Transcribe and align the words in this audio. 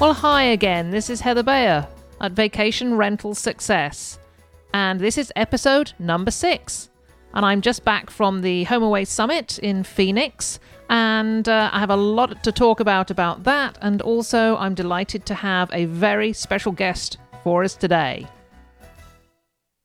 Well, 0.00 0.14
hi 0.14 0.44
again. 0.44 0.90
This 0.90 1.10
is 1.10 1.20
Heather 1.20 1.42
Bayer 1.42 1.86
at 2.22 2.32
Vacation 2.32 2.96
Rental 2.96 3.34
Success, 3.34 4.18
and 4.72 4.98
this 4.98 5.18
is 5.18 5.30
episode 5.36 5.92
number 5.98 6.30
six. 6.30 6.88
And 7.34 7.44
I'm 7.44 7.60
just 7.60 7.84
back 7.84 8.08
from 8.08 8.40
the 8.40 8.64
HomeAway 8.64 9.06
Summit 9.06 9.58
in 9.58 9.84
Phoenix, 9.84 10.58
and 10.88 11.46
uh, 11.46 11.68
I 11.70 11.80
have 11.80 11.90
a 11.90 11.96
lot 11.96 12.42
to 12.44 12.50
talk 12.50 12.80
about 12.80 13.10
about 13.10 13.44
that. 13.44 13.76
And 13.82 14.00
also, 14.00 14.56
I'm 14.56 14.72
delighted 14.72 15.26
to 15.26 15.34
have 15.34 15.70
a 15.70 15.84
very 15.84 16.32
special 16.32 16.72
guest 16.72 17.18
for 17.44 17.62
us 17.62 17.74
today. 17.74 18.26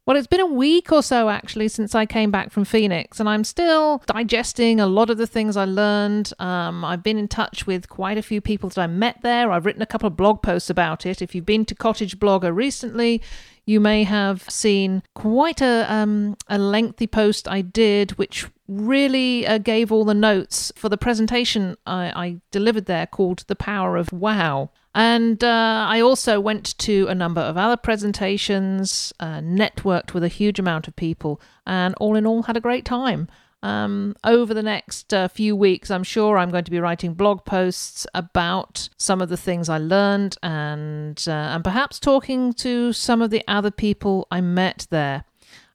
Well, 0.05 0.17
it's 0.17 0.27
been 0.27 0.39
a 0.39 0.45
week 0.45 0.91
or 0.91 1.01
so 1.01 1.29
actually 1.29 1.67
since 1.67 1.95
I 1.95 2.05
came 2.05 2.29
back 2.29 2.51
from 2.51 2.63
Phoenix, 2.63 3.19
and 3.19 3.27
I'm 3.27 3.43
still 3.43 4.03
digesting 4.05 4.79
a 4.79 4.85
lot 4.85 5.09
of 5.09 5.17
the 5.17 5.25
things 5.25 5.57
I 5.57 5.65
learned. 5.65 6.31
Um, 6.37 6.85
I've 6.85 7.01
been 7.01 7.17
in 7.17 7.27
touch 7.27 7.65
with 7.65 7.89
quite 7.89 8.19
a 8.19 8.21
few 8.21 8.39
people 8.39 8.69
that 8.69 8.77
I 8.77 8.85
met 8.85 9.23
there. 9.23 9.51
I've 9.51 9.65
written 9.65 9.81
a 9.81 9.87
couple 9.87 10.05
of 10.05 10.15
blog 10.15 10.43
posts 10.43 10.69
about 10.69 11.07
it. 11.07 11.23
If 11.23 11.33
you've 11.33 11.45
been 11.45 11.65
to 11.65 11.73
Cottage 11.73 12.19
Blogger 12.19 12.55
recently, 12.55 13.19
you 13.65 13.79
may 13.79 14.03
have 14.03 14.47
seen 14.47 15.01
quite 15.15 15.59
a 15.59 15.91
um, 15.91 16.37
a 16.47 16.59
lengthy 16.59 17.07
post 17.07 17.47
I 17.47 17.61
did, 17.61 18.11
which 18.11 18.45
really 18.67 19.45
uh, 19.45 19.57
gave 19.57 19.91
all 19.91 20.05
the 20.05 20.13
notes 20.13 20.71
for 20.75 20.89
the 20.89 20.97
presentation 20.97 21.75
I, 21.85 22.05
I 22.15 22.41
delivered 22.51 22.85
there 22.85 23.07
called 23.07 23.43
"The 23.47 23.55
Power 23.55 23.97
of 23.97 24.11
Wow." 24.11 24.71
And 24.93 25.43
uh, 25.43 25.85
I 25.89 25.99
also 25.99 26.39
went 26.39 26.77
to 26.79 27.07
a 27.07 27.15
number 27.15 27.41
of 27.41 27.57
other 27.57 27.75
presentations, 27.75 29.11
uh, 29.19 29.39
networked 29.39 30.13
with 30.13 30.23
a 30.23 30.29
huge 30.29 30.57
amount 30.57 30.87
of 30.87 30.95
people, 30.95 31.41
and 31.67 31.93
all 31.99 32.15
in 32.15 32.25
all 32.25 32.43
had 32.43 32.55
a 32.55 32.61
great 32.61 32.85
time. 32.85 33.27
Um, 33.61 34.15
over 34.23 34.53
the 34.53 34.61
next 34.61 35.11
uh, 35.11 35.27
few 35.27 35.55
weeks, 35.55 35.89
I'm 35.89 36.03
sure 36.03 36.37
I'm 36.37 36.51
going 36.51 36.65
to 36.65 36.71
be 36.71 36.79
writing 36.79 37.15
blog 37.15 37.45
posts 37.45 38.05
about 38.13 38.89
some 38.97 39.21
of 39.21 39.29
the 39.29 39.37
things 39.37 39.69
I 39.69 39.79
learned 39.79 40.37
and 40.43 41.21
uh, 41.27 41.31
and 41.31 41.63
perhaps 41.63 41.99
talking 41.99 42.53
to 42.53 42.93
some 42.93 43.23
of 43.23 43.31
the 43.31 43.43
other 43.47 43.71
people 43.71 44.27
I 44.29 44.39
met 44.39 44.85
there. 44.91 45.25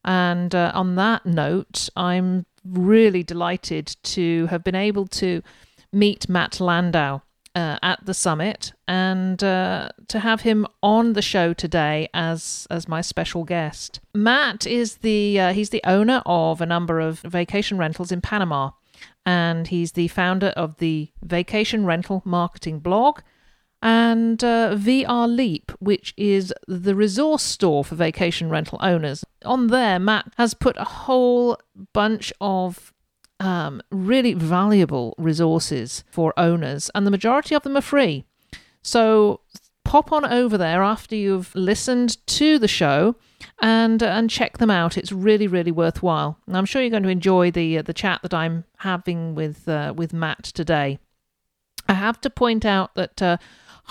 And 0.05 0.55
uh, 0.55 0.71
on 0.73 0.95
that 0.95 1.25
note, 1.25 1.89
I'm 1.95 2.45
really 2.63 3.23
delighted 3.23 3.95
to 4.03 4.47
have 4.47 4.63
been 4.63 4.75
able 4.75 5.07
to 5.07 5.41
meet 5.91 6.29
Matt 6.29 6.59
Landau 6.59 7.21
uh, 7.55 7.77
at 7.83 8.05
the 8.05 8.13
summit 8.13 8.73
and 8.87 9.43
uh, 9.43 9.89
to 10.07 10.19
have 10.19 10.41
him 10.41 10.65
on 10.81 11.13
the 11.13 11.21
show 11.21 11.53
today 11.53 12.07
as 12.13 12.67
as 12.69 12.87
my 12.87 13.01
special 13.01 13.43
guest. 13.43 13.99
Matt 14.13 14.65
is 14.65 14.97
the 14.97 15.39
uh, 15.39 15.53
he's 15.53 15.69
the 15.69 15.81
owner 15.85 16.21
of 16.25 16.61
a 16.61 16.65
number 16.65 16.99
of 16.99 17.19
vacation 17.19 17.77
rentals 17.77 18.11
in 18.11 18.21
Panama, 18.21 18.71
and 19.25 19.67
he's 19.67 19.93
the 19.93 20.07
founder 20.07 20.53
of 20.55 20.77
the 20.77 21.09
Vacation 21.21 21.85
Rental 21.85 22.21
Marketing 22.25 22.79
blog 22.79 23.19
and 23.81 24.43
uh, 24.43 24.75
VR 24.75 25.27
Leap, 25.33 25.71
which 25.79 26.13
is 26.17 26.53
the 26.67 26.95
resource 26.95 27.43
store 27.43 27.83
for 27.83 27.95
vacation 27.95 28.49
rental 28.49 28.77
owners. 28.81 29.23
On 29.43 29.67
there, 29.67 29.99
Matt 29.99 30.31
has 30.37 30.53
put 30.53 30.77
a 30.77 30.83
whole 30.83 31.57
bunch 31.93 32.31
of 32.39 32.93
um, 33.39 33.81
really 33.89 34.33
valuable 34.33 35.15
resources 35.17 36.03
for 36.11 36.33
owners, 36.37 36.91
and 36.93 37.07
the 37.07 37.11
majority 37.11 37.55
of 37.55 37.63
them 37.63 37.75
are 37.75 37.81
free. 37.81 38.25
So 38.83 39.41
pop 39.83 40.11
on 40.11 40.25
over 40.25 40.57
there 40.57 40.83
after 40.83 41.15
you've 41.15 41.53
listened 41.55 42.25
to 42.27 42.59
the 42.59 42.67
show 42.67 43.15
and 43.61 44.01
and 44.03 44.29
check 44.29 44.59
them 44.59 44.69
out. 44.69 44.97
It's 44.97 45.11
really 45.11 45.47
really 45.47 45.71
worthwhile. 45.71 46.37
And 46.45 46.55
I'm 46.55 46.65
sure 46.65 46.81
you're 46.81 46.91
going 46.91 47.03
to 47.03 47.09
enjoy 47.09 47.49
the 47.49 47.79
uh, 47.79 47.81
the 47.81 47.93
chat 47.93 48.21
that 48.21 48.33
I'm 48.33 48.65
having 48.77 49.33
with 49.33 49.67
uh, 49.67 49.93
with 49.95 50.13
Matt 50.13 50.43
today. 50.43 50.99
I 51.89 51.93
have 51.93 52.21
to 52.21 52.29
point 52.29 52.63
out 52.63 52.93
that 52.95 53.21
uh, 53.21 53.37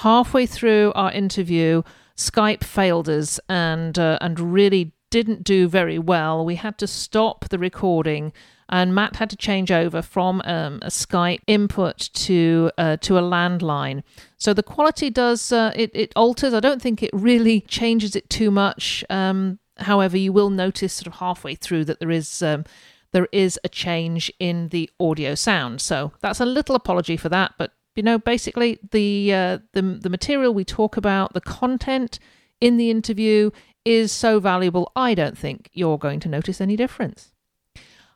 halfway 0.00 0.46
through 0.46 0.92
our 0.94 1.12
interview, 1.12 1.82
Skype 2.16 2.64
failed 2.64 3.08
us 3.08 3.40
and 3.48 3.98
uh, 3.98 4.18
and 4.20 4.38
really 4.38 4.92
didn't 5.10 5.42
do 5.44 5.68
very 5.68 5.98
well. 5.98 6.44
We 6.44 6.56
had 6.56 6.78
to 6.78 6.86
stop 6.86 7.48
the 7.48 7.58
recording 7.58 8.32
and 8.70 8.94
Matt 8.94 9.16
had 9.16 9.28
to 9.30 9.36
change 9.36 9.72
over 9.72 10.00
from 10.00 10.40
um, 10.44 10.78
a 10.82 10.88
Skype 10.88 11.40
input 11.46 12.08
to 12.14 12.70
uh, 12.78 12.96
to 12.98 13.18
a 13.18 13.22
landline. 13.22 14.02
So 14.38 14.54
the 14.54 14.62
quality 14.62 15.10
does 15.10 15.52
uh, 15.52 15.72
it 15.74 15.90
it 15.92 16.12
alters. 16.16 16.54
I 16.54 16.60
don't 16.60 16.80
think 16.80 17.02
it 17.02 17.10
really 17.12 17.60
changes 17.62 18.16
it 18.16 18.30
too 18.30 18.50
much. 18.50 19.04
Um, 19.10 19.58
however, 19.78 20.16
you 20.16 20.32
will 20.32 20.50
notice 20.50 20.92
sort 20.94 21.08
of 21.08 21.14
halfway 21.14 21.54
through 21.54 21.84
that 21.86 22.00
there 22.00 22.10
is. 22.10 22.42
Um, 22.42 22.64
there 23.12 23.26
is 23.32 23.58
a 23.64 23.68
change 23.68 24.32
in 24.38 24.68
the 24.68 24.88
audio 25.00 25.34
sound, 25.34 25.80
so 25.80 26.12
that's 26.20 26.38
a 26.38 26.46
little 26.46 26.76
apology 26.76 27.16
for 27.16 27.28
that. 27.28 27.54
But 27.58 27.72
you 28.00 28.04
know, 28.04 28.18
basically, 28.18 28.78
the 28.92 29.30
uh, 29.34 29.58
the 29.74 29.82
the 29.82 30.08
material 30.08 30.54
we 30.54 30.64
talk 30.64 30.96
about, 30.96 31.34
the 31.34 31.40
content 31.42 32.18
in 32.58 32.78
the 32.78 32.90
interview 32.90 33.50
is 33.84 34.10
so 34.10 34.40
valuable. 34.40 34.90
I 34.96 35.12
don't 35.12 35.36
think 35.36 35.68
you're 35.74 35.98
going 35.98 36.18
to 36.20 36.28
notice 36.30 36.62
any 36.62 36.76
difference. 36.76 37.34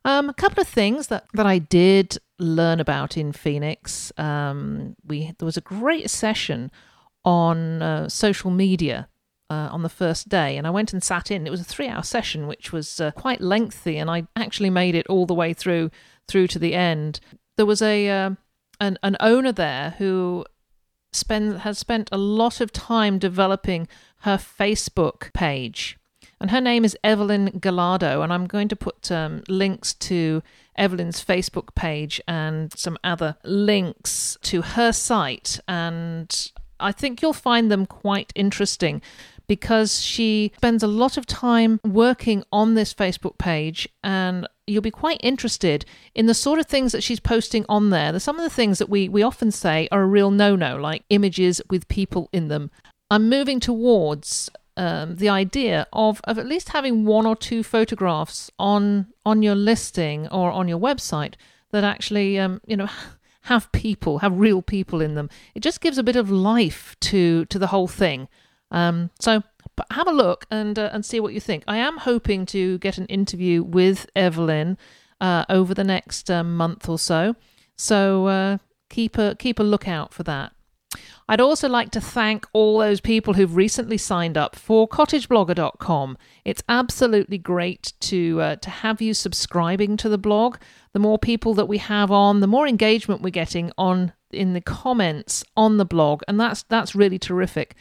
Um, 0.07 0.31
a 0.31 0.33
couple 0.33 0.63
of 0.63 0.69
things 0.69 1.09
that, 1.09 1.27
that 1.35 1.45
I 1.45 1.59
did 1.59 2.17
learn 2.39 2.81
about 2.81 3.19
in 3.19 3.33
Phoenix. 3.33 4.11
Um, 4.17 4.97
we 5.05 5.35
there 5.39 5.45
was 5.45 5.59
a 5.59 5.61
great 5.61 6.09
session 6.09 6.71
on 7.23 7.83
uh, 7.83 8.09
social 8.09 8.51
media 8.51 9.11
uh, 9.51 9.69
on 9.71 9.83
the 9.83 9.91
first 9.91 10.31
day, 10.31 10.57
and 10.57 10.67
I 10.67 10.71
went 10.71 10.95
and 10.95 11.05
sat 11.05 11.31
in. 11.31 11.47
It 11.47 11.51
was 11.51 11.61
a 11.61 11.65
three-hour 11.65 12.05
session, 12.05 12.47
which 12.47 12.73
was 12.73 13.03
uh, 13.03 13.11
quite 13.11 13.43
lengthy, 13.43 13.99
and 13.99 14.11
I 14.11 14.29
actually 14.35 14.71
made 14.71 14.95
it 14.95 15.07
all 15.09 15.27
the 15.27 15.35
way 15.35 15.53
through 15.53 15.91
through 16.27 16.47
to 16.47 16.59
the 16.59 16.73
end. 16.73 17.21
There 17.59 17.67
was 17.67 17.83
a 17.83 18.09
uh, 18.09 18.31
an 18.81 18.99
an 19.03 19.17
owner 19.21 19.53
there 19.53 19.95
who 19.99 20.45
spend 21.13 21.61
has 21.61 21.79
spent 21.79 22.09
a 22.11 22.19
lot 22.19 22.61
of 22.61 22.73
time 22.73 23.19
developing 23.19 23.89
her 24.21 24.37
Facebook 24.37 25.33
page 25.33 25.99
and 26.45 26.51
her 26.51 26.61
name 26.61 26.85
is 26.85 26.95
Evelyn 27.03 27.59
Gallardo. 27.59 28.23
And 28.23 28.33
I'm 28.33 28.47
going 28.47 28.69
to 28.69 28.77
put 28.77 29.11
um, 29.11 29.43
links 29.49 29.95
to 29.95 30.43
Evelyn's 30.77 31.25
Facebook 31.25 31.75
page 31.75 32.21
and 32.27 32.77
some 32.77 32.99
other 33.03 33.37
links 33.45 34.37
to 34.43 34.61
her 34.61 34.93
site. 34.93 35.61
And 35.69 36.53
I 36.79 36.93
think 36.93 37.23
you'll 37.23 37.33
find 37.33 37.71
them 37.71 37.87
quite 37.87 38.33
interesting 38.35 39.01
because 39.47 40.03
she 40.03 40.53
spends 40.57 40.83
a 40.83 40.87
lot 40.87 41.17
of 41.17 41.25
time 41.25 41.81
working 41.85 42.45
on 42.53 42.75
this 42.75 42.93
Facebook 42.93 43.39
page 43.39 43.89
and 44.03 44.47
you'll 44.67 44.83
be 44.83 44.91
quite 44.91 45.21
interested 45.23 45.85
in 46.15 46.27
the 46.27 46.35
sort 46.35 46.59
of 46.59 46.67
things 46.67 46.93
that 46.93 47.03
she's 47.03 47.21
posting 47.21 47.65
on 47.69 47.91
there. 47.91 48.13
There's 48.13 48.23
some 48.23 48.39
of 48.39 48.45
the 48.45 48.55
things 48.55 48.79
that 48.79 48.89
we, 48.89 49.09
we 49.09 49.23
often 49.23 49.51
say 49.51 49.89
are 49.93 50.03
a 50.03 50.07
real 50.07 50.31
no 50.31 50.57
no, 50.57 50.77
like 50.77 51.05
images 51.11 51.61
with 51.71 51.89
people 51.89 52.29
in 52.33 52.49
them. 52.49 52.71
I'm 53.11 53.29
moving 53.29 53.61
towards 53.61 54.51
um, 54.77 55.17
the 55.17 55.29
idea 55.29 55.87
of, 55.93 56.21
of 56.25 56.39
at 56.39 56.47
least 56.47 56.71
having 56.71 57.05
one 57.05 57.27
or 57.27 57.37
two 57.37 57.63
photographs 57.63 58.51
on 58.59 59.07
on 59.25 59.43
your 59.43 59.55
listing 59.55 60.27
or 60.29 60.51
on 60.51 60.69
your 60.69 60.79
website 60.79 61.35
that 61.71 61.85
actually 61.85 62.39
um, 62.39 62.61
you 62.67 62.77
know 62.77 62.89
have 63.43 63.71
people 63.73 64.19
have 64.19 64.37
real 64.39 64.63
people 64.63 65.01
in 65.01 65.15
them 65.15 65.29
it 65.55 65.61
just 65.61 65.81
gives 65.81 65.99
a 65.99 66.03
bit 66.03 66.17
of 66.17 66.31
life 66.31 66.97
to 67.01 67.45
to 67.47 67.59
the 67.59 67.69
whole 67.69 67.87
thing 67.87 68.27
um, 68.71 69.11
so 69.21 69.43
have 69.91 70.07
a 70.07 70.13
look 70.13 70.47
and 70.51 70.79
uh, 70.79 70.91
and 70.93 71.05
see 71.05 71.21
what 71.21 71.33
you 71.33 71.41
think 71.41 71.65
i 71.67 71.77
am 71.77 71.99
hoping 71.99 72.47
to 72.47 72.79
get 72.79 72.99
an 72.99 73.07
interview 73.07 73.63
with 73.63 74.09
evelyn 74.15 74.79
uh, 75.21 75.45
over 75.49 75.75
the 75.75 75.85
next 75.85 76.31
uh, 76.31 76.45
month 76.45 76.89
or 76.89 76.99
so 76.99 77.35
so 77.77 78.27
uh, 78.27 78.59
keep 78.91 79.19
a 79.19 79.35
keep 79.37 79.59
a 79.59 79.63
lookout 79.63 80.13
for 80.13 80.23
that 80.23 80.53
I'd 81.29 81.41
also 81.41 81.69
like 81.69 81.91
to 81.93 82.01
thank 82.01 82.47
all 82.53 82.79
those 82.79 83.01
people 83.01 83.35
who've 83.35 83.57
recently 83.57 83.97
signed 83.97 84.37
up 84.37 84.55
for 84.57 84.87
cottageblogger.com. 84.87 86.19
It's 86.45 86.63
absolutely 86.69 87.39
great 87.39 87.95
to 88.01 88.41
uh, 88.41 88.57
to 88.57 88.71
have 88.71 89.01
you 89.01 89.15
subscribing 89.15 89.97
to 89.99 90.09
the 90.09 90.19
blog. 90.19 90.59
The 90.93 90.99
more 90.99 91.19
people 91.19 91.55
that 91.55 91.67
we 91.67 91.79
have 91.79 92.11
on, 92.11 92.41
the 92.41 92.47
more 92.47 92.69
engagement 92.69 93.23
we're 93.23 93.31
getting 93.31 93.73
on 93.79 94.13
in 94.31 94.53
the 94.53 94.61
comments 94.61 95.45
on 95.57 95.79
the 95.79 95.85
blog, 95.85 96.23
and 96.29 96.39
that's 96.39 96.63
that's 96.65 96.95
really 96.95 97.19
terrific. 97.19 97.75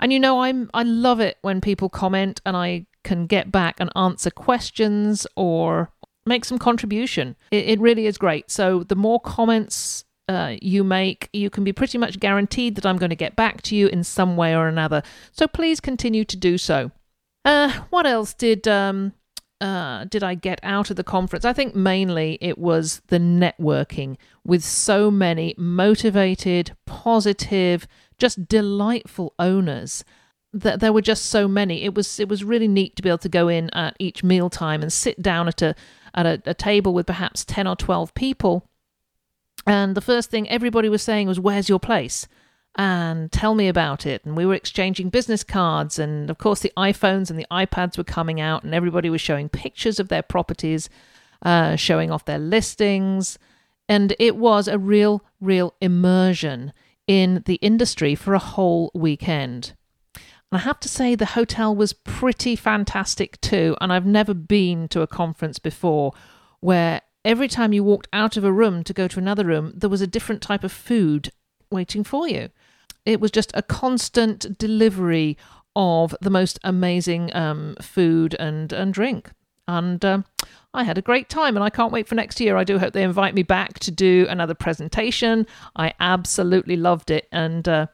And 0.00 0.12
you 0.12 0.18
know, 0.18 0.40
I'm 0.40 0.70
I 0.74 0.82
love 0.82 1.20
it 1.20 1.38
when 1.42 1.60
people 1.60 1.88
comment 1.88 2.40
and 2.44 2.56
I 2.56 2.86
can 3.04 3.26
get 3.26 3.52
back 3.52 3.76
and 3.78 3.90
answer 3.94 4.30
questions 4.30 5.26
or 5.36 5.92
make 6.26 6.44
some 6.44 6.58
contribution. 6.58 7.36
It, 7.50 7.68
it 7.68 7.80
really 7.80 8.06
is 8.06 8.18
great. 8.18 8.50
So 8.50 8.82
the 8.82 8.96
more 8.96 9.20
comments 9.20 10.04
uh, 10.28 10.56
you 10.60 10.84
make, 10.84 11.28
you 11.32 11.50
can 11.50 11.64
be 11.64 11.72
pretty 11.72 11.98
much 11.98 12.20
guaranteed 12.20 12.76
that 12.76 12.86
I'm 12.86 12.98
going 12.98 13.10
to 13.10 13.16
get 13.16 13.36
back 13.36 13.62
to 13.62 13.76
you 13.76 13.88
in 13.88 14.04
some 14.04 14.36
way 14.36 14.54
or 14.54 14.68
another. 14.68 15.02
So 15.32 15.46
please 15.46 15.80
continue 15.80 16.24
to 16.24 16.36
do 16.36 16.56
so. 16.56 16.92
Uh, 17.44 17.80
what 17.90 18.06
else 18.06 18.34
did 18.34 18.68
um, 18.68 19.12
uh, 19.60 20.04
did 20.04 20.22
I 20.22 20.34
get 20.34 20.60
out 20.62 20.90
of 20.90 20.96
the 20.96 21.04
conference? 21.04 21.44
I 21.44 21.52
think 21.52 21.74
mainly 21.74 22.38
it 22.40 22.58
was 22.58 23.02
the 23.08 23.18
networking 23.18 24.16
with 24.44 24.64
so 24.64 25.10
many 25.10 25.54
motivated, 25.58 26.76
positive, 26.86 27.86
just 28.20 28.48
delightful 28.48 29.34
owners. 29.38 30.04
That 30.52 30.80
there 30.80 30.92
were 30.92 31.02
just 31.02 31.26
so 31.26 31.46
many. 31.46 31.84
It 31.84 31.94
was 31.94 32.18
it 32.18 32.28
was 32.28 32.42
really 32.42 32.68
neat 32.68 32.96
to 32.96 33.02
be 33.02 33.08
able 33.08 33.18
to 33.18 33.28
go 33.28 33.48
in 33.48 33.70
at 33.70 33.94
each 34.00 34.24
mealtime 34.24 34.82
and 34.82 34.92
sit 34.92 35.22
down 35.22 35.46
at 35.46 35.62
a 35.62 35.76
at 36.12 36.26
a, 36.26 36.42
a 36.44 36.54
table 36.54 36.92
with 36.92 37.06
perhaps 37.06 37.44
ten 37.44 37.68
or 37.68 37.76
twelve 37.76 38.14
people 38.14 38.68
and 39.66 39.94
the 39.94 40.00
first 40.00 40.30
thing 40.30 40.48
everybody 40.48 40.88
was 40.88 41.02
saying 41.02 41.28
was, 41.28 41.40
Where's 41.40 41.68
your 41.68 41.80
place? 41.80 42.26
and 42.76 43.32
tell 43.32 43.56
me 43.56 43.66
about 43.66 44.06
it. 44.06 44.24
And 44.24 44.36
we 44.36 44.46
were 44.46 44.54
exchanging 44.54 45.10
business 45.10 45.42
cards. 45.42 45.98
And 45.98 46.30
of 46.30 46.38
course, 46.38 46.60
the 46.60 46.72
iPhones 46.76 47.28
and 47.28 47.36
the 47.36 47.46
iPads 47.50 47.98
were 47.98 48.04
coming 48.04 48.40
out, 48.40 48.62
and 48.62 48.72
everybody 48.72 49.10
was 49.10 49.20
showing 49.20 49.48
pictures 49.48 49.98
of 49.98 50.06
their 50.06 50.22
properties, 50.22 50.88
uh, 51.42 51.74
showing 51.74 52.12
off 52.12 52.26
their 52.26 52.38
listings. 52.38 53.40
And 53.88 54.14
it 54.20 54.36
was 54.36 54.68
a 54.68 54.78
real, 54.78 55.24
real 55.40 55.74
immersion 55.80 56.72
in 57.10 57.42
the 57.44 57.56
industry 57.56 58.14
for 58.14 58.34
a 58.34 58.38
whole 58.38 58.88
weekend. 58.94 59.72
And 60.14 60.22
I 60.52 60.58
have 60.58 60.78
to 60.78 60.88
say, 60.88 61.16
the 61.16 61.34
hotel 61.34 61.74
was 61.74 61.92
pretty 61.92 62.54
fantastic 62.54 63.40
too. 63.40 63.76
And 63.80 63.92
I've 63.92 64.06
never 64.06 64.32
been 64.32 64.86
to 64.90 65.00
a 65.00 65.08
conference 65.08 65.58
before 65.58 66.12
where 66.60 67.00
every 67.24 67.48
time 67.48 67.72
you 67.72 67.82
walked 67.82 68.06
out 68.12 68.36
of 68.36 68.44
a 68.44 68.52
room 68.52 68.84
to 68.84 68.92
go 68.92 69.08
to 69.08 69.18
another 69.18 69.44
room, 69.44 69.72
there 69.74 69.90
was 69.90 70.00
a 70.00 70.06
different 70.06 70.40
type 70.40 70.62
of 70.62 70.70
food 70.70 71.32
waiting 71.68 72.04
for 72.04 72.28
you. 72.28 72.50
It 73.04 73.20
was 73.20 73.32
just 73.32 73.50
a 73.54 73.62
constant 73.62 74.56
delivery 74.56 75.36
of 75.74 76.14
the 76.20 76.30
most 76.30 76.60
amazing 76.62 77.34
um, 77.34 77.74
food 77.82 78.36
and, 78.38 78.72
and 78.72 78.94
drink. 78.94 79.32
And 79.66 80.04
um, 80.04 80.26
I 80.72 80.84
had 80.84 80.98
a 80.98 81.02
great 81.02 81.28
time 81.28 81.56
and 81.56 81.64
I 81.64 81.70
can't 81.70 81.92
wait 81.92 82.06
for 82.06 82.14
next 82.14 82.40
year. 82.40 82.56
I 82.56 82.64
do 82.64 82.78
hope 82.78 82.92
they 82.92 83.02
invite 83.02 83.34
me 83.34 83.42
back 83.42 83.78
to 83.80 83.90
do 83.90 84.26
another 84.28 84.54
presentation. 84.54 85.46
I 85.74 85.94
absolutely 85.98 86.76
loved 86.76 87.10
it. 87.10 87.26
And 87.32 87.68
uh, 87.68 87.86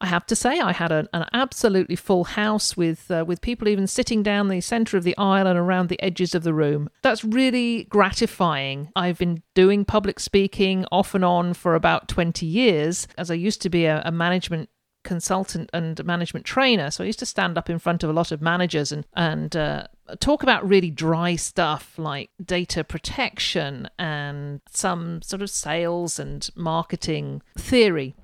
I 0.00 0.06
have 0.06 0.26
to 0.26 0.36
say, 0.36 0.60
I 0.60 0.72
had 0.72 0.92
an, 0.92 1.08
an 1.12 1.24
absolutely 1.32 1.96
full 1.96 2.24
house 2.24 2.76
with 2.76 3.10
uh, 3.10 3.24
with 3.26 3.40
people 3.40 3.66
even 3.66 3.86
sitting 3.86 4.22
down 4.22 4.48
the 4.48 4.60
centre 4.60 4.96
of 4.96 5.04
the 5.04 5.16
aisle 5.16 5.46
and 5.46 5.58
around 5.58 5.88
the 5.88 6.00
edges 6.02 6.34
of 6.34 6.44
the 6.44 6.54
room. 6.54 6.88
That's 7.02 7.24
really 7.24 7.84
gratifying. 7.84 8.90
I've 8.94 9.18
been 9.18 9.42
doing 9.54 9.84
public 9.84 10.20
speaking 10.20 10.84
off 10.92 11.14
and 11.14 11.24
on 11.24 11.54
for 11.54 11.74
about 11.74 12.08
20 12.08 12.46
years, 12.46 13.08
as 13.16 13.30
I 13.30 13.34
used 13.34 13.60
to 13.62 13.70
be 13.70 13.86
a, 13.86 14.02
a 14.04 14.12
management 14.12 14.68
consultant 15.08 15.70
and 15.72 16.04
management 16.04 16.44
trainer. 16.44 16.90
So 16.90 17.02
I 17.02 17.06
used 17.06 17.18
to 17.20 17.26
stand 17.26 17.56
up 17.56 17.70
in 17.70 17.78
front 17.78 18.04
of 18.04 18.10
a 18.10 18.12
lot 18.12 18.30
of 18.30 18.42
managers 18.42 18.92
and 18.92 19.06
and 19.14 19.56
uh, 19.56 19.86
talk 20.20 20.42
about 20.42 20.68
really 20.68 20.90
dry 20.90 21.34
stuff 21.34 21.98
like 21.98 22.28
data 22.44 22.84
protection 22.84 23.88
and 23.98 24.60
some 24.70 25.22
sort 25.22 25.40
of 25.40 25.48
sales 25.48 26.18
and 26.18 26.50
marketing 26.54 27.40
theory. 27.56 28.14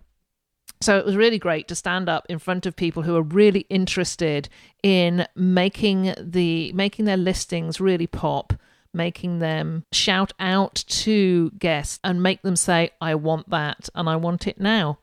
So 0.82 0.98
it 0.98 1.06
was 1.06 1.16
really 1.16 1.38
great 1.38 1.68
to 1.68 1.74
stand 1.74 2.10
up 2.10 2.26
in 2.28 2.38
front 2.38 2.66
of 2.66 2.76
people 2.76 3.04
who 3.04 3.16
are 3.16 3.22
really 3.22 3.64
interested 3.70 4.50
in 4.82 5.26
making 5.34 6.14
the 6.18 6.70
making 6.74 7.06
their 7.06 7.16
listings 7.16 7.80
really 7.80 8.06
pop, 8.06 8.52
making 8.92 9.38
them 9.38 9.84
shout 9.90 10.34
out 10.38 10.84
to 11.06 11.50
guests 11.52 11.98
and 12.04 12.22
make 12.22 12.42
them 12.42 12.56
say, 12.56 12.90
"I 13.00 13.14
want 13.14 13.48
that 13.48 13.88
and 13.94 14.06
I 14.06 14.16
want 14.16 14.46
it 14.46 14.60
now." 14.60 14.98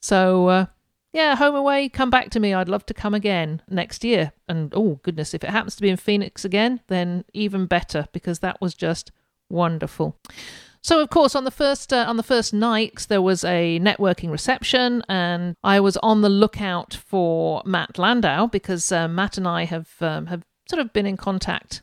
So 0.00 0.48
uh, 0.48 0.66
yeah, 1.12 1.36
HomeAway, 1.36 1.92
come 1.92 2.10
back 2.10 2.30
to 2.30 2.40
me. 2.40 2.52
I'd 2.52 2.68
love 2.68 2.84
to 2.86 2.94
come 2.94 3.14
again 3.14 3.62
next 3.68 4.04
year. 4.04 4.32
And 4.48 4.72
oh 4.74 5.00
goodness, 5.02 5.34
if 5.34 5.42
it 5.42 5.50
happens 5.50 5.76
to 5.76 5.82
be 5.82 5.88
in 5.88 5.96
Phoenix 5.96 6.44
again, 6.44 6.80
then 6.88 7.24
even 7.32 7.66
better 7.66 8.06
because 8.12 8.40
that 8.40 8.60
was 8.60 8.74
just 8.74 9.10
wonderful. 9.48 10.18
So 10.82 11.00
of 11.00 11.10
course, 11.10 11.34
on 11.34 11.44
the 11.44 11.50
first 11.50 11.92
uh, 11.92 12.04
on 12.06 12.16
the 12.16 12.22
first 12.22 12.52
night, 12.54 13.06
there 13.08 13.22
was 13.22 13.42
a 13.44 13.80
networking 13.80 14.30
reception, 14.30 15.02
and 15.08 15.56
I 15.64 15.80
was 15.80 15.96
on 15.98 16.20
the 16.20 16.28
lookout 16.28 16.94
for 16.94 17.62
Matt 17.64 17.98
Landau 17.98 18.46
because 18.46 18.92
uh, 18.92 19.08
Matt 19.08 19.38
and 19.38 19.48
I 19.48 19.64
have 19.64 19.88
um, 20.00 20.26
have 20.26 20.44
sort 20.68 20.80
of 20.80 20.92
been 20.92 21.06
in 21.06 21.16
contact 21.16 21.82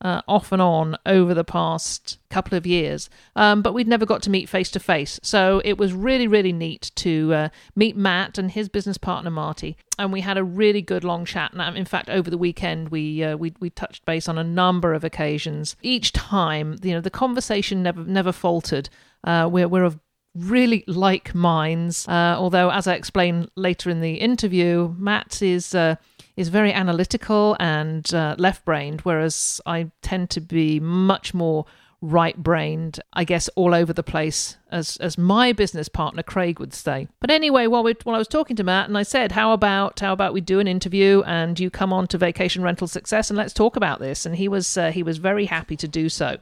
uh, 0.00 0.20
off 0.28 0.52
and 0.52 0.60
on 0.60 0.96
over 1.06 1.34
the 1.34 1.44
past 1.44 2.18
couple 2.28 2.58
of 2.58 2.66
years, 2.66 3.08
um, 3.36 3.62
but 3.62 3.72
we'd 3.72 3.88
never 3.88 4.04
got 4.04 4.22
to 4.22 4.30
meet 4.30 4.48
face 4.48 4.70
to 4.72 4.80
face. 4.80 5.18
So 5.22 5.62
it 5.64 5.78
was 5.78 5.92
really, 5.92 6.26
really 6.26 6.52
neat 6.52 6.90
to 6.96 7.32
uh, 7.34 7.48
meet 7.74 7.96
Matt 7.96 8.36
and 8.36 8.50
his 8.50 8.68
business 8.68 8.98
partner 8.98 9.30
Marty, 9.30 9.76
and 9.98 10.12
we 10.12 10.20
had 10.20 10.36
a 10.36 10.44
really 10.44 10.82
good 10.82 11.04
long 11.04 11.24
chat. 11.24 11.52
And 11.54 11.76
in 11.76 11.84
fact, 11.84 12.10
over 12.10 12.28
the 12.28 12.38
weekend, 12.38 12.90
we 12.90 13.22
uh, 13.24 13.36
we 13.36 13.54
we 13.60 13.70
touched 13.70 14.04
base 14.04 14.28
on 14.28 14.38
a 14.38 14.44
number 14.44 14.92
of 14.94 15.04
occasions. 15.04 15.76
Each 15.82 16.12
time, 16.12 16.76
you 16.82 16.92
know, 16.92 17.00
the 17.00 17.10
conversation 17.10 17.82
never 17.82 18.04
never 18.04 18.32
faltered. 18.32 18.88
Uh, 19.22 19.48
we're 19.50 19.68
we're 19.68 19.84
of 19.84 19.98
really 20.34 20.84
like 20.86 21.34
minds. 21.34 22.06
Uh, 22.08 22.36
although, 22.38 22.70
as 22.70 22.86
I 22.86 22.94
explain 22.94 23.48
later 23.56 23.90
in 23.90 24.00
the 24.00 24.14
interview, 24.14 24.94
Matt 24.98 25.42
is 25.42 25.74
uh, 25.74 25.96
is 26.36 26.48
very 26.48 26.72
analytical 26.72 27.56
and 27.60 28.12
uh, 28.12 28.34
left 28.38 28.64
brained, 28.64 29.02
whereas 29.02 29.60
I 29.66 29.90
tend 30.02 30.30
to 30.30 30.40
be 30.40 30.80
much 30.80 31.32
more 31.34 31.66
right 32.00 32.36
brained, 32.36 33.00
I 33.14 33.24
guess, 33.24 33.48
all 33.56 33.74
over 33.74 33.92
the 33.92 34.02
place, 34.02 34.56
as 34.70 34.96
as 34.98 35.16
my 35.16 35.52
business 35.52 35.88
partner 35.88 36.22
Craig 36.22 36.58
would 36.58 36.74
say. 36.74 37.08
But 37.20 37.30
anyway, 37.30 37.66
while 37.66 37.82
we 37.82 37.94
while 38.02 38.16
I 38.16 38.18
was 38.18 38.28
talking 38.28 38.56
to 38.56 38.64
Matt, 38.64 38.88
and 38.88 38.98
I 38.98 39.04
said, 39.04 39.32
"How 39.32 39.52
about 39.52 40.00
how 40.00 40.12
about 40.12 40.34
we 40.34 40.40
do 40.40 40.60
an 40.60 40.68
interview 40.68 41.22
and 41.26 41.58
you 41.58 41.70
come 41.70 41.92
on 41.92 42.06
to 42.08 42.18
Vacation 42.18 42.62
Rental 42.62 42.88
Success 42.88 43.30
and 43.30 43.36
let's 43.36 43.54
talk 43.54 43.76
about 43.76 44.00
this?" 44.00 44.26
And 44.26 44.36
he 44.36 44.48
was 44.48 44.76
uh, 44.76 44.90
he 44.90 45.02
was 45.02 45.18
very 45.18 45.46
happy 45.46 45.76
to 45.76 45.88
do 45.88 46.08
so. 46.08 46.38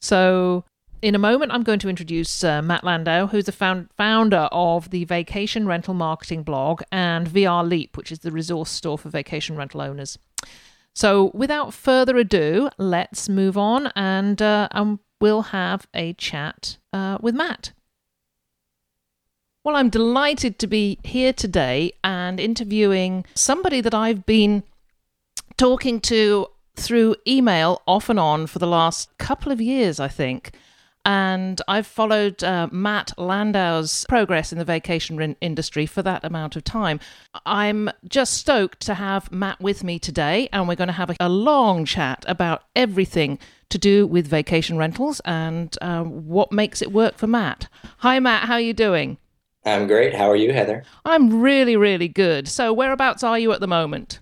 So 0.00 0.64
in 1.02 1.14
a 1.14 1.18
moment, 1.18 1.52
I'm 1.52 1.62
going 1.62 1.78
to 1.80 1.88
introduce 1.88 2.42
uh, 2.42 2.62
Matt 2.62 2.84
Landau, 2.84 3.26
who's 3.26 3.44
the 3.44 3.52
found- 3.52 3.88
founder 3.96 4.48
of 4.52 4.90
the 4.90 5.04
vacation 5.04 5.66
rental 5.66 5.94
marketing 5.94 6.42
blog 6.42 6.82
and 6.90 7.28
VR 7.28 7.68
Leap, 7.68 7.96
which 7.96 8.10
is 8.10 8.20
the 8.20 8.32
resource 8.32 8.70
store 8.70 8.98
for 8.98 9.08
vacation 9.08 9.56
rental 9.56 9.80
owners. 9.80 10.18
So, 10.94 11.30
without 11.34 11.74
further 11.74 12.16
ado, 12.16 12.70
let's 12.78 13.28
move 13.28 13.58
on 13.58 13.88
and, 13.94 14.40
uh, 14.40 14.68
and 14.70 14.98
we'll 15.20 15.42
have 15.42 15.86
a 15.92 16.14
chat 16.14 16.78
uh, 16.92 17.18
with 17.20 17.34
Matt. 17.34 17.72
Well, 19.62 19.76
I'm 19.76 19.90
delighted 19.90 20.58
to 20.60 20.66
be 20.66 20.98
here 21.02 21.32
today 21.32 21.92
and 22.02 22.40
interviewing 22.40 23.26
somebody 23.34 23.80
that 23.80 23.94
I've 23.94 24.24
been 24.24 24.62
talking 25.56 26.00
to 26.02 26.46
through 26.76 27.16
email 27.26 27.82
off 27.86 28.08
and 28.08 28.20
on 28.20 28.46
for 28.46 28.58
the 28.58 28.66
last 28.66 29.16
couple 29.18 29.50
of 29.50 29.60
years, 29.60 29.98
I 29.98 30.08
think 30.08 30.52
and 31.06 31.62
I've 31.68 31.86
followed 31.86 32.42
uh, 32.42 32.68
Matt 32.72 33.12
Landau's 33.16 34.04
progress 34.08 34.50
in 34.52 34.58
the 34.58 34.64
vacation 34.64 35.36
industry 35.40 35.86
for 35.86 36.02
that 36.02 36.24
amount 36.24 36.56
of 36.56 36.64
time. 36.64 36.98
I'm 37.46 37.88
just 38.08 38.34
stoked 38.34 38.80
to 38.80 38.94
have 38.94 39.30
Matt 39.30 39.60
with 39.60 39.84
me 39.84 40.00
today, 40.00 40.48
and 40.52 40.66
we're 40.66 40.74
going 40.74 40.88
to 40.88 40.92
have 40.92 41.10
a, 41.10 41.16
a 41.20 41.28
long 41.28 41.84
chat 41.84 42.24
about 42.26 42.64
everything 42.74 43.38
to 43.68 43.78
do 43.78 44.04
with 44.04 44.26
vacation 44.26 44.78
rentals 44.78 45.20
and 45.24 45.78
uh, 45.80 46.02
what 46.02 46.50
makes 46.50 46.82
it 46.82 46.90
work 46.90 47.16
for 47.16 47.28
Matt. 47.28 47.68
Hi, 47.98 48.18
Matt. 48.18 48.48
How 48.48 48.54
are 48.54 48.60
you 48.60 48.74
doing? 48.74 49.16
I'm 49.64 49.86
great. 49.86 50.12
How 50.12 50.28
are 50.28 50.36
you, 50.36 50.52
Heather? 50.52 50.82
I'm 51.04 51.40
really, 51.40 51.76
really 51.76 52.08
good. 52.08 52.48
So, 52.48 52.72
whereabouts 52.72 53.22
are 53.22 53.38
you 53.38 53.52
at 53.52 53.60
the 53.60 53.68
moment? 53.68 54.18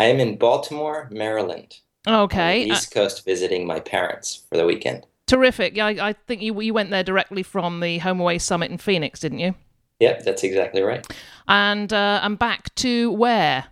I 0.00 0.06
am 0.06 0.18
in 0.18 0.36
Baltimore, 0.36 1.08
Maryland. 1.12 1.78
Okay. 2.08 2.64
East 2.64 2.92
Coast 2.92 3.24
visiting 3.24 3.66
my 3.66 3.78
parents 3.78 4.42
for 4.48 4.56
the 4.56 4.66
weekend. 4.66 5.06
Terrific. 5.28 5.76
Yeah, 5.76 5.86
I, 5.86 6.08
I, 6.08 6.12
think 6.14 6.40
you 6.40 6.58
you 6.60 6.72
went 6.72 6.90
there 6.90 7.04
directly 7.04 7.42
from 7.42 7.80
the 7.80 8.00
HomeAway 8.00 8.40
Summit 8.40 8.70
in 8.70 8.78
Phoenix, 8.78 9.20
didn't 9.20 9.40
you? 9.40 9.54
Yep, 10.00 10.24
that's 10.24 10.42
exactly 10.42 10.80
right. 10.80 11.06
And 11.46 11.92
uh, 11.92 12.20
and 12.22 12.38
back 12.38 12.74
to 12.76 13.12
where? 13.12 13.66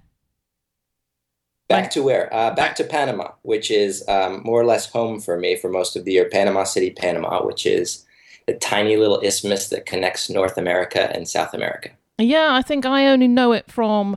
Back 1.69 1.91
to 1.93 2.03
where? 2.03 2.33
Uh, 2.33 2.55
back 2.55 2.77
to 2.77 2.85
Panama, 2.85 3.33
which 3.43 3.71
is 3.71 4.07
um, 4.07 4.43
more 4.45 4.61
or 4.61 4.67
less 4.67 4.91
home 4.91 5.19
for 5.19 5.39
me 5.39 5.57
for 5.57 5.71
most 5.71 5.97
of 5.97 6.05
the 6.05 6.13
year. 6.13 6.29
Panama 6.29 6.65
City, 6.65 6.91
Panama, 6.91 7.45
which 7.45 7.65
is 7.65 8.05
the 8.47 8.55
tiny 8.55 8.97
little 8.97 9.19
isthmus 9.21 9.71
that 9.71 9.87
connects 9.87 10.29
North 10.29 10.59
America 10.59 11.11
and 11.13 11.27
South 11.27 11.55
America. 11.55 11.91
Yeah, 12.19 12.49
I 12.53 12.63
think 12.63 12.85
I 12.85 13.07
only 13.09 13.29
know 13.29 13.53
it 13.53 13.71
from, 13.71 14.17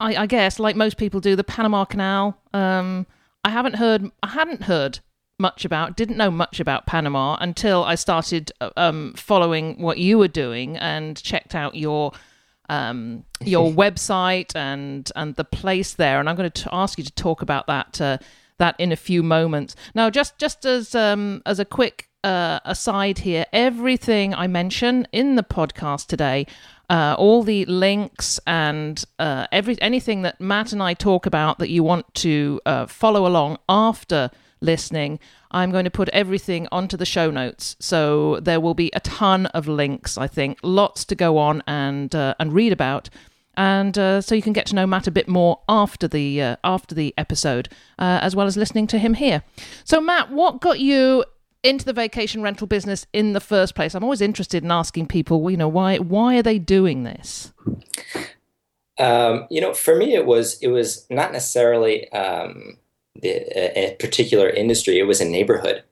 I, 0.00 0.16
I 0.16 0.26
guess, 0.26 0.58
like 0.58 0.74
most 0.74 0.96
people 0.96 1.20
do, 1.20 1.36
the 1.36 1.44
Panama 1.44 1.84
Canal. 1.84 2.36
Um, 2.52 3.06
I 3.44 3.50
haven't 3.50 3.76
heard, 3.76 4.10
I 4.22 4.28
hadn't 4.28 4.64
heard 4.64 4.98
much 5.42 5.66
about, 5.66 5.96
didn't 5.96 6.16
know 6.16 6.30
much 6.30 6.60
about 6.60 6.86
Panama 6.86 7.36
until 7.40 7.84
I 7.84 7.96
started 7.96 8.50
uh, 8.62 8.70
um, 8.78 9.12
following 9.14 9.82
what 9.82 9.98
you 9.98 10.16
were 10.16 10.28
doing 10.28 10.78
and 10.78 11.22
checked 11.22 11.54
out 11.54 11.74
your 11.74 12.12
um, 12.70 13.24
your 13.42 13.70
website 13.84 14.56
and 14.56 15.10
and 15.14 15.34
the 15.34 15.44
place 15.44 15.92
there. 15.92 16.18
And 16.18 16.30
I'm 16.30 16.36
going 16.36 16.50
to 16.50 16.68
ask 16.72 16.96
you 16.96 17.04
to 17.04 17.12
talk 17.12 17.42
about 17.42 17.66
that 17.66 18.00
uh, 18.00 18.18
that 18.58 18.76
in 18.78 18.92
a 18.92 18.96
few 18.96 19.22
moments. 19.22 19.76
Now, 19.94 20.08
just 20.08 20.38
just 20.38 20.64
as 20.64 20.94
um, 20.94 21.42
as 21.44 21.58
a 21.58 21.64
quick 21.64 22.08
uh, 22.24 22.60
aside 22.64 23.18
here, 23.18 23.44
everything 23.52 24.34
I 24.34 24.46
mention 24.46 25.06
in 25.12 25.36
the 25.36 25.42
podcast 25.42 26.06
today. 26.06 26.46
Uh, 26.90 27.14
all 27.16 27.42
the 27.42 27.64
links 27.64 28.38
and 28.46 29.02
uh, 29.18 29.46
every 29.50 29.80
anything 29.80 30.22
that 30.22 30.38
Matt 30.38 30.72
and 30.72 30.82
I 30.82 30.92
talk 30.92 31.24
about 31.24 31.58
that 31.58 31.70
you 31.70 31.82
want 31.82 32.12
to 32.16 32.60
uh, 32.66 32.86
follow 32.86 33.26
along 33.26 33.58
after 33.66 34.30
listening, 34.62 35.18
I'm 35.50 35.70
going 35.70 35.84
to 35.84 35.90
put 35.90 36.08
everything 36.10 36.68
onto 36.72 36.96
the 36.96 37.04
show 37.04 37.30
notes. 37.30 37.76
So 37.78 38.40
there 38.40 38.60
will 38.60 38.74
be 38.74 38.90
a 38.94 39.00
ton 39.00 39.46
of 39.46 39.68
links, 39.68 40.16
I 40.16 40.26
think, 40.26 40.58
lots 40.62 41.04
to 41.06 41.14
go 41.14 41.38
on 41.38 41.62
and 41.66 42.14
uh, 42.14 42.34
and 42.38 42.52
read 42.52 42.72
about. 42.72 43.10
And 43.54 43.98
uh, 43.98 44.22
so 44.22 44.34
you 44.34 44.40
can 44.40 44.54
get 44.54 44.66
to 44.66 44.74
know 44.74 44.86
Matt 44.86 45.06
a 45.06 45.10
bit 45.10 45.28
more 45.28 45.60
after 45.68 46.08
the 46.08 46.40
uh, 46.40 46.56
after 46.64 46.94
the 46.94 47.12
episode, 47.18 47.68
uh, 47.98 48.18
as 48.22 48.34
well 48.34 48.46
as 48.46 48.56
listening 48.56 48.86
to 48.88 48.98
him 48.98 49.14
here. 49.14 49.42
So 49.84 50.00
Matt, 50.00 50.30
what 50.30 50.60
got 50.60 50.80
you 50.80 51.24
into 51.62 51.84
the 51.84 51.92
vacation 51.92 52.42
rental 52.42 52.66
business 52.66 53.06
in 53.12 53.34
the 53.34 53.40
first 53.40 53.74
place? 53.74 53.94
I'm 53.94 54.02
always 54.02 54.22
interested 54.22 54.64
in 54.64 54.70
asking 54.70 55.08
people, 55.08 55.50
you 55.50 55.56
know, 55.56 55.68
why 55.68 55.98
why 55.98 56.38
are 56.38 56.42
they 56.42 56.58
doing 56.58 57.02
this? 57.02 57.52
Um, 58.98 59.46
you 59.50 59.60
know, 59.60 59.74
for 59.74 59.94
me, 59.96 60.14
it 60.14 60.24
was 60.24 60.58
it 60.62 60.68
was 60.68 61.06
not 61.10 61.32
necessarily 61.32 62.10
um, 62.12 62.78
a, 63.22 63.96
particular 63.98 64.48
industry; 64.48 64.98
it 64.98 65.04
was 65.04 65.20
a 65.20 65.24
neighborhood. 65.24 65.82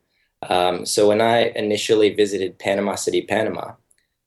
Um, 0.48 0.86
so 0.86 1.08
when 1.08 1.20
I 1.20 1.50
initially 1.50 2.14
visited 2.14 2.58
Panama 2.58 2.94
City, 2.94 3.22
Panama, 3.22 3.74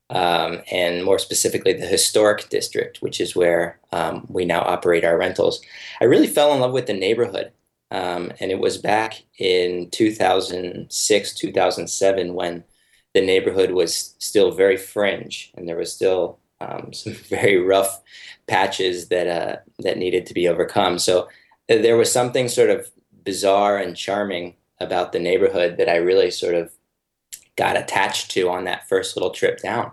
um, 0.10 0.62
and 0.72 1.04
more 1.04 1.18
specifically 1.18 1.74
the 1.74 1.88
historic 1.88 2.50
district, 2.50 3.02
which 3.02 3.20
is 3.20 3.36
where 3.36 3.80
um, 3.92 4.26
we 4.30 4.46
now 4.46 4.62
operate 4.62 5.04
our 5.04 5.18
rentals, 5.18 5.62
I 6.00 6.06
really 6.06 6.28
fell 6.28 6.54
in 6.54 6.60
love 6.60 6.72
with 6.72 6.86
the 6.86 6.94
neighborhood. 6.94 7.52
Um, 7.90 8.32
and 8.40 8.52
it 8.52 8.60
was 8.60 8.78
back 8.78 9.24
in 9.38 9.90
2006, 9.92 11.34
2007 11.36 12.34
when 12.34 12.64
the 13.14 13.22
neighborhood 13.22 13.72
was 13.72 14.16
still 14.18 14.52
very 14.52 14.78
fringe 14.78 15.52
and 15.56 15.68
there 15.68 15.78
was 15.78 15.94
still 15.94 16.40
um, 16.60 16.92
some 16.94 17.14
very 17.14 17.58
rough 17.58 18.02
patches 18.48 19.10
that 19.10 19.28
uh, 19.28 19.58
that 19.80 19.98
needed 19.98 20.26
to 20.28 20.34
be 20.34 20.48
overcome. 20.48 21.00
So 21.00 21.28
there 21.68 21.98
was 21.98 22.12
something 22.12 22.48
sort 22.48 22.70
of 22.70 22.90
bizarre 23.24 23.78
and 23.78 23.96
charming 23.96 24.56
about 24.80 25.12
the 25.12 25.20
neighborhood 25.20 25.78
that 25.78 25.90
I 25.90 25.96
really 25.96 26.32
sort 26.32 26.56
of 26.56 26.72
got 27.56 27.78
attached 27.78 28.32
to 28.32 28.50
on 28.50 28.66
that 28.66 28.88
first 28.90 29.16
little 29.16 29.32
trip 29.32 29.62
down. 29.62 29.92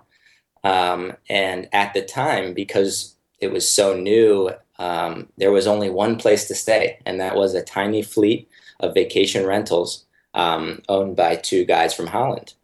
Um, 0.64 1.12
and 1.28 1.68
at 1.72 1.94
the 1.94 2.02
time, 2.02 2.54
because 2.54 3.16
it 3.38 3.52
was 3.52 3.70
so 3.70 3.96
new, 3.96 4.50
um, 4.78 5.28
there 5.36 5.52
was 5.52 5.66
only 5.66 5.90
one 5.90 6.16
place 6.16 6.48
to 6.48 6.54
stay, 6.54 6.98
and 7.06 7.20
that 7.20 7.36
was 7.36 7.54
a 7.54 7.62
tiny 7.62 8.02
fleet 8.02 8.48
of 8.80 8.94
vacation 8.94 9.46
rentals 9.46 10.06
um, 10.34 10.82
owned 10.88 11.16
by 11.16 11.36
two 11.36 11.64
guys 11.64 11.94
from 11.94 12.08
Holland. 12.08 12.54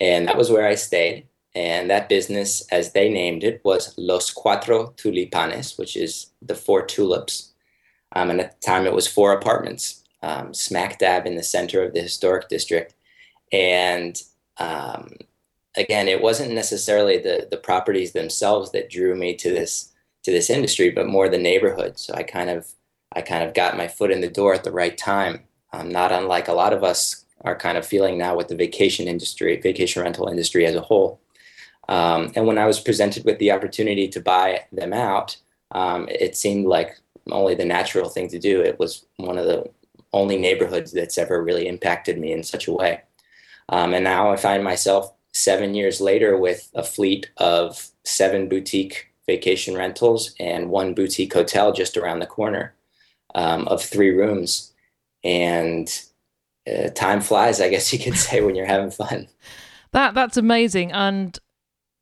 And 0.00 0.28
that 0.28 0.36
was 0.36 0.50
where 0.50 0.66
I 0.66 0.74
stayed. 0.74 1.26
And 1.54 1.88
that 1.88 2.08
business, 2.08 2.66
as 2.72 2.92
they 2.92 3.08
named 3.08 3.44
it, 3.44 3.60
was 3.64 3.94
Los 3.96 4.34
Cuatro 4.34 4.96
Tulipanes, 4.96 5.78
which 5.78 5.96
is 5.96 6.32
the 6.42 6.56
four 6.56 6.84
tulips. 6.84 7.53
Um, 8.14 8.30
and 8.30 8.40
at 8.40 8.60
the 8.60 8.66
time, 8.66 8.86
it 8.86 8.94
was 8.94 9.06
four 9.06 9.32
apartments, 9.32 10.04
um, 10.22 10.54
smack 10.54 10.98
dab 10.98 11.26
in 11.26 11.36
the 11.36 11.42
center 11.42 11.82
of 11.82 11.92
the 11.92 12.00
historic 12.00 12.48
district. 12.48 12.94
And 13.52 14.20
um, 14.58 15.16
again, 15.76 16.08
it 16.08 16.22
wasn't 16.22 16.52
necessarily 16.52 17.18
the 17.18 17.48
the 17.50 17.56
properties 17.56 18.12
themselves 18.12 18.72
that 18.72 18.90
drew 18.90 19.14
me 19.14 19.34
to 19.36 19.50
this 19.50 19.92
to 20.22 20.30
this 20.30 20.50
industry, 20.50 20.90
but 20.90 21.06
more 21.06 21.28
the 21.28 21.38
neighborhood. 21.38 21.98
So 21.98 22.14
I 22.14 22.22
kind 22.22 22.50
of 22.50 22.66
I 23.12 23.20
kind 23.22 23.44
of 23.44 23.54
got 23.54 23.76
my 23.76 23.88
foot 23.88 24.10
in 24.10 24.20
the 24.20 24.28
door 24.28 24.54
at 24.54 24.64
the 24.64 24.72
right 24.72 24.96
time. 24.96 25.44
Um, 25.72 25.90
not 25.90 26.12
unlike 26.12 26.48
a 26.48 26.52
lot 26.52 26.72
of 26.72 26.84
us 26.84 27.24
are 27.42 27.56
kind 27.56 27.76
of 27.76 27.86
feeling 27.86 28.16
now 28.16 28.36
with 28.36 28.48
the 28.48 28.56
vacation 28.56 29.06
industry, 29.06 29.60
vacation 29.60 30.02
rental 30.02 30.28
industry 30.28 30.66
as 30.66 30.74
a 30.74 30.80
whole. 30.80 31.20
Um, 31.88 32.32
and 32.34 32.46
when 32.46 32.58
I 32.58 32.66
was 32.66 32.80
presented 32.80 33.24
with 33.24 33.38
the 33.38 33.52
opportunity 33.52 34.08
to 34.08 34.20
buy 34.20 34.64
them 34.72 34.92
out, 34.92 35.36
um, 35.72 36.08
it 36.08 36.36
seemed 36.36 36.66
like 36.66 36.98
only 37.30 37.54
the 37.54 37.64
natural 37.64 38.08
thing 38.08 38.28
to 38.28 38.38
do. 38.38 38.60
It 38.60 38.78
was 38.78 39.06
one 39.16 39.38
of 39.38 39.46
the 39.46 39.64
only 40.12 40.36
neighborhoods 40.36 40.92
that's 40.92 41.18
ever 41.18 41.42
really 41.42 41.66
impacted 41.66 42.18
me 42.18 42.32
in 42.32 42.42
such 42.42 42.68
a 42.68 42.72
way. 42.72 43.02
Um, 43.68 43.94
and 43.94 44.04
now 44.04 44.30
I 44.30 44.36
find 44.36 44.62
myself 44.62 45.12
seven 45.32 45.74
years 45.74 46.00
later 46.00 46.38
with 46.38 46.70
a 46.74 46.82
fleet 46.82 47.30
of 47.38 47.88
seven 48.04 48.48
boutique 48.48 49.08
vacation 49.26 49.74
rentals 49.74 50.34
and 50.38 50.70
one 50.70 50.94
boutique 50.94 51.32
hotel 51.32 51.72
just 51.72 51.96
around 51.96 52.20
the 52.20 52.26
corner 52.26 52.74
um, 53.34 53.66
of 53.68 53.82
three 53.82 54.10
rooms. 54.10 54.72
And 55.24 55.88
uh, 56.70 56.88
time 56.90 57.20
flies, 57.20 57.60
I 57.60 57.68
guess 57.68 57.92
you 57.92 57.98
could 57.98 58.16
say, 58.18 58.40
when 58.40 58.54
you're 58.54 58.66
having 58.66 58.90
fun. 58.90 59.28
That 59.92 60.14
that's 60.14 60.36
amazing, 60.36 60.90
and 60.90 61.38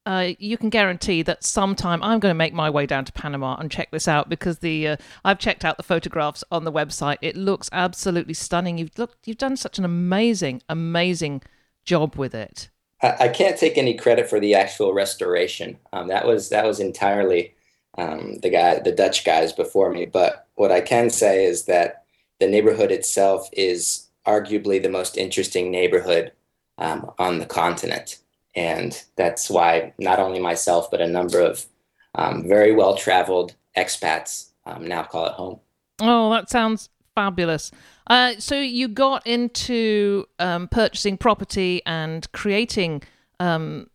uh, 0.04 0.30
you 0.38 0.56
can 0.56 0.70
guarantee 0.70 1.22
that 1.22 1.44
sometime 1.44 2.02
I'm 2.02 2.18
going 2.18 2.30
to 2.30 2.38
make 2.38 2.52
my 2.52 2.68
way 2.68 2.86
down 2.86 3.04
to 3.04 3.12
Panama 3.12 3.56
and 3.56 3.70
check 3.70 3.90
this 3.90 4.08
out 4.08 4.28
because 4.28 4.58
the 4.58 4.88
uh, 4.88 4.96
I've 5.24 5.38
checked 5.38 5.64
out 5.64 5.76
the 5.76 5.82
photographs 5.82 6.42
on 6.50 6.64
the 6.64 6.72
website. 6.72 7.18
It 7.20 7.36
looks 7.36 7.68
absolutely 7.72 8.34
stunning. 8.34 8.78
You've 8.78 8.98
looked, 8.98 9.28
you've 9.28 9.38
done 9.38 9.56
such 9.56 9.78
an 9.78 9.84
amazing, 9.84 10.62
amazing 10.68 11.42
job 11.84 12.16
with 12.16 12.34
it. 12.34 12.68
I, 13.02 13.28
can't 13.28 13.58
take 13.58 13.76
any 13.76 13.94
credit 13.94 14.30
for 14.30 14.38
the 14.38 14.54
actual 14.54 14.94
restoration. 14.94 15.76
Um, 15.92 16.06
that 16.08 16.24
was 16.24 16.50
that 16.50 16.64
was 16.64 16.78
entirely 16.78 17.54
um, 17.98 18.38
the 18.42 18.50
guy, 18.50 18.78
the 18.78 18.92
Dutch 18.92 19.24
guys 19.24 19.52
before 19.52 19.90
me. 19.90 20.06
But 20.06 20.46
what 20.54 20.70
I 20.70 20.80
can 20.80 21.10
say 21.10 21.44
is 21.44 21.64
that 21.64 22.04
the 22.38 22.46
neighborhood 22.46 22.92
itself 22.92 23.48
is 23.52 24.06
arguably 24.26 24.80
the 24.80 24.88
most 24.88 25.16
interesting 25.16 25.70
neighborhood 25.70 26.32
um, 26.78 27.10
on 27.18 27.38
the 27.38 27.46
continent, 27.46 28.18
and 28.54 29.04
that's 29.16 29.48
why 29.50 29.92
not 29.98 30.18
only 30.18 30.38
myself 30.38 30.90
but 30.90 31.00
a 31.00 31.06
number 31.06 31.40
of 31.40 31.66
um, 32.14 32.46
very 32.46 32.72
well 32.72 32.96
traveled 32.96 33.54
expats 33.76 34.50
um, 34.66 34.86
now 34.86 35.02
call 35.02 35.26
it 35.26 35.32
home. 35.32 35.60
Oh, 36.00 36.30
that 36.30 36.50
sounds 36.50 36.88
Fabulous. 37.14 37.70
Uh, 38.06 38.32
so 38.38 38.58
you 38.58 38.88
got 38.88 39.26
into 39.26 40.24
um, 40.38 40.66
purchasing 40.68 41.18
property 41.18 41.82
and 41.84 42.30
creating 42.32 43.02
um, 43.38 43.90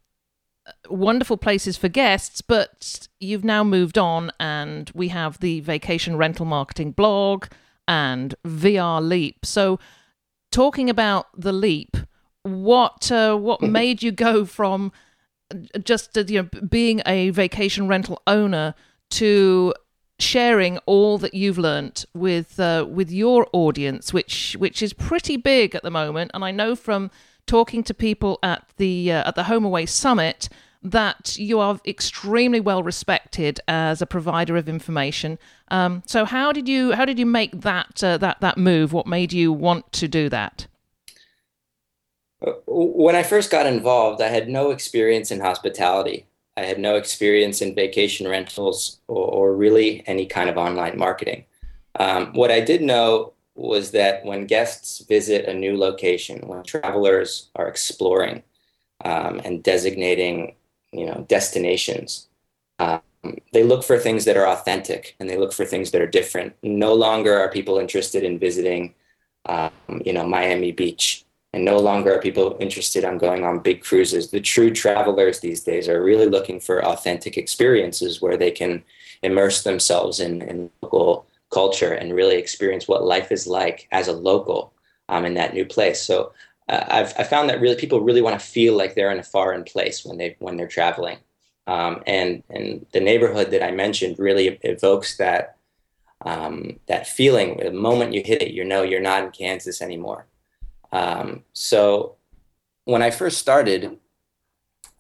wonderful 0.87 1.37
places 1.37 1.77
for 1.77 1.87
guests, 1.87 2.41
but 2.41 3.07
you've 3.19 3.43
now 3.43 3.63
moved 3.63 3.97
on, 3.97 4.31
and 4.39 4.91
we 4.93 5.07
have 5.07 5.39
the 5.39 5.61
vacation 5.61 6.15
rental 6.15 6.45
marketing 6.45 6.91
blog 6.91 7.47
and 7.87 8.35
VR 8.45 9.01
Leap. 9.01 9.45
So, 9.45 9.79
talking 10.51 10.91
about 10.91 11.27
the 11.35 11.53
leap, 11.53 11.97
what 12.47 13.11
uh, 13.11 13.35
what 13.35 13.61
made 13.79 14.03
you 14.03 14.11
go 14.11 14.45
from 14.45 14.91
just 15.83 16.17
uh, 16.17 16.23
you 16.27 16.43
know 16.43 16.61
being 16.67 17.01
a 17.05 17.29
vacation 17.29 17.87
rental 17.87 18.21
owner 18.27 18.73
to 19.09 19.73
sharing 20.19 20.77
all 20.79 21.17
that 21.19 21.33
you've 21.33 21.57
learnt 21.57 22.05
with 22.13 22.59
uh, 22.59 22.85
with 22.89 23.11
your 23.11 23.47
audience, 23.53 24.13
which 24.13 24.55
which 24.59 24.81
is 24.81 24.93
pretty 24.93 25.37
big 25.37 25.75
at 25.75 25.83
the 25.83 25.91
moment. 25.91 26.31
And 26.33 26.43
I 26.43 26.51
know 26.51 26.75
from 26.75 27.11
talking 27.45 27.83
to 27.83 27.93
people 27.93 28.39
at 28.43 28.67
the 28.77 29.11
uh, 29.11 29.27
at 29.27 29.35
the 29.35 29.43
HomeAway 29.43 29.87
Summit 29.87 30.49
that 30.83 31.37
you 31.37 31.59
are 31.59 31.79
extremely 31.85 32.59
well 32.59 32.83
respected 32.83 33.59
as 33.67 34.01
a 34.01 34.05
provider 34.05 34.55
of 34.57 34.69
information. 34.69 35.37
Um, 35.69 36.03
so 36.05 36.23
how 36.25 36.51
did 36.51 36.67
you 36.67 36.93
how 36.93 37.05
did 37.05 37.19
you 37.19 37.25
make 37.25 37.61
that 37.61 38.03
uh, 38.03 38.17
that 38.17 38.41
that 38.41 38.57
move? 38.57 38.93
What 38.93 39.07
made 39.07 39.33
you 39.33 39.51
want 39.51 39.91
to 39.93 40.07
do 40.07 40.29
that? 40.29 40.67
When 42.39 43.15
I 43.15 43.23
first 43.23 43.49
got 43.49 43.65
involved, 43.65 44.21
I 44.21 44.27
had 44.27 44.47
no 44.47 44.71
experience 44.71 45.31
in 45.31 45.39
hospitality. 45.39 46.27
I 46.55 46.61
had 46.61 46.79
no 46.79 46.95
experience 46.95 47.61
in 47.61 47.75
vacation 47.75 48.27
rentals 48.27 48.99
or, 49.07 49.25
or 49.25 49.55
really 49.55 50.03
any 50.07 50.25
kind 50.25 50.49
of 50.49 50.57
online 50.57 50.97
marketing. 50.97 51.45
Um, 51.99 52.33
what 52.33 52.51
I 52.51 52.61
did 52.61 52.81
know 52.81 53.33
was 53.55 53.91
that 53.91 54.23
when 54.23 54.45
guests 54.45 54.99
visit 54.99 55.45
a 55.45 55.53
new 55.53 55.77
location, 55.77 56.47
when 56.47 56.63
travelers 56.63 57.49
are 57.55 57.67
exploring 57.67 58.43
um, 59.03 59.41
and 59.43 59.63
designating, 59.63 60.55
you 60.91 61.05
know, 61.05 61.25
destinations, 61.27 62.27
um, 62.79 63.01
they 63.51 63.63
look 63.63 63.83
for 63.83 63.97
things 63.97 64.25
that 64.25 64.37
are 64.37 64.47
authentic 64.47 65.15
and 65.19 65.27
they 65.29 65.37
look 65.37 65.53
for 65.53 65.65
things 65.65 65.91
that 65.91 66.01
are 66.01 66.07
different. 66.07 66.55
No 66.61 66.93
longer 66.93 67.37
are 67.37 67.49
people 67.49 67.79
interested 67.79 68.23
in 68.23 68.37
visiting, 68.37 68.93
um, 69.45 69.71
you 70.05 70.13
know, 70.13 70.27
Miami 70.27 70.71
Beach 70.71 71.25
and 71.53 71.63
no 71.63 71.77
longer 71.77 72.15
are 72.15 72.21
people 72.21 72.57
interested 72.59 73.05
on 73.05 73.17
going 73.17 73.43
on 73.43 73.59
big 73.59 73.81
cruises. 73.81 74.31
The 74.31 74.41
true 74.41 74.71
travelers 74.71 75.39
these 75.39 75.63
days 75.63 75.87
are 75.87 76.03
really 76.03 76.27
looking 76.27 76.59
for 76.59 76.85
authentic 76.85 77.37
experiences 77.37 78.21
where 78.21 78.37
they 78.37 78.51
can 78.51 78.83
immerse 79.23 79.63
themselves 79.63 80.19
in, 80.19 80.41
in 80.41 80.69
local 80.81 81.25
culture 81.51 81.93
and 81.93 82.13
really 82.13 82.35
experience 82.35 82.87
what 82.87 83.03
life 83.03 83.31
is 83.31 83.47
like 83.47 83.87
as 83.91 84.07
a 84.07 84.13
local 84.13 84.73
um, 85.09 85.25
in 85.25 85.33
that 85.35 85.53
new 85.53 85.65
place. 85.65 86.01
So 86.01 86.33
uh, 86.69 86.83
I've 86.89 87.13
I 87.17 87.23
found 87.23 87.49
that 87.49 87.61
really 87.61 87.75
people 87.75 88.01
really 88.01 88.21
want 88.21 88.39
to 88.39 88.45
feel 88.45 88.75
like 88.75 88.93
they're 88.93 89.11
in 89.11 89.19
a 89.19 89.23
foreign 89.23 89.63
place 89.63 90.05
when 90.05 90.17
they 90.17 90.35
when 90.39 90.57
they're 90.57 90.67
traveling, 90.67 91.17
um, 91.65 92.03
and 92.05 92.43
and 92.49 92.85
the 92.91 92.99
neighborhood 92.99 93.51
that 93.51 93.63
I 93.63 93.71
mentioned 93.71 94.19
really 94.19 94.59
evokes 94.63 95.17
that 95.17 95.57
um, 96.25 96.79
that 96.87 97.07
feeling. 97.07 97.57
The 97.57 97.71
moment 97.71 98.13
you 98.13 98.21
hit 98.23 98.41
it, 98.41 98.51
you 98.51 98.65
know 98.65 98.83
you're 98.83 98.99
not 98.99 99.23
in 99.23 99.31
Kansas 99.31 99.81
anymore. 99.81 100.25
Um, 100.91 101.43
so 101.53 102.15
when 102.85 103.01
I 103.01 103.11
first 103.11 103.37
started, 103.37 103.97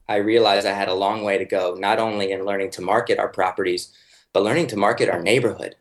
I 0.09 0.17
realized 0.17 0.65
I 0.65 0.73
had 0.73 0.87
a 0.87 0.93
long 0.93 1.23
way 1.23 1.37
to 1.37 1.45
go, 1.45 1.75
not 1.77 1.99
only 1.99 2.31
in 2.31 2.45
learning 2.45 2.71
to 2.71 2.81
market 2.81 3.19
our 3.19 3.29
properties, 3.29 3.93
but 4.33 4.43
learning 4.43 4.67
to 4.67 4.77
market 4.77 5.09
our 5.09 5.21
neighborhood. 5.21 5.75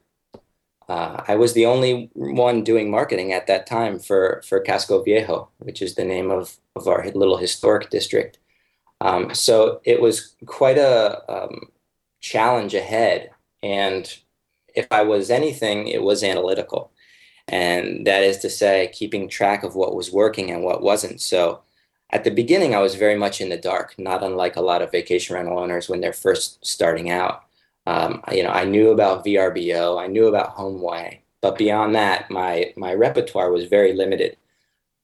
Uh, 0.88 1.22
I 1.26 1.34
was 1.34 1.52
the 1.52 1.66
only 1.66 2.10
one 2.14 2.62
doing 2.62 2.90
marketing 2.90 3.32
at 3.32 3.48
that 3.48 3.66
time 3.66 3.98
for, 3.98 4.42
for 4.48 4.60
Casco 4.60 5.02
Viejo, 5.02 5.48
which 5.58 5.82
is 5.82 5.94
the 5.94 6.04
name 6.04 6.30
of, 6.30 6.56
of 6.76 6.86
our 6.86 7.08
little 7.10 7.38
historic 7.38 7.90
district. 7.90 8.38
Um, 9.00 9.34
so 9.34 9.80
it 9.84 10.00
was 10.00 10.36
quite 10.46 10.78
a 10.78 11.22
um, 11.30 11.70
challenge 12.20 12.74
ahead. 12.74 13.30
And 13.62 14.16
if 14.74 14.86
I 14.90 15.02
was 15.02 15.30
anything, 15.30 15.88
it 15.88 16.02
was 16.02 16.22
analytical. 16.22 16.92
And 17.48 18.06
that 18.06 18.22
is 18.22 18.38
to 18.38 18.50
say, 18.50 18.90
keeping 18.92 19.28
track 19.28 19.62
of 19.62 19.76
what 19.76 19.94
was 19.94 20.12
working 20.12 20.50
and 20.50 20.62
what 20.64 20.82
wasn't. 20.82 21.20
So 21.20 21.62
at 22.10 22.24
the 22.24 22.30
beginning, 22.30 22.74
I 22.74 22.80
was 22.80 22.94
very 22.94 23.16
much 23.16 23.40
in 23.40 23.48
the 23.48 23.56
dark, 23.56 23.94
not 23.98 24.22
unlike 24.22 24.56
a 24.56 24.60
lot 24.60 24.82
of 24.82 24.92
vacation 24.92 25.34
rental 25.34 25.58
owners 25.58 25.88
when 25.88 26.00
they're 26.00 26.12
first 26.12 26.64
starting 26.64 27.10
out. 27.10 27.44
Um, 27.86 28.22
you 28.32 28.42
know, 28.42 28.50
I 28.50 28.64
knew 28.64 28.90
about 28.90 29.24
VRBO, 29.24 30.00
I 30.00 30.08
knew 30.08 30.26
about 30.26 30.56
HomeAway, 30.56 31.18
but 31.40 31.56
beyond 31.56 31.94
that, 31.94 32.30
my 32.30 32.72
my 32.76 32.92
repertoire 32.94 33.52
was 33.52 33.66
very 33.66 33.92
limited. 33.92 34.36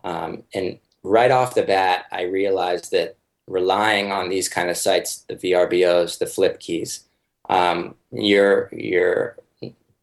Um, 0.03 0.43
and 0.55 0.79
right 1.05 1.31
off 1.31 1.55
the 1.55 1.63
bat, 1.63 2.07
I 2.11 2.23
realized 2.23 2.91
that 2.91 3.17
relying 3.47 4.11
on 4.11 4.29
these 4.29 4.49
kind 4.49 4.71
of 4.71 4.77
sites, 4.77 5.25
the 5.29 5.37
VRBOs, 5.37 6.19
the 6.19 6.25
FlipKeys, 6.25 7.05
um, 7.49 7.95
you're 8.11 8.69
you're 8.73 9.37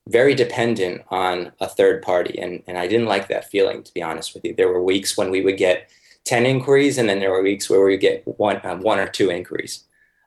very 0.10 0.34
dependent 0.34 1.04
on 1.10 1.52
a 1.60 1.68
third 1.68 2.02
party, 2.02 2.38
and 2.40 2.64
and 2.68 2.78
I 2.78 2.88
didn't 2.88 3.08
like 3.08 3.28
that 3.28 3.50
feeling 3.50 3.84
to 3.84 3.94
be 3.94 4.02
honest 4.02 4.34
with 4.34 4.44
you. 4.44 4.54
There 4.56 4.68
were 4.68 4.84
weeks 4.84 5.18
when 5.18 5.30
we 5.30 5.42
would 5.42 5.58
get 5.58 5.90
ten 6.26 6.46
inquiries, 6.46 6.98
and 6.98 7.08
then 7.08 7.20
there 7.20 7.32
were 7.32 7.44
weeks 7.44 7.70
where 7.70 7.84
we 7.84 7.92
would 7.92 8.02
get 8.02 8.24
one 8.26 8.58
uh, 8.64 8.78
one 8.78 9.00
or 9.00 9.08
two 9.08 9.30
inquiries. 9.30 9.86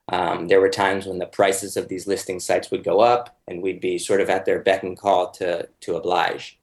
Um, 0.08 0.48
there 0.48 0.60
were 0.60 0.68
times 0.68 1.06
when 1.06 1.18
the 1.18 1.26
prices 1.26 1.76
of 1.76 1.88
these 1.88 2.06
listing 2.06 2.40
sites 2.40 2.70
would 2.70 2.84
go 2.84 3.00
up, 3.00 3.36
and 3.46 3.62
we'd 3.62 3.80
be 3.80 3.98
sort 3.98 4.20
of 4.20 4.30
at 4.30 4.44
their 4.44 4.60
beck 4.60 4.82
and 4.82 4.98
call 4.98 5.30
to 5.32 5.68
to 5.80 5.96
oblige. 5.96 6.58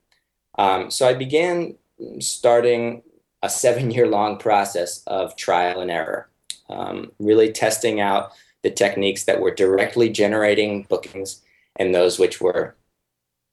Um, 0.58 0.92
so 0.92 1.08
I 1.08 1.14
began 1.14 1.76
starting 2.20 3.04
a 3.42 3.50
seven 3.50 3.92
year 3.92 4.08
long 4.08 4.38
process 4.38 5.04
of 5.08 5.36
trial 5.36 5.82
and 5.82 5.92
error, 5.92 6.30
um, 6.70 7.12
really 7.20 7.52
testing 7.52 8.00
out 8.00 8.32
the 8.62 8.72
techniques 8.72 9.24
that 9.24 9.40
were 9.40 9.54
directly 9.54 10.10
generating 10.10 10.84
bookings 10.84 11.42
and 11.78 11.96
those 11.96 12.20
which 12.20 12.42
were, 12.42 12.76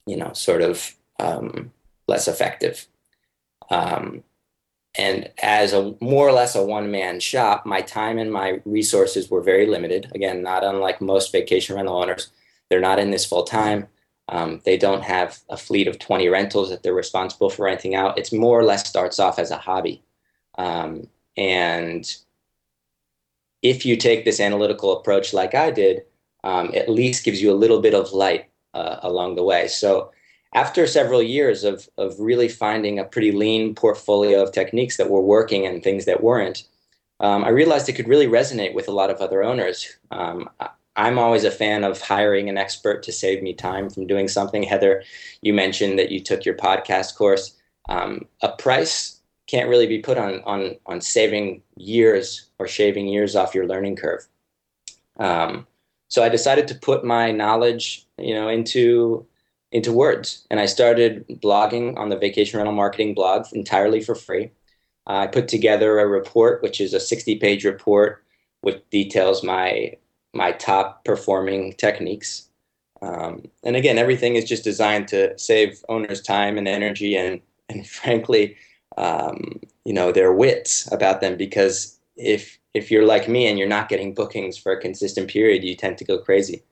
you 0.07 0.17
know, 0.17 0.33
sort 0.33 0.63
of 0.63 0.95
um, 1.19 1.73
less 2.09 2.29
effective. 2.29 2.87
Um, 3.71 4.23
and 4.99 5.31
as 5.43 5.73
a 5.73 5.95
more 6.01 6.27
or 6.27 6.33
less 6.33 6.55
a 6.55 6.65
one 6.65 6.91
man 6.91 7.21
shop, 7.21 7.67
my 7.67 7.83
time 7.83 8.19
and 8.19 8.33
my 8.33 8.61
resources 8.65 9.31
were 9.31 9.43
very 9.43 9.67
limited. 9.67 10.11
Again, 10.15 10.43
not 10.43 10.65
unlike 10.65 11.01
most 11.01 11.33
vacation 11.33 11.77
rental 11.77 11.99
owners, 11.99 12.31
they're 12.71 12.81
not 12.81 12.99
in 12.99 13.11
this 13.11 13.27
full 13.27 13.45
time. 13.45 13.89
Um, 14.29 14.61
they 14.65 14.77
don't 14.77 15.05
have 15.05 15.39
a 15.49 15.57
fleet 15.57 15.87
of 15.87 15.99
20 15.99 16.29
rentals 16.29 16.71
that 16.71 16.83
they're 16.83 16.95
responsible 16.95 17.51
for 17.51 17.67
renting 17.67 17.95
out. 17.95 18.19
It's 18.19 18.33
more 18.33 18.59
or 18.59 18.65
less 18.65 18.89
starts 18.89 19.19
off 19.19 19.39
as 19.39 19.51
a 19.51 19.59
hobby. 19.59 20.03
Um, 20.59 21.07
and 21.37 22.13
if 23.63 23.85
you 23.87 23.97
take 23.97 24.25
this 24.25 24.41
analytical 24.41 24.99
approach 24.99 25.33
like 25.33 25.55
I 25.55 25.71
did, 25.71 26.03
um, 26.43 26.71
at 26.75 26.89
least 26.89 27.25
gives 27.25 27.43
you 27.43 27.53
a 27.53 27.55
little 27.55 27.81
bit 27.81 27.95
of 27.95 28.13
light 28.13 28.49
uh, 28.77 29.01
along 29.03 29.37
the 29.37 29.43
way. 29.43 29.69
So 29.69 30.13
after 30.55 30.87
several 30.87 31.23
years 31.23 31.65
of, 31.65 31.89
of 31.97 32.21
really 32.21 32.49
finding 32.49 32.99
a 32.99 33.05
pretty 33.05 33.33
lean 33.33 33.75
portfolio 33.75 34.43
of 34.43 34.53
techniques 34.53 34.97
that 34.97 35.11
were 35.11 35.23
working 35.37 35.67
and 35.67 35.83
things 35.83 36.05
that 36.05 36.23
weren't, 36.23 36.65
um, 37.21 37.45
I 37.45 37.49
realized 37.49 37.89
it 37.89 37.95
could 37.95 38.09
really 38.09 38.27
resonate 38.27 38.75
with 38.75 38.89
a 38.89 38.93
lot 39.01 39.11
of 39.11 39.21
other 39.21 39.43
owners. 39.43 39.97
Um, 40.11 40.49
I'm 40.97 41.19
always 41.19 41.45
a 41.45 41.51
fan 41.51 41.85
of 41.85 42.01
hiring 42.01 42.49
an 42.49 42.59
expert 42.59 43.03
to 43.05 43.13
save 43.13 43.43
me 43.43 43.55
time 43.55 43.91
from 43.91 44.07
doing 44.07 44.29
something. 44.29 44.63
Heather, 44.63 45.03
you 45.41 45.53
mentioned 45.55 45.99
that 45.99 46.11
you 46.11 46.21
took 46.21 46.45
your 46.45 46.57
podcast 46.57 47.17
course. 47.17 47.55
Um, 47.89 48.27
a 48.43 48.51
price 48.53 49.21
can't 49.47 49.69
really 49.69 49.87
be 49.87 50.01
put 50.01 50.19
on, 50.19 50.43
on, 50.45 50.77
on 50.87 51.01
saving 51.01 51.63
years 51.77 52.51
or 52.59 52.67
shaving 52.67 53.07
years 53.09 53.37
off 53.37 53.55
your 53.55 53.67
learning 53.67 53.97
curve. 53.97 54.27
Um, 55.19 55.67
so 56.09 56.23
I 56.23 56.29
decided 56.29 56.69
to 56.69 56.75
put 56.75 57.05
my 57.05 57.33
knowledge, 57.33 58.07
you 58.19 58.35
know, 58.35 58.49
into 58.49 59.27
into 59.73 59.93
words, 59.93 60.47
and 60.51 60.61
I 60.61 60.67
started 60.67 61.27
blogging 61.29 61.99
on 61.99 62.09
the 62.09 62.17
Vacation 62.17 62.59
Rental 62.59 62.75
Marketing 62.75 63.15
blog 63.15 63.47
entirely 63.53 64.01
for 64.01 64.15
free. 64.15 64.51
I 65.07 65.27
put 65.27 65.49
together 65.49 65.99
a 65.99 66.07
report, 66.07 66.63
which 66.63 66.81
is 66.81 66.95
a 66.95 66.99
60-page 66.99 67.65
report, 67.65 68.25
which 68.61 68.83
details 68.91 69.43
my 69.43 69.97
my 70.35 70.53
top 70.53 71.05
performing 71.05 71.73
techniques. 71.75 72.49
Um, 73.03 73.45
and 73.63 73.77
again, 73.77 73.99
everything 73.99 74.37
is 74.37 74.45
just 74.45 74.65
designed 74.65 75.09
to 75.09 75.37
save 75.39 75.85
owners 75.89 76.23
time 76.23 76.59
and 76.59 76.69
energy, 76.69 77.17
and 77.17 77.41
and 77.69 77.87
frankly, 78.01 78.57
um, 78.97 79.61
you 79.85 79.93
know, 79.93 80.13
their 80.13 80.33
wits 80.33 80.91
about 80.93 81.21
them 81.21 81.37
because 81.37 81.99
if 82.17 82.59
if 82.77 82.91
you're 82.91 83.07
like 83.07 83.27
me 83.29 83.47
and 83.47 83.59
you're 83.59 83.77
not 83.77 83.89
getting 83.89 84.15
bookings 84.15 84.59
for 84.59 84.73
a 84.73 84.81
consistent 84.81 85.31
period, 85.31 85.65
you 85.65 85.75
tend 85.75 85.97
to 85.99 86.05
go 86.05 86.19
crazy. 86.19 86.63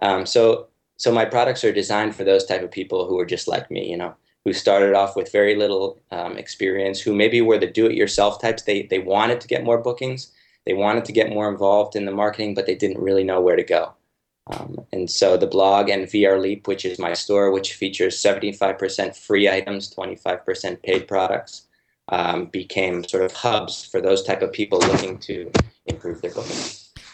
Um, 0.00 0.24
so 0.24 0.68
so 0.96 1.10
my 1.10 1.24
products 1.24 1.64
are 1.64 1.72
designed 1.72 2.14
for 2.14 2.24
those 2.24 2.44
type 2.44 2.62
of 2.62 2.70
people 2.70 3.06
who 3.06 3.18
are 3.18 3.24
just 3.24 3.48
like 3.48 3.70
me, 3.70 3.90
you 3.90 3.96
know, 3.96 4.14
who 4.44 4.52
started 4.52 4.94
off 4.94 5.16
with 5.16 5.32
very 5.32 5.56
little 5.56 5.98
um, 6.10 6.36
experience, 6.36 7.00
who 7.00 7.14
maybe 7.14 7.40
were 7.40 7.58
the 7.58 7.66
do-it-yourself 7.66 8.40
types. 8.40 8.62
They 8.62 8.82
they 8.82 9.00
wanted 9.00 9.40
to 9.40 9.48
get 9.48 9.64
more 9.64 9.78
bookings, 9.78 10.32
they 10.66 10.74
wanted 10.74 11.04
to 11.06 11.12
get 11.12 11.30
more 11.30 11.50
involved 11.50 11.96
in 11.96 12.04
the 12.04 12.12
marketing, 12.22 12.54
but 12.54 12.66
they 12.66 12.76
didn't 12.76 13.02
really 13.02 13.24
know 13.24 13.40
where 13.40 13.56
to 13.56 13.64
go. 13.64 13.94
Um, 14.52 14.78
and 14.92 15.10
so 15.10 15.36
the 15.36 15.46
blog 15.46 15.88
and 15.88 16.06
VR 16.06 16.40
Leap, 16.40 16.66
which 16.68 16.84
is 16.84 16.98
my 16.98 17.14
store, 17.14 17.50
which 17.50 17.74
features 17.74 18.22
75% 18.22 19.16
free 19.16 19.48
items, 19.48 19.94
25% 19.94 20.82
paid 20.82 21.06
products, 21.06 21.66
um, 22.10 22.46
became 22.46 23.04
sort 23.04 23.22
of 23.22 23.32
hubs 23.32 23.84
for 23.84 24.00
those 24.00 24.22
type 24.22 24.42
of 24.42 24.52
people 24.52 24.78
looking 24.78 25.18
to 25.18 25.50
improve 25.86 26.20
their 26.22 26.32
booking. 26.32 26.56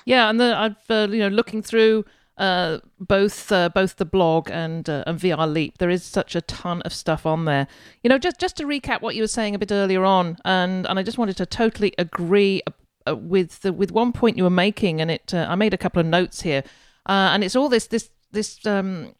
Yeah, 0.04 0.30
and 0.30 0.40
the, 0.40 0.56
I've 0.56 0.90
uh, 0.90 1.08
you 1.10 1.18
know 1.18 1.28
looking 1.28 1.62
through 1.62 2.04
uh, 2.38 2.78
both 3.00 3.50
uh, 3.50 3.68
both 3.70 3.96
the 3.96 4.04
blog 4.04 4.50
and 4.50 4.88
uh, 4.88 5.04
and 5.06 5.18
VR 5.18 5.50
Leap. 5.50 5.78
There 5.78 5.90
is 5.90 6.02
such 6.04 6.34
a 6.34 6.40
ton 6.42 6.82
of 6.82 6.92
stuff 6.92 7.26
on 7.26 7.44
there. 7.44 7.66
You 8.02 8.10
know, 8.10 8.18
just 8.18 8.38
just 8.38 8.56
to 8.58 8.64
recap 8.64 9.00
what 9.00 9.14
you 9.14 9.22
were 9.22 9.28
saying 9.28 9.54
a 9.54 9.58
bit 9.58 9.72
earlier 9.72 10.04
on, 10.04 10.36
and 10.44 10.86
and 10.86 10.98
I 10.98 11.02
just 11.02 11.18
wanted 11.18 11.36
to 11.38 11.46
totally 11.46 11.94
agree 11.98 12.62
uh, 13.06 13.16
with 13.16 13.60
the, 13.60 13.72
with 13.72 13.90
one 13.90 14.12
point 14.12 14.36
you 14.36 14.44
were 14.44 14.50
making, 14.50 15.00
and 15.00 15.10
it 15.10 15.32
uh, 15.32 15.46
I 15.48 15.54
made 15.54 15.74
a 15.74 15.78
couple 15.78 16.00
of 16.00 16.06
notes 16.06 16.42
here, 16.42 16.62
uh, 17.06 17.30
and 17.32 17.42
it's 17.42 17.56
all 17.56 17.68
this 17.68 17.86
this 17.86 18.10
this 18.30 18.64
um, 18.66 19.14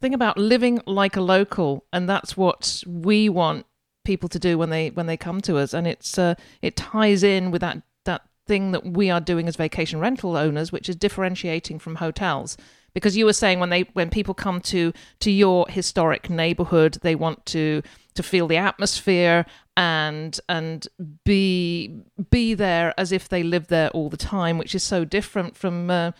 thing 0.00 0.14
about 0.14 0.38
living 0.38 0.80
like 0.86 1.16
a 1.16 1.20
local, 1.20 1.86
and 1.92 2.08
that's 2.08 2.36
what 2.36 2.82
we 2.86 3.28
want 3.28 3.66
people 4.10 4.28
to 4.28 4.40
do 4.40 4.58
when 4.58 4.70
they 4.70 4.90
when 4.90 5.06
they 5.06 5.16
come 5.16 5.40
to 5.42 5.56
us, 5.56 5.72
and 5.72 5.86
it's 5.86 6.18
uh, 6.18 6.34
it 6.62 6.74
ties 6.74 7.22
in 7.22 7.52
with 7.52 7.60
that 7.60 7.82
that 8.04 8.22
thing 8.46 8.72
that 8.72 8.84
we 8.84 9.08
are 9.08 9.20
doing 9.20 9.46
as 9.46 9.54
vacation 9.54 10.00
rental 10.00 10.36
owners, 10.36 10.72
which 10.72 10.88
is 10.88 10.96
differentiating 10.96 11.78
from 11.78 11.94
hotels. 11.96 12.56
Because 12.92 13.16
you 13.16 13.24
were 13.24 13.40
saying 13.42 13.60
when 13.60 13.70
they 13.70 13.82
when 13.92 14.10
people 14.10 14.34
come 14.34 14.60
to 14.62 14.92
to 15.20 15.30
your 15.30 15.68
historic 15.68 16.28
neighborhood 16.28 16.98
they 17.02 17.14
want 17.14 17.46
to 17.46 17.82
to 18.14 18.22
feel 18.24 18.48
the 18.48 18.56
atmosphere 18.56 19.46
and 19.76 20.40
and 20.48 20.88
be 21.24 22.02
be 22.30 22.54
there 22.54 22.92
as 22.98 23.12
if 23.12 23.28
they 23.28 23.44
live 23.44 23.68
there 23.68 23.90
all 23.90 24.08
the 24.10 24.16
time 24.16 24.58
which 24.58 24.74
is 24.74 24.82
so 24.82 25.04
different 25.04 25.56
from 25.56 25.88
uh, 25.88 26.10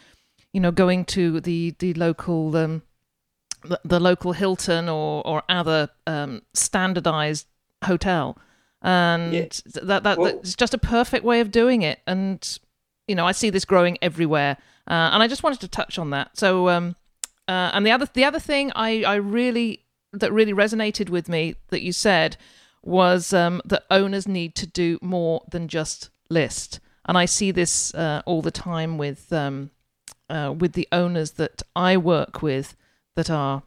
you 0.52 0.60
know 0.60 0.70
going 0.70 1.04
to 1.04 1.40
the 1.40 1.74
the 1.80 1.92
local 1.94 2.56
um, 2.56 2.82
the, 3.64 3.80
the 3.84 3.98
local 3.98 4.32
Hilton 4.32 4.88
or 4.88 5.26
or 5.26 5.42
other 5.48 5.90
um, 6.06 6.42
standardized 6.54 7.48
hotel 7.84 8.38
and 8.82 9.34
yeah. 9.34 9.46
that, 9.82 10.02
that 10.02 10.18
well, 10.18 10.34
that's 10.34 10.54
just 10.54 10.74
a 10.74 10.78
perfect 10.78 11.24
way 11.24 11.40
of 11.40 11.50
doing 11.50 11.82
it 11.82 12.00
and 12.06 12.58
you 13.06 13.14
know 13.14 13.26
I 13.26 13.32
see 13.32 13.50
this 13.50 13.64
growing 13.64 13.98
everywhere 14.00 14.56
uh, 14.90 15.10
and 15.12 15.22
I 15.22 15.28
just 15.28 15.44
wanted 15.44 15.60
to 15.60 15.68
touch 15.68 16.00
on 16.00 16.10
that. 16.10 16.36
So, 16.36 16.68
um, 16.68 16.96
uh, 17.46 17.70
and 17.72 17.86
the 17.86 17.92
other 17.92 18.08
the 18.12 18.24
other 18.24 18.40
thing 18.40 18.72
I, 18.74 19.04
I 19.04 19.14
really 19.14 19.84
that 20.12 20.32
really 20.32 20.52
resonated 20.52 21.08
with 21.08 21.28
me 21.28 21.54
that 21.68 21.82
you 21.82 21.92
said 21.92 22.36
was 22.82 23.32
um, 23.32 23.62
that 23.64 23.84
owners 23.90 24.26
need 24.26 24.56
to 24.56 24.66
do 24.66 24.98
more 25.00 25.42
than 25.48 25.68
just 25.68 26.10
list. 26.28 26.80
And 27.06 27.16
I 27.16 27.24
see 27.24 27.52
this 27.52 27.94
uh, 27.94 28.22
all 28.26 28.42
the 28.42 28.50
time 28.50 28.98
with 28.98 29.32
um, 29.32 29.70
uh, 30.28 30.54
with 30.58 30.72
the 30.72 30.88
owners 30.90 31.32
that 31.32 31.62
I 31.76 31.96
work 31.96 32.42
with 32.42 32.76
that 33.14 33.30
are 33.30 33.62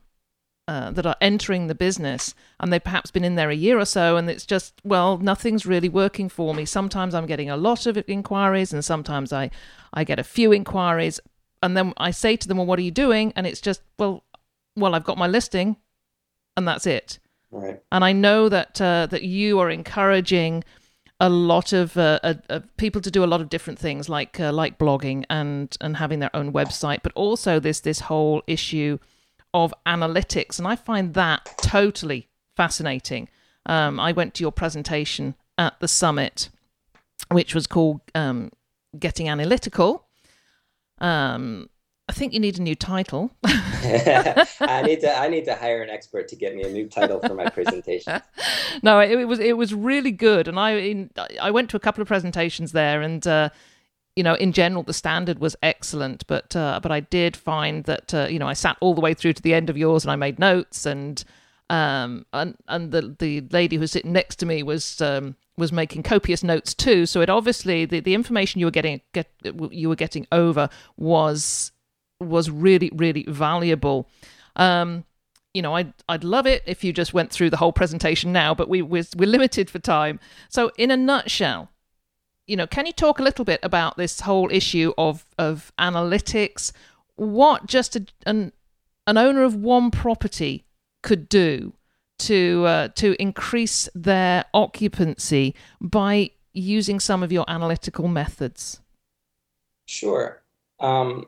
uh, 0.67 0.91
that 0.91 1.05
are 1.05 1.17
entering 1.19 1.67
the 1.67 1.75
business 1.75 2.33
and 2.59 2.71
they've 2.71 2.83
perhaps 2.83 3.11
been 3.11 3.25
in 3.25 3.35
there 3.35 3.49
a 3.49 3.55
year 3.55 3.77
or 3.77 3.85
so 3.85 4.15
and 4.15 4.29
it's 4.29 4.45
just 4.45 4.73
well 4.83 5.17
nothing's 5.17 5.65
really 5.65 5.89
working 5.89 6.29
for 6.29 6.53
me. 6.53 6.63
Sometimes 6.63 7.13
i'm 7.13 7.25
getting 7.25 7.49
a 7.49 7.57
lot 7.57 7.85
of 7.85 8.01
inquiries 8.07 8.71
and 8.71 8.83
sometimes 8.83 9.33
i 9.33 9.49
i 9.93 10.03
get 10.03 10.19
a 10.19 10.23
few 10.23 10.53
inquiries. 10.53 11.19
And 11.61 11.75
then 11.75 11.93
i 11.97 12.11
say 12.11 12.37
to 12.37 12.47
them 12.47 12.57
well 12.57 12.65
what 12.65 12.79
are 12.79 12.83
you 12.83 12.91
doing? 12.91 13.33
And 13.35 13.45
it's 13.45 13.61
just 13.61 13.81
well 13.99 14.23
well 14.75 14.95
i've 14.95 15.03
got 15.03 15.17
my 15.17 15.27
listing 15.27 15.75
and 16.55 16.67
that's 16.67 16.87
it. 16.87 17.19
Right. 17.51 17.81
And 17.91 18.05
i 18.05 18.13
know 18.13 18.47
that 18.47 18.79
uh, 18.79 19.07
that 19.07 19.23
you 19.23 19.59
are 19.59 19.69
encouraging 19.69 20.63
a 21.19 21.29
lot 21.29 21.73
of 21.73 21.97
uh, 21.97 22.19
uh, 22.23 22.33
uh 22.49 22.59
people 22.77 23.01
to 23.01 23.11
do 23.11 23.23
a 23.23 23.27
lot 23.27 23.41
of 23.41 23.49
different 23.49 23.79
things 23.79 24.07
like 24.07 24.39
uh, 24.39 24.51
like 24.53 24.77
blogging 24.77 25.25
and 25.29 25.75
and 25.81 25.97
having 25.97 26.19
their 26.19 26.35
own 26.35 26.53
website 26.53 26.99
but 27.03 27.11
also 27.15 27.59
this 27.59 27.81
this 27.81 27.99
whole 27.99 28.41
issue 28.47 28.97
of 29.53 29.73
analytics. 29.85 30.57
And 30.57 30.67
I 30.67 30.75
find 30.75 31.13
that 31.13 31.49
totally 31.61 32.27
fascinating. 32.55 33.29
Um, 33.65 33.99
I 33.99 34.11
went 34.11 34.33
to 34.35 34.43
your 34.43 34.51
presentation 34.51 35.35
at 35.57 35.79
the 35.79 35.87
summit, 35.87 36.49
which 37.31 37.55
was 37.55 37.67
called 37.67 38.01
um, 38.15 38.51
Getting 38.97 39.29
Analytical. 39.29 40.05
Um, 40.99 41.69
I 42.09 42.13
think 42.13 42.33
you 42.33 42.39
need 42.39 42.59
a 42.59 42.61
new 42.61 42.75
title. 42.75 43.31
I 43.43 44.83
need 44.85 45.01
to 45.01 45.17
I 45.17 45.27
need 45.29 45.45
to 45.45 45.55
hire 45.55 45.81
an 45.81 45.89
expert 45.89 46.27
to 46.29 46.35
get 46.35 46.55
me 46.55 46.63
a 46.63 46.69
new 46.69 46.87
title 46.87 47.19
for 47.19 47.33
my 47.33 47.49
presentation. 47.49 48.21
no, 48.83 48.99
it, 48.99 49.11
it, 49.11 49.25
was 49.25 49.39
it 49.39 49.57
was 49.57 49.73
really 49.73 50.11
good, 50.11 50.47
and 50.47 50.59
I 50.59 50.71
in, 50.71 51.09
I 51.41 51.51
went 51.51 51.69
to 51.71 51.77
a 51.77 51.79
couple 51.79 52.01
of 52.01 52.07
presentations 52.07 52.73
there, 52.73 53.01
and 53.01 53.25
uh, 53.25 53.49
you 54.15 54.23
know, 54.23 54.35
in 54.35 54.51
general, 54.51 54.83
the 54.83 54.93
standard 54.93 55.39
was 55.39 55.55
excellent, 55.63 56.25
but 56.27 56.55
uh, 56.55 56.79
but 56.81 56.91
I 56.91 56.99
did 56.99 57.35
find 57.35 57.83
that 57.85 58.13
uh, 58.13 58.27
you 58.29 58.37
know 58.39 58.47
I 58.47 58.53
sat 58.53 58.77
all 58.79 58.93
the 58.93 59.01
way 59.01 59.13
through 59.13 59.33
to 59.33 59.41
the 59.41 59.53
end 59.53 59.69
of 59.69 59.77
yours, 59.77 60.03
and 60.03 60.11
I 60.11 60.15
made 60.15 60.39
notes, 60.39 60.85
and 60.85 61.23
um 61.69 62.25
and 62.33 62.55
and 62.67 62.91
the 62.91 63.15
the 63.17 63.41
lady 63.51 63.77
who 63.77 63.81
was 63.81 63.91
sitting 63.91 64.11
next 64.11 64.35
to 64.35 64.45
me 64.45 64.61
was 64.61 65.01
um 65.01 65.35
was 65.57 65.71
making 65.71 66.03
copious 66.03 66.43
notes 66.43 66.73
too. 66.73 67.05
So 67.05 67.21
it 67.21 67.29
obviously 67.29 67.85
the, 67.85 67.99
the 67.99 68.13
information 68.13 68.59
you 68.59 68.67
were 68.67 68.71
getting 68.71 69.01
get 69.13 69.31
you 69.43 69.89
were 69.89 69.95
getting 69.95 70.27
over 70.31 70.69
was 70.97 71.71
was 72.19 72.49
really 72.49 72.91
really 72.93 73.25
valuable. 73.27 74.07
Um, 74.55 75.05
you 75.53 75.61
know, 75.61 75.75
I'd 75.75 75.93
I'd 76.09 76.23
love 76.23 76.45
it 76.47 76.63
if 76.65 76.83
you 76.83 76.93
just 76.93 77.13
went 77.13 77.31
through 77.31 77.49
the 77.49 77.57
whole 77.57 77.73
presentation 77.73 78.31
now, 78.31 78.53
but 78.53 78.69
we 78.69 78.81
we're, 78.81 79.05
we're 79.15 79.29
limited 79.29 79.69
for 79.69 79.79
time. 79.79 80.19
So 80.49 80.71
in 80.77 80.91
a 80.91 80.97
nutshell, 80.97 81.69
you 82.45 82.55
know, 82.55 82.67
can 82.67 82.85
you 82.85 82.93
talk 82.93 83.19
a 83.19 83.23
little 83.23 83.45
bit 83.45 83.59
about 83.63 83.97
this 83.97 84.21
whole 84.21 84.49
issue 84.51 84.93
of 84.97 85.25
of 85.37 85.71
analytics? 85.79 86.71
What 87.15 87.67
just 87.67 87.95
a, 87.95 88.05
an 88.25 88.51
an 89.07 89.17
owner 89.17 89.43
of 89.43 89.55
one 89.55 89.91
property 89.91 90.65
could 91.01 91.29
do 91.29 91.73
to 92.19 92.65
uh, 92.65 92.87
to 92.95 93.21
increase 93.21 93.89
their 93.95 94.45
occupancy 94.53 95.55
by 95.79 96.31
using 96.53 96.99
some 96.99 97.23
of 97.23 97.31
your 97.31 97.45
analytical 97.47 98.07
methods? 98.07 98.81
Sure. 99.85 100.41
Um, 100.79 101.27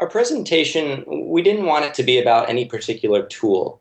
our 0.00 0.08
presentation, 0.08 1.04
we 1.30 1.42
didn't 1.42 1.66
want 1.66 1.84
it 1.84 1.94
to 1.94 2.02
be 2.02 2.18
about 2.18 2.48
any 2.48 2.64
particular 2.64 3.24
tool 3.26 3.80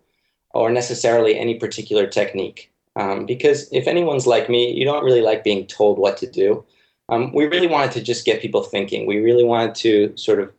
or 0.52 0.70
necessarily 0.70 1.38
any 1.38 1.56
particular 1.56 2.06
technique. 2.06 2.71
Um, 2.96 3.26
because 3.26 3.72
if 3.72 3.88
anyone's 3.88 4.28
like 4.28 4.50
me, 4.50 4.72
you 4.72 4.86
don't 4.86 5.04
really 5.04 5.22
like 5.22 5.44
being 5.44 5.66
told 5.66 5.98
what 5.98 6.18
to 6.18 6.30
do. 6.30 6.66
Um, 7.10 7.34
we 7.34 7.46
really 7.46 7.68
wanted 7.68 7.92
to 7.94 8.02
just 8.02 8.26
get 8.26 8.42
people 8.42 8.64
thinking. 8.64 9.06
We 9.06 9.20
really 9.20 9.44
wanted 9.44 9.76
to 9.76 10.14
sort 10.18 10.40
of 10.40 10.52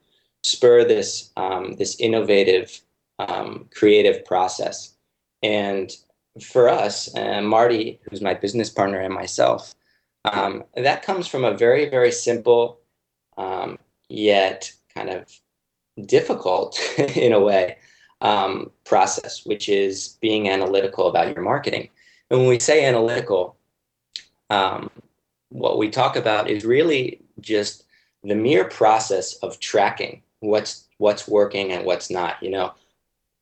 spur 0.44 0.84
this 0.84 1.30
um, 1.36 1.76
this 1.76 1.98
innovative 2.00 2.80
um, 3.18 3.68
creative 3.74 4.24
process. 4.24 4.94
And 5.42 5.94
for 6.40 6.68
us, 6.68 7.14
uh, 7.16 7.42
Marty, 7.42 8.00
who's 8.08 8.22
my 8.22 8.34
business 8.34 8.70
partner, 8.70 9.00
and 9.00 9.12
myself, 9.12 9.74
um, 10.24 10.64
that 10.76 11.02
comes 11.02 11.26
from 11.26 11.44
a 11.44 11.56
very, 11.56 11.88
very 11.88 12.12
simple 12.12 12.80
um, 13.36 13.78
yet 14.08 14.72
kind 14.94 15.10
of 15.10 15.26
difficult, 16.06 16.78
in 17.16 17.32
a 17.32 17.40
way, 17.40 17.76
process, 18.84 19.44
which 19.44 19.68
is 19.68 20.16
being 20.20 20.48
analytical 20.48 21.08
about 21.08 21.34
your 21.34 21.42
marketing. 21.42 21.88
When 22.32 22.46
we 22.46 22.60
say 22.60 22.86
analytical, 22.86 23.58
um, 24.48 24.90
what 25.50 25.76
we 25.76 25.90
talk 25.90 26.16
about 26.16 26.48
is 26.48 26.64
really 26.64 27.20
just 27.40 27.84
the 28.24 28.34
mere 28.34 28.64
process 28.64 29.34
of 29.42 29.60
tracking 29.60 30.22
what's 30.40 30.88
what's 30.96 31.28
working 31.28 31.72
and 31.72 31.84
what's 31.84 32.08
not. 32.08 32.42
You 32.42 32.48
know, 32.52 32.72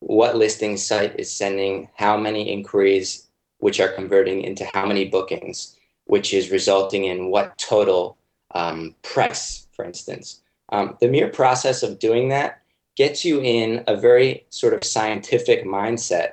what 0.00 0.34
listing 0.34 0.76
site 0.76 1.20
is 1.20 1.30
sending 1.30 1.88
how 1.94 2.16
many 2.16 2.50
inquiries, 2.50 3.28
which 3.58 3.78
are 3.78 3.92
converting 3.92 4.42
into 4.42 4.66
how 4.74 4.86
many 4.86 5.04
bookings, 5.04 5.76
which 6.06 6.34
is 6.34 6.50
resulting 6.50 7.04
in 7.04 7.30
what 7.30 7.56
total 7.58 8.18
um, 8.56 8.96
price, 9.02 9.68
for 9.70 9.84
instance. 9.84 10.40
Um, 10.70 10.96
the 11.00 11.06
mere 11.06 11.28
process 11.28 11.84
of 11.84 12.00
doing 12.00 12.30
that 12.30 12.62
gets 12.96 13.24
you 13.24 13.40
in 13.40 13.84
a 13.86 13.96
very 13.96 14.46
sort 14.50 14.74
of 14.74 14.82
scientific 14.82 15.64
mindset 15.64 16.32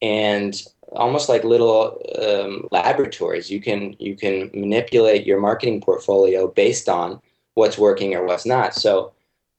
and 0.00 0.62
almost 0.92 1.28
like 1.28 1.44
little 1.44 2.00
um, 2.20 2.66
laboratories 2.70 3.50
you 3.50 3.60
can 3.60 3.94
you 3.98 4.16
can 4.16 4.50
manipulate 4.54 5.26
your 5.26 5.40
marketing 5.40 5.80
portfolio 5.80 6.48
based 6.48 6.88
on 6.88 7.20
what's 7.54 7.78
working 7.78 8.14
or 8.14 8.24
what's 8.24 8.46
not 8.46 8.74
so 8.74 9.12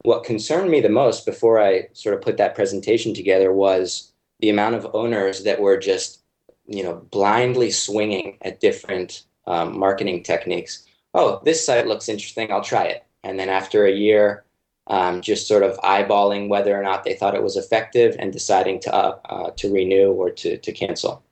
what 0.04 0.24
concerned 0.24 0.70
me 0.70 0.80
the 0.80 0.89
most 0.89 1.26
before 1.26 1.62
I 1.62 1.89
sort 1.94 2.15
of 2.15 2.22
put 2.22 2.38
that 2.38 2.56
presentation 2.56 3.13
together 3.13 3.52
was 3.52 4.12
the 4.39 4.50
amount 4.50 4.76
of 4.76 4.89
owners 4.94 5.44
that 5.44 5.60
were 5.60 5.78
just, 5.78 6.22
you 6.68 6.84
know, 6.84 6.96
blindly 7.12 7.72
swinging 7.72 8.38
at 8.42 8.62
different 8.62 9.24
um, 9.48 9.78
marketing 9.78 10.24
techniques. 10.24 10.86
Oh, 11.13 11.42
this 11.44 11.65
site 11.65 11.88
looks 11.88 12.08
interesting. 12.08 12.52
I'll 12.52 12.63
try 12.63 12.86
it. 12.86 13.04
And 13.24 13.38
then 13.38 13.50
after 13.50 13.86
a 13.86 13.92
year, 13.92 14.46
um, 14.89 15.21
just 15.21 15.47
sort 15.47 15.63
of 15.63 15.78
eyeballing 15.78 16.49
whether 16.49 16.78
or 16.78 16.84
not 16.84 17.04
they 17.04 17.13
thought 17.13 17.36
it 17.36 17.43
was 17.43 17.56
effective 17.56 18.15
and 18.19 18.34
deciding 18.34 18.80
to 18.82 18.93
uh, 18.93 19.19
uh, 19.25 19.52
to 19.52 19.71
renew 19.71 20.12
or 20.12 20.32
to 20.32 20.58
to 20.58 20.71
cancel. 20.71 21.23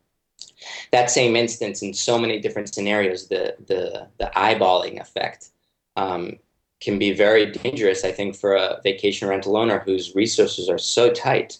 That 0.91 1.11
same 1.11 1.35
instance 1.35 1.81
in 1.81 1.93
so 1.93 2.17
many 2.17 2.39
different 2.39 2.73
scenarios, 2.73 3.27
the 3.27 3.55
the 3.67 4.07
the 4.19 4.31
eyeballing 4.35 5.01
effect 5.01 5.49
um, 5.95 6.37
can 6.79 6.99
be 6.99 7.11
very 7.11 7.47
dangerous, 7.51 8.03
I 8.03 8.11
think, 8.11 8.35
for 8.35 8.55
a 8.55 8.79
vacation 8.83 9.27
rental 9.27 9.57
owner 9.57 9.79
whose 9.79 10.15
resources 10.15 10.69
are 10.69 10.77
so 10.77 11.11
tight. 11.11 11.59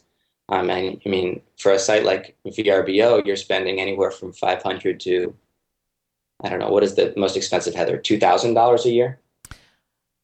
Um, 0.50 0.70
and 0.70 1.02
I 1.06 1.10
mean, 1.10 1.42
for 1.58 1.72
a 1.72 1.80
site 1.80 2.06
like 2.06 2.38
VRBO, 2.46 3.26
you're 3.26 3.36
spending 3.36 3.82
anywhere 3.82 4.12
from 4.12 4.32
500 4.32 5.00
to, 5.02 5.36
I 6.44 6.50
don't 6.50 6.60
know, 6.60 6.70
what 6.70 6.84
is 6.84 6.96
the 6.96 7.14
most 7.18 7.36
expensive, 7.36 7.74
Heather? 7.74 7.98
$2,000 7.98 8.86
a 8.86 8.90
year? 8.90 9.20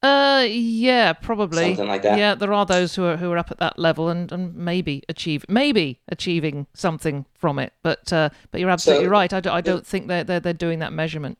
Uh, 0.03 0.45
yeah, 0.49 1.13
probably 1.13 1.63
something 1.63 1.87
like 1.87 2.01
that. 2.01 2.17
Yeah, 2.17 2.35
there 2.35 2.51
are 2.51 2.65
those 2.65 2.93
who 2.93 3.05
are 3.05 3.15
who 3.15 3.31
are 3.31 3.37
up 3.37 3.49
at 3.51 3.59
that 3.59 3.79
level 3.79 4.09
and, 4.09 4.29
and 4.33 4.53
maybe 4.53 5.01
achieve 5.07 5.45
maybe 5.47 6.01
achieving 6.09 6.67
something 6.73 7.25
from 7.33 7.57
it. 7.57 7.71
But 7.81 8.11
uh, 8.11 8.29
but 8.51 8.59
you're 8.59 8.69
absolutely 8.69 9.05
so, 9.05 9.11
right. 9.11 9.31
I, 9.31 9.39
do, 9.39 9.49
I 9.49 9.61
don't 9.61 9.87
think 9.87 10.07
they're, 10.07 10.25
they're 10.25 10.41
they're 10.41 10.53
doing 10.53 10.79
that 10.79 10.91
measurement. 10.91 11.37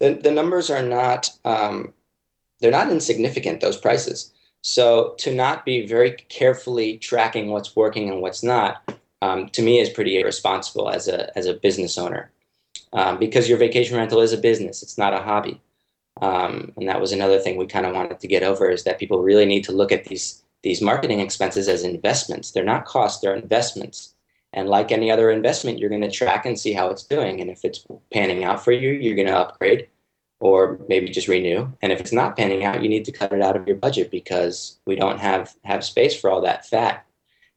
The 0.00 0.14
the 0.14 0.30
numbers 0.30 0.70
are 0.70 0.82
not 0.82 1.30
um, 1.44 1.92
they're 2.60 2.70
not 2.70 2.90
insignificant, 2.90 3.60
those 3.60 3.76
prices. 3.76 4.32
So 4.62 5.14
to 5.18 5.34
not 5.34 5.64
be 5.64 5.86
very 5.86 6.12
carefully 6.12 6.98
tracking 6.98 7.50
what's 7.50 7.76
working 7.76 8.10
and 8.10 8.20
what's 8.20 8.42
not, 8.42 8.92
um, 9.22 9.48
to 9.50 9.62
me 9.62 9.78
is 9.78 9.88
pretty 9.88 10.18
irresponsible 10.18 10.88
as 10.90 11.08
a, 11.08 11.36
as 11.38 11.46
a 11.46 11.54
business 11.54 11.96
owner. 11.96 12.30
Um, 12.92 13.18
because 13.18 13.48
your 13.48 13.58
vacation 13.58 13.96
rental 13.96 14.20
is 14.20 14.32
a 14.32 14.38
business, 14.38 14.82
it's 14.82 14.98
not 14.98 15.14
a 15.14 15.18
hobby. 15.18 15.60
Um, 16.20 16.72
and 16.76 16.88
that 16.88 17.00
was 17.00 17.12
another 17.12 17.38
thing 17.38 17.56
we 17.56 17.66
kind 17.66 17.86
of 17.86 17.94
wanted 17.94 18.20
to 18.20 18.26
get 18.26 18.42
over 18.42 18.68
is 18.70 18.84
that 18.84 18.98
people 18.98 19.22
really 19.22 19.46
need 19.46 19.64
to 19.64 19.72
look 19.72 19.92
at 19.92 20.04
these 20.04 20.42
these 20.62 20.82
marketing 20.82 21.20
expenses 21.20 21.68
as 21.68 21.84
investments. 21.84 22.50
They're 22.50 22.64
not 22.64 22.84
costs, 22.84 23.20
they're 23.20 23.36
investments. 23.36 24.14
And 24.52 24.68
like 24.68 24.90
any 24.90 25.10
other 25.10 25.30
investment, 25.30 25.78
you're 25.78 25.90
going 25.90 26.02
to 26.02 26.10
track 26.10 26.46
and 26.46 26.58
see 26.58 26.72
how 26.72 26.88
it's 26.88 27.04
doing. 27.04 27.40
And 27.40 27.50
if 27.50 27.64
it's 27.64 27.86
panning 28.12 28.44
out 28.44 28.64
for 28.64 28.72
you, 28.72 28.90
you're 28.90 29.14
going 29.14 29.28
to 29.28 29.36
upgrade 29.36 29.88
or 30.40 30.78
maybe 30.88 31.10
just 31.10 31.28
renew. 31.28 31.70
And 31.82 31.92
if 31.92 32.00
it's 32.00 32.12
not 32.12 32.36
panning 32.36 32.64
out, 32.64 32.82
you 32.82 32.88
need 32.88 33.04
to 33.04 33.12
cut 33.12 33.32
it 33.32 33.42
out 33.42 33.56
of 33.56 33.66
your 33.66 33.76
budget 33.76 34.10
because 34.10 34.78
we 34.86 34.96
don't 34.96 35.18
have 35.20 35.54
have 35.64 35.84
space 35.84 36.18
for 36.18 36.30
all 36.30 36.40
that 36.42 36.66
fat 36.66 37.04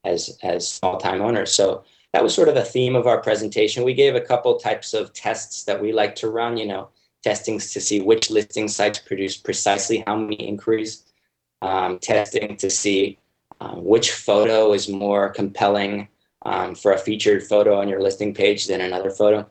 as 0.03 0.37
as 0.43 0.69
small 0.69 0.97
time 0.97 1.21
owners. 1.21 1.53
So 1.53 1.83
that 2.13 2.23
was 2.23 2.33
sort 2.33 2.49
of 2.49 2.57
a 2.57 2.63
theme 2.63 2.95
of 2.95 3.07
our 3.07 3.21
presentation. 3.21 3.83
We 3.83 3.93
gave 3.93 4.15
a 4.15 4.21
couple 4.21 4.57
types 4.57 4.93
of 4.93 5.13
tests 5.13 5.63
that 5.63 5.81
we 5.81 5.93
like 5.93 6.15
to 6.15 6.29
run, 6.29 6.57
you 6.57 6.65
know, 6.65 6.89
testings 7.23 7.71
to 7.73 7.79
see 7.79 8.01
which 8.01 8.29
listing 8.29 8.67
sites 8.67 8.99
produce 8.99 9.37
precisely 9.37 10.03
how 10.07 10.15
many 10.15 10.35
inquiries, 10.35 11.05
um, 11.61 11.99
testing 11.99 12.57
to 12.57 12.69
see 12.69 13.19
um, 13.59 13.83
which 13.83 14.11
photo 14.11 14.73
is 14.73 14.89
more 14.89 15.29
compelling 15.29 16.07
um, 16.43 16.73
for 16.73 16.93
a 16.93 16.97
featured 16.97 17.43
photo 17.43 17.79
on 17.79 17.87
your 17.87 18.01
listing 18.01 18.33
page 18.33 18.67
than 18.67 18.81
another 18.81 19.11
photo. 19.11 19.47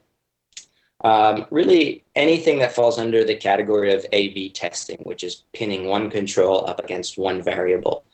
Um, 1.03 1.47
really, 1.51 2.05
anything 2.15 2.59
that 2.59 2.75
falls 2.75 2.99
under 2.99 3.25
the 3.25 3.37
category 3.37 3.95
of 3.95 4.05
A 4.13 4.29
B 4.35 4.51
testing, 4.51 4.99
which 5.05 5.25
is 5.25 5.45
pinning 5.55 5.87
one 5.87 6.11
control 6.11 6.69
up 6.69 6.79
against 6.85 7.17
one 7.17 7.41
variable. 7.43 8.05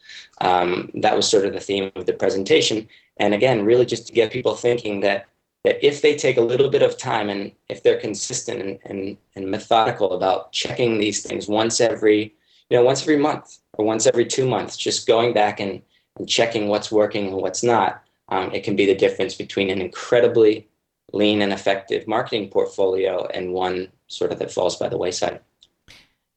Um, 0.40 0.90
that 0.94 1.16
was 1.16 1.28
sort 1.28 1.46
of 1.46 1.52
the 1.52 1.60
theme 1.60 1.90
of 1.96 2.06
the 2.06 2.12
presentation. 2.12 2.86
And 3.16 3.34
again, 3.34 3.64
really 3.64 3.86
just 3.86 4.06
to 4.06 4.12
get 4.12 4.30
people 4.30 4.54
thinking 4.54 5.00
that, 5.00 5.26
that 5.66 5.84
if 5.84 6.00
they 6.00 6.14
take 6.14 6.36
a 6.36 6.40
little 6.40 6.70
bit 6.70 6.80
of 6.80 6.96
time 6.96 7.28
and 7.28 7.50
if 7.68 7.82
they're 7.82 7.98
consistent 7.98 8.62
and, 8.62 8.78
and, 8.84 9.16
and 9.34 9.50
methodical 9.50 10.12
about 10.12 10.52
checking 10.52 10.98
these 10.98 11.24
things 11.24 11.48
once 11.48 11.80
every, 11.80 12.32
you 12.70 12.76
know, 12.76 12.84
once 12.84 13.02
every 13.02 13.16
month 13.16 13.58
or 13.72 13.84
once 13.84 14.06
every 14.06 14.24
two 14.24 14.48
months, 14.48 14.76
just 14.76 15.08
going 15.08 15.34
back 15.34 15.58
and, 15.58 15.82
and 16.18 16.28
checking 16.28 16.68
what's 16.68 16.92
working 16.92 17.26
and 17.26 17.36
what's 17.38 17.64
not, 17.64 18.00
um, 18.28 18.54
it 18.54 18.62
can 18.62 18.76
be 18.76 18.86
the 18.86 18.94
difference 18.94 19.34
between 19.34 19.68
an 19.68 19.80
incredibly 19.80 20.68
lean 21.12 21.42
and 21.42 21.52
effective 21.52 22.06
marketing 22.06 22.48
portfolio 22.48 23.26
and 23.34 23.52
one 23.52 23.88
sort 24.06 24.30
of 24.30 24.38
that 24.38 24.52
falls 24.52 24.76
by 24.76 24.88
the 24.88 24.96
wayside. 24.96 25.40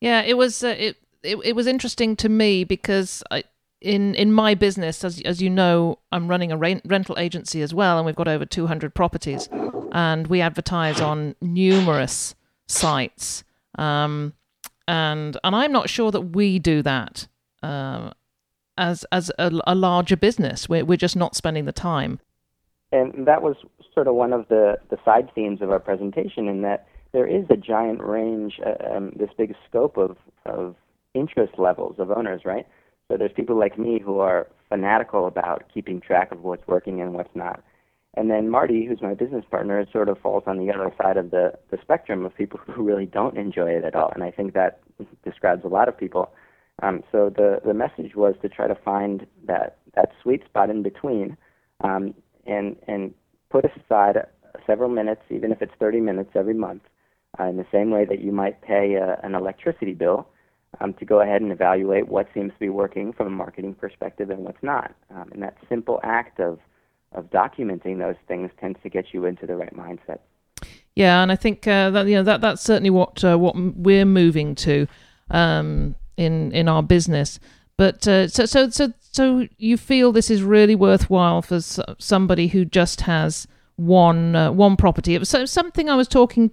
Yeah, 0.01 0.23
it 0.23 0.37
was 0.37 0.63
uh, 0.63 0.75
it, 0.75 0.97
it 1.21 1.37
it 1.43 1.55
was 1.55 1.67
interesting 1.67 2.15
to 2.15 2.29
me 2.29 2.63
because 2.63 3.21
I, 3.29 3.43
in 3.81 4.13
in 4.15 4.33
my 4.33 4.55
business, 4.55 5.03
as 5.03 5.21
as 5.21 5.41
you 5.41 5.49
know, 5.49 5.99
I'm 6.11 6.27
running 6.27 6.51
a 6.51 6.57
rent, 6.57 6.81
rental 6.85 7.17
agency 7.17 7.61
as 7.61 7.73
well, 7.73 7.97
and 7.97 8.05
we've 8.05 8.15
got 8.15 8.27
over 8.27 8.45
200 8.45 8.93
properties, 8.93 9.47
and 9.91 10.27
we 10.27 10.41
advertise 10.41 10.99
on 10.99 11.35
numerous 11.41 12.35
sites. 12.67 13.43
Um, 13.77 14.33
and 14.87 15.37
and 15.43 15.55
I'm 15.55 15.71
not 15.71 15.89
sure 15.89 16.11
that 16.11 16.21
we 16.21 16.59
do 16.59 16.81
that 16.81 17.27
um, 17.63 18.11
as 18.77 19.05
as 19.11 19.31
a, 19.37 19.51
a, 19.67 19.75
larger 19.75 20.17
business. 20.17 20.67
We're 20.67 20.83
we're 20.83 20.97
just 20.97 21.15
not 21.15 21.35
spending 21.35 21.65
the 21.65 21.71
time. 21.71 22.19
And 22.91 23.27
that 23.27 23.43
was 23.43 23.55
sort 23.93 24.07
of 24.07 24.15
one 24.15 24.33
of 24.33 24.47
the 24.49 24.77
the 24.89 24.97
side 25.05 25.29
themes 25.33 25.61
of 25.61 25.71
our 25.71 25.79
presentation, 25.79 26.47
in 26.47 26.63
that 26.63 26.87
there 27.11 27.27
is 27.27 27.45
a 27.49 27.55
giant 27.57 28.01
range, 28.01 28.59
uh, 28.65 28.95
um, 28.95 29.13
this 29.15 29.29
big 29.37 29.55
scope 29.67 29.97
of 29.97 30.17
of 30.45 30.75
interest 31.13 31.53
levels 31.57 31.95
of 31.99 32.11
owners, 32.11 32.41
right? 32.43 32.67
So 33.09 33.17
there's 33.17 33.33
people 33.33 33.57
like 33.57 33.77
me 33.77 33.99
who 33.99 34.19
are 34.19 34.47
fanatical 34.69 35.25
about 35.27 35.65
keeping 35.73 35.99
track 35.99 36.31
of 36.31 36.43
what's 36.43 36.67
working 36.67 37.01
and 37.01 37.13
what's 37.13 37.35
not. 37.35 37.63
And 38.15 38.29
then 38.29 38.49
Marty, 38.49 38.85
who's 38.85 39.01
my 39.01 39.13
business 39.13 39.45
partner, 39.49 39.85
sort 39.91 40.09
of 40.09 40.19
falls 40.19 40.43
on 40.45 40.57
the 40.57 40.71
other 40.71 40.91
side 41.01 41.17
of 41.17 41.31
the, 41.31 41.53
the 41.71 41.77
spectrum 41.81 42.25
of 42.25 42.35
people 42.35 42.59
who 42.65 42.83
really 42.83 43.05
don't 43.05 43.37
enjoy 43.37 43.71
it 43.71 43.83
at 43.83 43.95
all. 43.95 44.11
And 44.13 44.23
I 44.23 44.31
think 44.31 44.53
that 44.53 44.79
describes 45.23 45.63
a 45.63 45.67
lot 45.67 45.87
of 45.87 45.97
people. 45.97 46.31
Um, 46.81 47.03
so 47.11 47.29
the, 47.35 47.59
the 47.65 47.73
message 47.73 48.15
was 48.15 48.35
to 48.41 48.49
try 48.49 48.67
to 48.67 48.75
find 48.75 49.25
that, 49.45 49.77
that 49.95 50.11
sweet 50.21 50.45
spot 50.45 50.69
in 50.69 50.81
between 50.81 51.35
um, 51.83 52.13
and, 52.45 52.75
and 52.87 53.13
put 53.49 53.65
aside 53.65 54.17
several 54.65 54.89
minutes, 54.89 55.21
even 55.29 55.51
if 55.51 55.61
it's 55.61 55.73
30 55.79 55.99
minutes 55.99 56.31
every 56.35 56.53
month, 56.53 56.83
uh, 57.39 57.43
in 57.43 57.57
the 57.57 57.65
same 57.71 57.91
way 57.91 58.05
that 58.05 58.21
you 58.21 58.31
might 58.31 58.61
pay 58.61 58.95
a, 58.95 59.19
an 59.23 59.35
electricity 59.35 59.93
bill 59.93 60.27
um, 60.79 60.93
to 60.95 61.05
go 61.05 61.21
ahead 61.21 61.41
and 61.41 61.51
evaluate 61.51 62.07
what 62.07 62.27
seems 62.33 62.53
to 62.53 62.59
be 62.59 62.69
working 62.69 63.13
from 63.13 63.27
a 63.27 63.31
marketing 63.31 63.75
perspective 63.75 64.29
and 64.29 64.39
what's 64.39 64.61
not. 64.61 64.93
Um, 65.13 65.29
and 65.33 65.43
that 65.43 65.57
simple 65.67 65.99
act 66.03 66.39
of 66.39 66.59
of 67.11 67.29
documenting 67.31 67.97
those 67.97 68.15
things 68.27 68.51
tends 68.59 68.77
to 68.83 68.89
get 68.89 69.05
you 69.13 69.25
into 69.25 69.47
the 69.47 69.55
right 69.55 69.75
mindset. 69.75 70.19
Yeah, 70.95 71.23
and 71.23 71.31
I 71.31 71.35
think 71.35 71.67
uh, 71.67 71.89
that 71.91 72.07
you 72.07 72.15
know 72.15 72.23
that 72.23 72.41
that's 72.41 72.61
certainly 72.61 72.89
what 72.89 73.23
uh, 73.23 73.37
what 73.37 73.55
we're 73.55 74.05
moving 74.05 74.55
to 74.55 74.87
um, 75.31 75.95
in 76.17 76.51
in 76.51 76.67
our 76.67 76.83
business. 76.83 77.39
But 77.77 78.07
uh, 78.07 78.27
so 78.27 78.45
so 78.45 78.69
so 78.69 78.93
so 78.99 79.47
you 79.57 79.77
feel 79.77 80.11
this 80.11 80.29
is 80.29 80.43
really 80.43 80.75
worthwhile 80.75 81.41
for 81.41 81.59
somebody 81.61 82.47
who 82.47 82.65
just 82.65 83.01
has 83.01 83.47
one 83.77 84.35
uh, 84.35 84.51
one 84.51 84.75
property. 84.75 85.17
Was 85.17 85.29
something 85.45 85.89
I 85.89 85.95
was 85.95 86.07
talking 86.07 86.51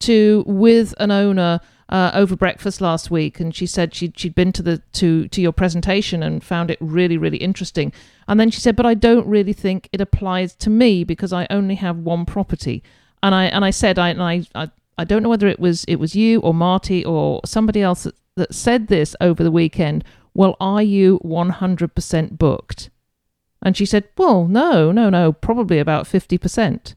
to 0.00 0.44
with 0.46 0.94
an 0.98 1.10
owner 1.10 1.60
uh, 1.88 2.10
over 2.14 2.36
breakfast 2.36 2.80
last 2.80 3.10
week, 3.10 3.40
and 3.40 3.54
she 3.54 3.66
said 3.66 3.94
she'd 3.94 4.18
she'd 4.18 4.34
been 4.34 4.52
to 4.52 4.62
the 4.62 4.82
to 4.92 5.28
to 5.28 5.40
your 5.40 5.52
presentation 5.52 6.22
and 6.22 6.44
found 6.44 6.70
it 6.70 6.78
really 6.80 7.16
really 7.16 7.38
interesting. 7.38 7.92
And 8.26 8.38
then 8.38 8.50
she 8.50 8.60
said, 8.60 8.76
"But 8.76 8.86
I 8.86 8.94
don't 8.94 9.26
really 9.26 9.54
think 9.54 9.88
it 9.92 10.00
applies 10.00 10.54
to 10.56 10.70
me 10.70 11.04
because 11.04 11.32
I 11.32 11.46
only 11.50 11.76
have 11.76 11.96
one 11.96 12.26
property." 12.26 12.82
And 13.22 13.34
I 13.34 13.44
and 13.46 13.64
I 13.64 13.70
said, 13.70 13.98
"I 13.98 14.10
I 14.10 14.46
I, 14.54 14.70
I 14.98 15.04
don't 15.04 15.22
know 15.22 15.30
whether 15.30 15.48
it 15.48 15.60
was 15.60 15.84
it 15.84 15.96
was 15.96 16.14
you 16.14 16.40
or 16.40 16.52
Marty 16.52 17.04
or 17.04 17.40
somebody 17.44 17.80
else 17.80 18.02
that, 18.02 18.16
that 18.36 18.54
said 18.54 18.88
this 18.88 19.16
over 19.20 19.42
the 19.42 19.50
weekend. 19.50 20.04
Well, 20.34 20.56
are 20.60 20.82
you 20.82 21.18
one 21.22 21.50
hundred 21.50 21.94
percent 21.94 22.38
booked?" 22.38 22.90
And 23.62 23.76
she 23.76 23.86
said, 23.86 24.04
"Well, 24.16 24.46
no, 24.46 24.92
no, 24.92 25.08
no, 25.08 25.32
probably 25.32 25.78
about 25.78 26.06
fifty 26.06 26.36
percent." 26.36 26.94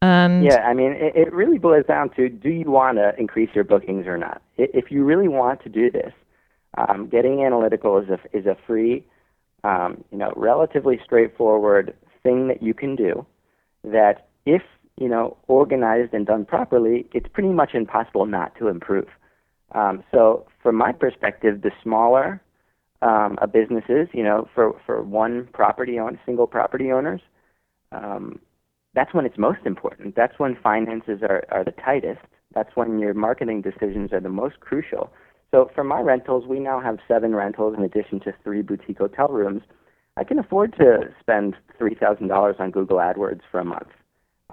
And 0.00 0.44
yeah, 0.44 0.60
I 0.60 0.74
mean, 0.74 0.92
it, 0.92 1.16
it 1.16 1.32
really 1.32 1.58
boils 1.58 1.86
down 1.86 2.10
to 2.10 2.28
do 2.28 2.50
you 2.50 2.70
want 2.70 2.98
to 2.98 3.12
increase 3.18 3.50
your 3.54 3.64
bookings 3.64 4.06
or 4.06 4.16
not? 4.16 4.42
If 4.56 4.90
you 4.90 5.04
really 5.04 5.28
want 5.28 5.62
to 5.64 5.68
do 5.68 5.90
this, 5.90 6.12
um, 6.76 7.08
getting 7.08 7.44
analytical 7.44 7.98
is 7.98 8.08
a 8.08 8.36
is 8.36 8.46
a 8.46 8.56
free, 8.66 9.04
um, 9.64 10.04
you 10.12 10.18
know, 10.18 10.32
relatively 10.36 11.00
straightforward 11.04 11.96
thing 12.22 12.48
that 12.48 12.62
you 12.62 12.74
can 12.74 12.94
do. 12.94 13.26
That 13.82 14.28
if 14.46 14.62
you 14.96 15.08
know 15.08 15.36
organized 15.48 16.14
and 16.14 16.26
done 16.26 16.44
properly, 16.44 17.08
it's 17.12 17.28
pretty 17.32 17.50
much 17.50 17.70
impossible 17.74 18.26
not 18.26 18.56
to 18.58 18.68
improve. 18.68 19.08
Um, 19.72 20.04
so, 20.12 20.46
from 20.62 20.76
my 20.76 20.92
perspective, 20.92 21.62
the 21.62 21.72
smaller 21.82 22.40
um, 23.02 23.38
a 23.40 23.46
business 23.46 23.84
is, 23.88 24.08
you 24.12 24.22
know, 24.22 24.48
for 24.54 24.80
for 24.86 25.02
one 25.02 25.48
property 25.52 25.98
owner, 25.98 26.20
single 26.24 26.46
property 26.46 26.92
owners, 26.92 27.20
um, 27.92 28.40
that's 28.94 29.12
when 29.14 29.26
it's 29.26 29.38
most 29.38 29.60
important. 29.64 30.16
That's 30.16 30.38
when 30.38 30.56
finances 30.62 31.20
are, 31.22 31.44
are 31.50 31.64
the 31.64 31.72
tightest. 31.72 32.20
That's 32.54 32.74
when 32.74 32.98
your 32.98 33.14
marketing 33.14 33.62
decisions 33.62 34.12
are 34.12 34.20
the 34.20 34.28
most 34.28 34.60
crucial. 34.60 35.12
So 35.50 35.70
for 35.74 35.84
my 35.84 36.00
rentals, 36.00 36.46
we 36.46 36.60
now 36.60 36.80
have 36.80 36.98
seven 37.06 37.34
rentals 37.34 37.74
in 37.76 37.84
addition 37.84 38.20
to 38.20 38.34
three 38.42 38.62
boutique 38.62 38.98
hotel 38.98 39.28
rooms. 39.28 39.62
I 40.16 40.24
can 40.24 40.38
afford 40.38 40.74
to 40.78 41.10
spend 41.20 41.54
$3,000 41.80 42.60
on 42.60 42.70
Google 42.70 42.96
AdWords 42.96 43.42
for 43.50 43.60
a 43.60 43.64
month, 43.64 43.88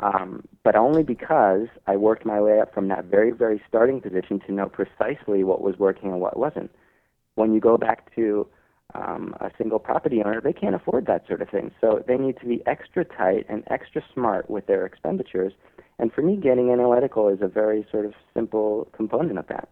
um, 0.01 0.43
but 0.63 0.75
only 0.75 1.01
because 1.01 1.67
I 1.87 1.95
worked 1.95 2.25
my 2.25 2.39
way 2.39 2.59
up 2.59 2.73
from 2.73 2.87
that 2.89 3.05
very, 3.05 3.31
very 3.31 3.61
starting 3.67 3.99
position 3.99 4.39
to 4.45 4.51
know 4.53 4.67
precisely 4.67 5.43
what 5.43 5.61
was 5.61 5.79
working 5.79 6.11
and 6.11 6.21
what 6.21 6.37
wasn't. 6.37 6.71
When 7.33 7.53
you 7.53 7.59
go 7.59 7.77
back 7.77 8.13
to 8.15 8.47
um, 8.95 9.35
a 9.39 9.51
single 9.57 9.79
property 9.79 10.21
owner, 10.23 10.41
they 10.41 10.53
can't 10.53 10.75
afford 10.75 11.05
that 11.07 11.27
sort 11.27 11.41
of 11.41 11.49
thing. 11.49 11.71
So 11.81 12.03
they 12.07 12.17
need 12.17 12.37
to 12.39 12.45
be 12.45 12.61
extra 12.65 13.03
tight 13.05 13.45
and 13.49 13.63
extra 13.67 14.03
smart 14.13 14.49
with 14.49 14.67
their 14.67 14.85
expenditures. 14.85 15.53
And 15.99 16.11
for 16.11 16.21
me, 16.21 16.37
getting 16.37 16.71
analytical 16.71 17.29
is 17.29 17.39
a 17.41 17.47
very 17.47 17.85
sort 17.91 18.05
of 18.05 18.13
simple 18.33 18.87
component 18.93 19.39
of 19.39 19.47
that. 19.47 19.69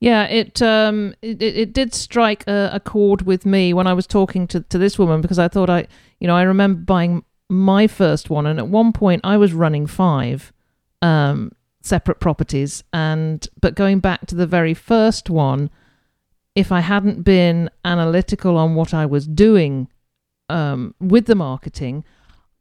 Yeah, 0.00 0.24
it 0.26 0.62
um, 0.62 1.14
it, 1.22 1.42
it 1.42 1.72
did 1.72 1.92
strike 1.92 2.46
a, 2.46 2.70
a, 2.72 2.78
chord 2.78 3.22
with 3.22 3.44
me 3.44 3.74
when 3.74 3.88
I 3.88 3.94
was 3.94 4.06
talking 4.06 4.46
to, 4.48 4.60
to 4.60 4.78
this 4.78 4.96
woman 4.96 5.20
because 5.20 5.40
I 5.40 5.48
thought 5.48 5.68
I, 5.68 5.88
you 6.20 6.28
know, 6.28 6.36
I 6.36 6.42
remember 6.42 6.82
buying 6.82 7.24
my 7.48 7.88
first 7.88 8.30
one, 8.30 8.46
and 8.46 8.60
at 8.60 8.68
one 8.68 8.92
point 8.92 9.22
I 9.24 9.36
was 9.36 9.52
running 9.52 9.88
five 9.88 10.52
um, 11.02 11.50
separate 11.82 12.20
properties, 12.20 12.84
and 12.92 13.48
but 13.60 13.74
going 13.74 13.98
back 13.98 14.26
to 14.26 14.36
the 14.36 14.46
very 14.46 14.72
first 14.72 15.30
one, 15.30 15.68
if 16.58 16.72
I 16.72 16.80
hadn't 16.80 17.22
been 17.22 17.70
analytical 17.84 18.56
on 18.56 18.74
what 18.74 18.92
I 18.92 19.06
was 19.06 19.26
doing 19.26 19.88
um, 20.48 20.94
with 21.00 21.26
the 21.26 21.34
marketing, 21.36 22.04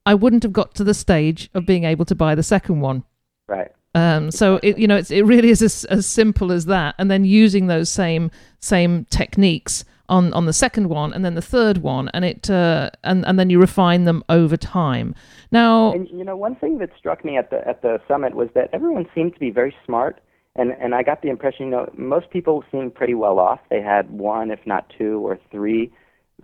I 0.06 0.14
wouldn't 0.14 0.44
have 0.44 0.54
got 0.54 0.76
to 0.76 0.84
the 0.84 0.94
stage 0.94 1.50
of 1.56 1.66
being 1.66 1.84
able 1.84 2.06
to 2.06 2.16
buy 2.16 2.36
the 2.36 2.44
second 2.44 2.80
one. 2.82 3.04
Right. 3.48 3.72
Um, 3.96 4.30
so 4.30 4.60
it, 4.62 4.78
you 4.78 4.88
know, 4.88 4.98
it's, 4.98 5.10
it 5.10 5.24
really 5.24 5.50
is 5.50 5.64
as, 5.64 5.84
as 5.86 6.06
simple 6.06 6.52
as 6.52 6.66
that, 6.66 6.94
and 7.00 7.10
then 7.10 7.26
using 7.26 7.66
those 7.68 7.90
same 7.90 8.30
same 8.60 9.06
techniques 9.06 9.84
on 10.08 10.32
on 10.34 10.46
the 10.46 10.54
second 10.54 10.90
one, 10.90 11.12
and 11.14 11.26
then 11.26 11.34
the 11.34 11.42
third 11.42 11.80
one, 11.80 12.10
and 12.14 12.24
it 12.24 12.50
uh, 12.50 12.92
and 13.04 13.26
and 13.26 13.40
then 13.40 13.50
you 13.50 13.60
refine 13.60 14.04
them 14.04 14.24
over 14.30 14.58
time. 14.58 15.16
Now, 15.52 15.94
and, 15.94 16.08
you 16.10 16.24
know, 16.24 16.38
one 16.38 16.56
thing 16.56 16.78
that 16.78 16.92
struck 16.98 17.26
me 17.26 17.38
at 17.38 17.50
the 17.50 17.68
at 17.68 17.82
the 17.82 18.00
summit 18.08 18.36
was 18.36 18.50
that 18.54 18.70
everyone 18.74 19.08
seemed 19.16 19.34
to 19.34 19.40
be 19.40 19.50
very 19.50 19.76
smart 19.86 20.22
and 20.58 20.72
and 20.80 20.96
I 20.96 21.04
got 21.04 21.22
the 21.22 21.30
impression, 21.30 21.66
you 21.66 21.72
know, 21.72 21.92
most 21.96 22.30
people 22.30 22.64
seemed 22.72 22.96
pretty 22.96 23.14
well 23.14 23.40
off. 23.40 23.60
They 23.70 23.82
had 23.82 24.10
one, 24.10 24.52
if 24.52 24.60
not 24.66 24.92
two 24.98 25.26
or 25.26 25.40
three, 25.52 25.92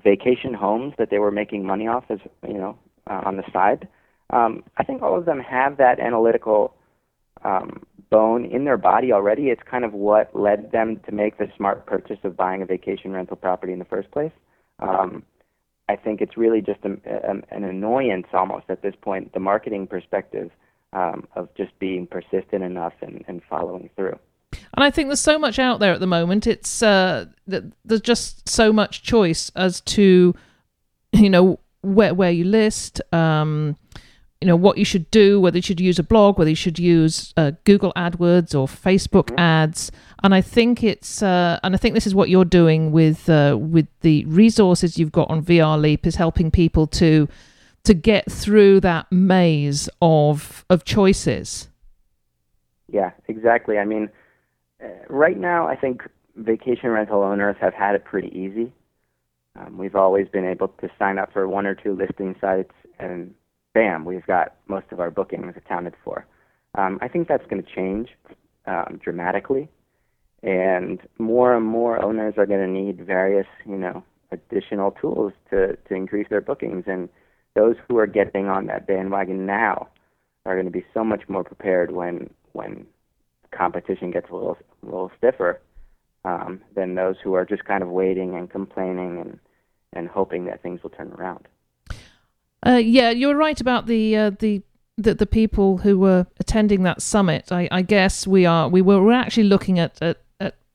vacation 0.03 0.53
homes 0.53 0.93
that 0.97 1.09
they 1.09 1.19
were 1.19 1.31
making 1.31 1.65
money 1.65 1.87
off, 1.87 2.05
as 2.09 2.19
you 2.47 2.53
know, 2.53 2.77
uh, 3.09 3.21
on 3.25 3.37
the 3.37 3.43
side. 3.51 3.87
Um, 4.29 4.63
I 4.77 4.83
think 4.83 5.01
all 5.01 5.17
of 5.17 5.25
them 5.25 5.39
have 5.39 5.77
that 5.77 5.99
analytical 5.99 6.73
um, 7.43 7.83
bone 8.09 8.45
in 8.45 8.65
their 8.65 8.77
body 8.77 9.11
already. 9.11 9.49
It's 9.49 9.61
kind 9.69 9.83
of 9.83 9.93
what 9.93 10.35
led 10.35 10.71
them 10.71 10.99
to 11.05 11.11
make 11.11 11.37
the 11.37 11.47
smart 11.57 11.85
purchase 11.85 12.19
of 12.23 12.37
buying 12.37 12.61
a 12.61 12.65
vacation 12.65 13.11
rental 13.11 13.35
property 13.35 13.73
in 13.73 13.79
the 13.79 13.85
first 13.85 14.09
place. 14.11 14.31
Um, 14.79 15.23
I 15.89 15.95
think 15.95 16.21
it's 16.21 16.37
really 16.37 16.61
just 16.61 16.79
a, 16.83 16.93
a, 17.05 17.55
an 17.55 17.63
annoyance 17.63 18.27
almost 18.33 18.65
at 18.69 18.81
this 18.81 18.95
point, 19.01 19.33
the 19.33 19.39
marketing 19.39 19.87
perspective 19.87 20.51
um, 20.93 21.27
of 21.35 21.53
just 21.55 21.77
being 21.79 22.07
persistent 22.07 22.63
enough 22.63 22.93
and, 23.01 23.23
and 23.27 23.41
following 23.49 23.89
through. 23.95 24.17
And 24.75 24.83
I 24.83 24.91
think 24.91 25.09
there's 25.09 25.19
so 25.19 25.39
much 25.39 25.59
out 25.59 25.79
there 25.79 25.93
at 25.93 25.99
the 25.99 26.07
moment. 26.07 26.47
It's 26.47 26.83
uh, 26.83 27.25
there's 27.47 28.01
just 28.01 28.47
so 28.47 28.71
much 28.71 29.03
choice 29.03 29.51
as 29.55 29.81
to, 29.81 30.35
you 31.11 31.29
know, 31.29 31.59
where 31.81 32.13
where 32.13 32.31
you 32.31 32.43
list, 32.43 33.01
um, 33.11 33.77
you 34.41 34.47
know, 34.47 34.55
what 34.55 34.77
you 34.77 34.85
should 34.85 35.09
do, 35.09 35.39
whether 35.39 35.57
you 35.57 35.61
should 35.61 35.79
use 35.79 35.97
a 35.97 36.03
blog, 36.03 36.37
whether 36.37 36.49
you 36.49 36.55
should 36.55 36.77
use 36.77 37.33
uh, 37.37 37.51
Google 37.63 37.93
AdWords 37.95 38.53
or 38.53 38.67
Facebook 38.67 39.27
mm-hmm. 39.27 39.39
ads. 39.39 39.91
And 40.23 40.35
I 40.35 40.41
think 40.41 40.83
it's 40.83 41.23
uh, 41.23 41.59
and 41.63 41.73
I 41.73 41.77
think 41.77 41.95
this 41.95 42.07
is 42.07 42.13
what 42.13 42.29
you're 42.29 42.45
doing 42.45 42.91
with 42.91 43.29
uh, 43.29 43.57
with 43.59 43.87
the 44.01 44.25
resources 44.25 44.97
you've 44.99 45.11
got 45.11 45.29
on 45.29 45.43
VR 45.43 45.79
Leap 45.79 46.05
is 46.05 46.15
helping 46.15 46.51
people 46.51 46.87
to 46.87 47.27
to 47.83 47.93
get 47.93 48.31
through 48.31 48.79
that 48.81 49.11
maze 49.11 49.89
of 50.01 50.65
of 50.69 50.85
choices. 50.85 51.69
Yeah, 52.91 53.11
exactly. 53.27 53.77
I 53.77 53.85
mean, 53.85 54.09
uh, 54.83 54.87
right 55.09 55.37
now, 55.37 55.67
I 55.67 55.75
think 55.75 56.03
vacation 56.35 56.89
rental 56.89 57.23
owners 57.23 57.55
have 57.59 57.73
had 57.73 57.95
it 57.95 58.05
pretty 58.05 58.29
easy. 58.29 58.71
Um, 59.55 59.77
we've 59.77 59.95
always 59.95 60.27
been 60.27 60.45
able 60.45 60.69
to 60.69 60.89
sign 60.97 61.19
up 61.19 61.31
for 61.31 61.47
one 61.47 61.65
or 61.65 61.75
two 61.75 61.93
listing 61.95 62.35
sites, 62.41 62.73
and 62.99 63.33
bam, 63.73 64.05
we've 64.05 64.25
got 64.25 64.55
most 64.67 64.87
of 64.91 64.99
our 64.99 65.11
bookings 65.11 65.53
accounted 65.55 65.93
for. 66.03 66.25
Um, 66.75 66.97
I 67.01 67.07
think 67.07 67.27
that's 67.27 67.45
going 67.47 67.61
to 67.63 67.75
change 67.75 68.09
um, 68.65 68.99
dramatically, 69.03 69.69
and 70.41 70.99
more 71.19 71.55
and 71.55 71.65
more 71.65 72.03
owners 72.03 72.35
are 72.37 72.47
going 72.47 72.61
to 72.61 72.67
need 72.67 73.05
various, 73.05 73.47
you 73.65 73.77
know, 73.77 74.03
additional 74.31 74.91
tools 74.91 75.33
to 75.51 75.75
to 75.87 75.93
increase 75.93 76.27
their 76.29 76.41
bookings 76.41 76.85
and 76.87 77.09
those 77.55 77.75
who 77.87 77.97
are 77.97 78.07
getting 78.07 78.47
on 78.47 78.65
that 78.67 78.87
bandwagon 78.87 79.45
now 79.45 79.87
are 80.45 80.55
going 80.55 80.65
to 80.65 80.71
be 80.71 80.85
so 80.93 81.03
much 81.03 81.23
more 81.27 81.43
prepared 81.43 81.91
when 81.91 82.29
when 82.53 82.85
competition 83.51 84.11
gets 84.11 84.29
a 84.29 84.33
little 84.33 84.57
a 84.81 84.85
little 84.85 85.11
stiffer. 85.17 85.59
um, 86.25 86.61
than 86.75 86.95
those 86.95 87.15
who 87.23 87.33
are 87.33 87.45
just 87.45 87.65
kind 87.65 87.83
of 87.83 87.89
waiting 87.89 88.35
and 88.35 88.49
complaining 88.49 89.19
and 89.19 89.39
and 89.93 90.07
hoping 90.07 90.45
that 90.45 90.61
things 90.61 90.81
will 90.81 90.89
turn 90.89 91.11
around. 91.13 91.47
Uh, 92.65 92.81
yeah, 92.83 93.11
you're 93.11 93.35
right 93.35 93.59
about 93.59 93.87
the 93.87 94.15
uh, 94.15 94.31
the 94.39 94.61
the, 94.97 95.13
the 95.15 95.25
people 95.25 95.77
who 95.79 95.97
were 95.99 96.27
attending 96.39 96.83
that 96.83 97.01
summit. 97.01 97.51
I, 97.51 97.67
I 97.71 97.81
guess 97.81 98.25
we 98.27 98.45
are 98.45 98.69
we 98.69 98.81
were 98.81 99.11
actually 99.11 99.43
looking 99.45 99.79
at, 99.79 100.01
at 100.01 100.21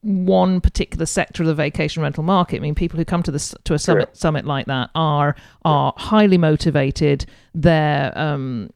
one 0.01 0.61
particular 0.61 1.05
sector 1.05 1.43
of 1.43 1.47
the 1.47 1.55
vacation 1.55 2.01
rental 2.01 2.23
market. 2.23 2.57
I 2.57 2.59
mean, 2.59 2.75
people 2.75 2.97
who 2.97 3.05
come 3.05 3.23
to 3.23 3.31
the 3.31 3.57
to 3.65 3.73
a 3.73 3.79
summit 3.79 4.15
summit 4.15 4.45
like 4.45 4.65
that 4.67 4.89
are 4.95 5.35
are 5.65 5.93
highly 5.97 6.37
motivated. 6.37 7.25
They're 7.53 8.17
um, 8.17 8.69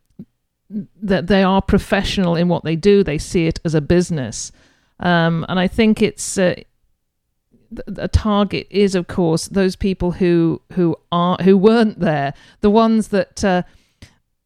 that 1.01 1.27
they 1.27 1.43
are 1.43 1.61
professional 1.61 2.35
in 2.35 2.47
what 2.49 2.63
they 2.63 2.75
do. 2.75 3.03
They 3.03 3.17
see 3.17 3.47
it 3.47 3.59
as 3.63 3.73
a 3.73 3.81
business, 3.81 4.51
um, 4.99 5.45
and 5.49 5.59
I 5.59 5.67
think 5.67 6.01
it's. 6.01 6.37
Uh, 6.37 6.55
a 7.97 8.07
target 8.07 8.67
is 8.69 8.93
of 8.93 9.07
course 9.07 9.47
those 9.47 9.75
people 9.75 10.11
who 10.11 10.61
who 10.73 10.95
are 11.11 11.37
who 11.41 11.57
weren't 11.57 11.99
there 11.99 12.31
the 12.61 12.69
ones 12.69 13.07
that 13.07 13.43
uh, 13.43 13.63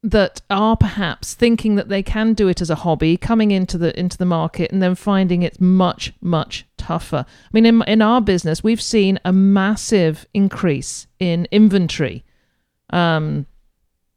that 0.04 0.42
are 0.50 0.78
perhaps 0.78 1.34
thinking 1.34 1.76
that 1.76 1.90
they 1.90 2.04
can 2.04 2.34
do 2.34 2.48
it 2.48 2.62
as 2.62 2.70
a 2.70 2.76
hobby, 2.76 3.18
coming 3.18 3.52
into 3.52 3.78
the 3.78 3.98
into 4.00 4.18
the 4.18 4.26
market 4.26 4.72
and 4.72 4.82
then 4.82 4.96
finding 4.96 5.42
it's 5.44 5.60
much 5.60 6.14
much 6.22 6.66
tougher. 6.78 7.26
I 7.28 7.50
mean, 7.52 7.66
in 7.66 7.82
in 7.84 8.02
our 8.02 8.22
business, 8.22 8.64
we've 8.64 8.82
seen 8.82 9.20
a 9.26 9.34
massive 9.34 10.26
increase 10.34 11.08
in 11.20 11.48
inventory. 11.52 12.24
Um, 12.92 13.48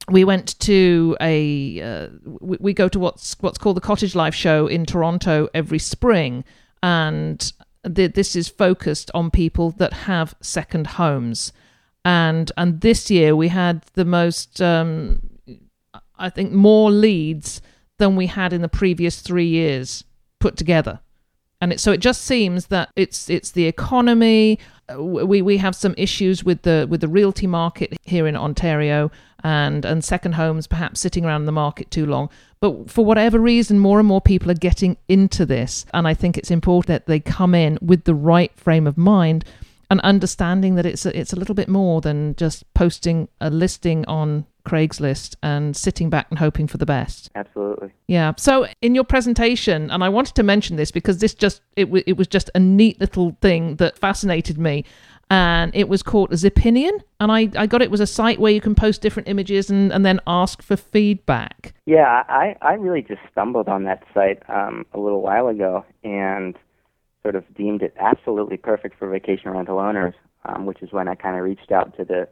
we 0.09 0.25
went 0.25 0.59
to 0.61 1.17
a 1.21 1.81
uh, 1.81 2.09
we, 2.25 2.59
we 2.61 2.75
go 2.75 2.89
to 2.89 2.99
what's 2.99 3.37
what's 3.41 3.59
called 3.59 3.77
the 3.77 3.81
Cottage 3.81 4.15
Life 4.15 4.35
Show 4.35 4.67
in 4.67 4.85
Toronto 4.85 5.49
every 5.55 5.79
spring, 5.79 6.45
and 6.83 7.53
the, 7.85 8.07
this 8.07 8.37
is 8.37 8.49
focused 8.49 9.11
on 9.15 9.31
people 9.31 9.71
that 9.73 9.93
have 9.93 10.35
second 10.43 10.87
homes 10.87 11.53
and 12.05 12.51
and 12.57 12.81
this 12.81 13.11
year 13.11 13.37
we 13.37 13.49
had 13.49 13.83
the 13.95 14.05
most 14.05 14.61
um, 14.63 15.21
I 16.21 16.31
think, 16.31 16.53
more 16.53 16.91
leads 16.91 17.61
than 17.99 18.17
we 18.17 18.27
had 18.27 18.53
in 18.53 18.63
the 18.63 18.69
previous 18.69 19.21
three 19.21 19.49
years 19.49 20.05
put 20.39 20.57
together. 20.57 21.01
And 21.61 21.73
it, 21.73 21.81
so 21.81 21.93
it 21.93 22.01
just 22.01 22.23
seems 22.23 22.67
that 22.67 22.91
it's 22.97 23.29
it's 23.29 23.51
the 23.51 23.67
economy. 23.67 24.59
Uh, 24.91 25.03
we 25.03 25.43
we 25.43 25.59
have 25.59 25.77
some 25.77 25.95
issues 25.99 26.43
with 26.43 26.63
the 26.63 26.87
with 26.89 27.03
the 27.03 27.09
realty 27.09 27.47
market 27.47 27.97
here 28.03 28.27
in 28.27 28.37
Ontario, 28.37 29.11
and 29.45 29.85
and 29.85 30.03
second 30.03 30.33
homes 30.33 30.67
perhaps 30.67 31.01
sitting 31.01 31.25
around 31.25 31.45
the 31.45 31.53
market 31.53 31.91
too 31.91 32.07
long. 32.07 32.31
But 32.61 32.91
for 32.91 33.05
whatever 33.05 33.39
reason, 33.39 33.79
more 33.79 33.99
and 33.99 34.09
more 34.09 34.23
people 34.23 34.51
are 34.51 34.55
getting 34.55 34.97
into 35.09 35.45
this, 35.45 35.85
and 35.93 36.09
I 36.09 36.15
think 36.15 36.39
it's 36.39 36.51
important 36.51 36.89
that 36.89 37.07
they 37.07 37.21
come 37.21 37.55
in 37.55 37.79
with 37.83 38.05
the 38.05 38.15
right 38.15 38.55
frame 38.57 38.87
of 38.87 38.97
mind 38.97 39.45
and 39.91 40.01
understanding 40.01 40.77
that 40.77 40.87
it's 40.87 41.05
a, 41.05 41.19
it's 41.19 41.33
a 41.33 41.37
little 41.37 41.55
bit 41.55 41.69
more 41.69 42.01
than 42.01 42.37
just 42.37 42.73
posting 42.75 43.29
a 43.41 43.51
listing 43.51 44.05
on 44.07 44.47
Craigslist 44.65 45.37
and 45.43 45.77
sitting 45.77 46.11
back 46.11 46.27
and 46.31 46.39
hoping 46.39 46.67
for 46.67 46.79
the 46.79 46.87
best. 46.87 47.31
Absolutely. 47.35 47.93
Yeah. 48.07 48.33
So 48.37 48.67
in 48.83 48.95
your 48.95 49.05
presentation, 49.05 49.91
and 49.91 50.05
I 50.05 50.09
wanted 50.09 50.35
to 50.37 50.43
mention 50.43 50.77
this 50.77 50.91
because 50.91 51.19
this 51.19 51.35
just 51.35 51.63
it 51.77 51.87
w- 51.87 52.05
it 52.07 52.17
was 52.17 52.27
just 52.27 52.51
a 52.55 52.61
neat 52.61 53.01
little 53.01 53.37
thing 53.41 53.77
that 53.77 53.99
fascinated 53.99 54.59
me. 54.59 54.85
And 55.33 55.71
it 55.77 55.89
was 55.89 56.03
called 56.03 56.31
Zipinion, 56.31 57.03
and 57.21 57.31
I, 57.31 57.49
I 57.57 57.69
got 57.69 57.83
it 57.83 57.91
was 57.93 58.01
a 58.01 58.07
site 58.07 58.41
where 58.41 58.51
you 58.51 58.61
can 58.61 58.75
post 58.75 59.01
different 59.01 59.29
images 59.29 59.71
and, 59.71 59.93
and 59.93 60.05
then 60.05 60.19
ask 60.27 60.61
for 60.61 60.77
feedback. 60.77 61.73
Yeah, 61.87 62.25
I, 62.29 62.57
I 62.63 62.73
really 62.73 63.03
just 63.03 63.21
stumbled 63.31 63.69
on 63.69 63.85
that 63.85 64.03
site 64.13 64.43
um, 64.49 64.87
a 64.93 64.99
little 64.99 65.23
while 65.23 65.47
ago 65.47 65.85
and 66.03 66.59
sort 67.23 67.37
of 67.37 67.45
deemed 67.55 67.83
it 67.83 67.95
absolutely 68.01 68.57
perfect 68.57 68.99
for 68.99 69.09
vacation 69.09 69.53
rental 69.53 69.79
owners, 69.79 70.15
um, 70.47 70.67
which 70.67 70.83
is 70.83 70.91
when 70.91 71.07
I 71.07 71.15
kind 71.15 71.37
of 71.37 71.45
reached 71.45 71.71
out 71.71 71.97
to 71.97 72.05
the, 72.05 72.29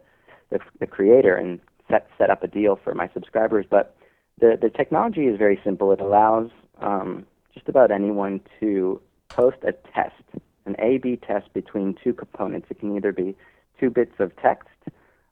the, 0.50 0.58
the 0.80 0.86
creator 0.86 1.36
and 1.36 1.60
set 1.88 2.08
set 2.18 2.30
up 2.30 2.42
a 2.42 2.48
deal 2.48 2.78
for 2.82 2.94
my 2.94 3.08
subscribers. 3.12 3.66
But 3.68 3.96
the 4.40 4.58
the 4.60 4.70
technology 4.70 5.26
is 5.26 5.38
very 5.38 5.60
simple. 5.64 5.92
It 5.92 6.00
allows 6.00 6.50
um, 6.80 7.26
just 7.54 7.68
about 7.68 7.90
anyone 7.90 8.40
to 8.60 9.00
post 9.28 9.58
a 9.62 9.72
test, 9.72 10.22
an 10.66 10.76
A/B 10.78 11.16
test 11.26 11.52
between 11.52 11.94
two 12.02 12.12
components. 12.12 12.68
It 12.70 12.80
can 12.80 12.96
either 12.96 13.12
be 13.12 13.36
two 13.78 13.90
bits 13.90 14.14
of 14.18 14.34
text 14.36 14.68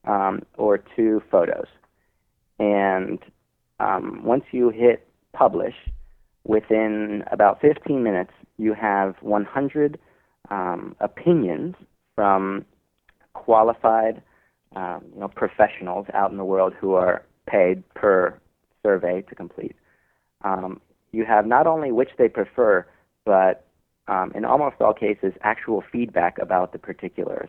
um, 0.05 0.42
or 0.57 0.79
two 0.79 1.23
photos. 1.31 1.66
And 2.59 3.19
um, 3.81 4.25
once 4.25 4.45
you 4.53 4.71
hit 4.71 5.07
publish, 5.33 5.75
within 6.45 7.25
about 7.31 7.61
15 7.61 8.03
minutes, 8.03 8.33
you 8.57 8.73
have 8.73 9.16
100 9.21 9.99
um, 10.51 10.97
opinions 11.01 11.75
from 12.14 12.64
qualified 13.35 14.23
um, 14.77 15.03
you 15.15 15.21
know, 15.21 15.29
professionals 15.29 16.07
out 16.15 16.31
in 16.31 16.37
the 16.37 16.45
world 16.45 16.75
who 16.79 16.93
are 16.95 17.25
paid 17.49 17.83
per 17.95 18.39
survey 18.85 19.23
to 19.23 19.35
complete. 19.35 19.75
Um, 20.45 20.81
you 21.12 21.25
have 21.25 21.47
not 21.47 21.67
only 21.67 21.91
which 21.91 22.11
they 22.19 22.29
prefer, 22.29 22.87
but 23.25 23.65
um, 24.07 24.31
in 24.35 24.45
almost 24.45 24.77
all 24.81 24.93
cases, 24.93 25.33
actual 25.43 25.83
feedback 25.91 26.39
about 26.39 26.73
the 26.73 26.79
particulars. 26.79 27.49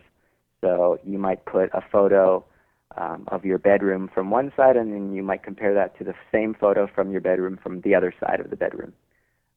So 0.62 0.98
you 1.04 1.18
might 1.18 1.44
put 1.44 1.70
a 1.72 1.82
photo 1.92 2.44
um, 2.96 3.28
of 3.28 3.44
your 3.44 3.58
bedroom 3.58 4.10
from 4.12 4.30
one 4.30 4.50
side, 4.56 4.76
and 4.76 4.92
then 4.92 5.14
you 5.14 5.22
might 5.22 5.42
compare 5.42 5.74
that 5.74 5.96
to 5.98 6.04
the 6.04 6.14
same 6.32 6.54
photo 6.54 6.88
from 6.92 7.12
your 7.12 7.20
bedroom 7.20 7.58
from 7.62 7.82
the 7.82 7.94
other 7.94 8.12
side 8.18 8.40
of 8.40 8.50
the 8.50 8.56
bedroom. 8.56 8.92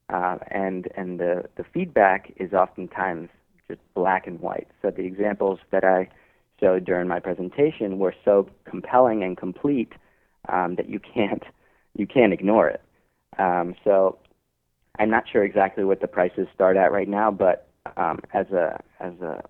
Uh, 0.09 0.37
and 0.51 0.89
and 0.95 1.19
the, 1.19 1.45
the 1.55 1.63
feedback 1.73 2.33
is 2.35 2.51
oftentimes 2.51 3.29
just 3.69 3.79
black 3.93 4.27
and 4.27 4.41
white. 4.41 4.67
So 4.81 4.91
the 4.91 5.05
examples 5.05 5.59
that 5.71 5.85
I 5.85 6.09
showed 6.61 6.85
during 6.85 7.07
my 7.07 7.19
presentation 7.19 7.99
were 7.99 8.15
so 8.23 8.49
compelling 8.65 9.23
and 9.23 9.37
complete 9.37 9.93
um, 10.49 10.75
that 10.75 10.89
you 10.89 10.99
can't 10.99 11.43
you 11.95 12.07
can't 12.07 12.31
ignore 12.31 12.69
it. 12.69 12.81
Um, 13.37 13.75
so 13.83 14.17
I'm 14.97 15.09
not 15.09 15.25
sure 15.29 15.43
exactly 15.43 15.83
what 15.83 15.99
the 15.99 16.07
prices 16.07 16.47
start 16.53 16.77
at 16.77 16.91
right 16.91 17.07
now, 17.07 17.31
but 17.31 17.67
um, 17.97 18.19
as 18.33 18.47
a 18.51 18.79
as 18.99 19.13
a 19.21 19.43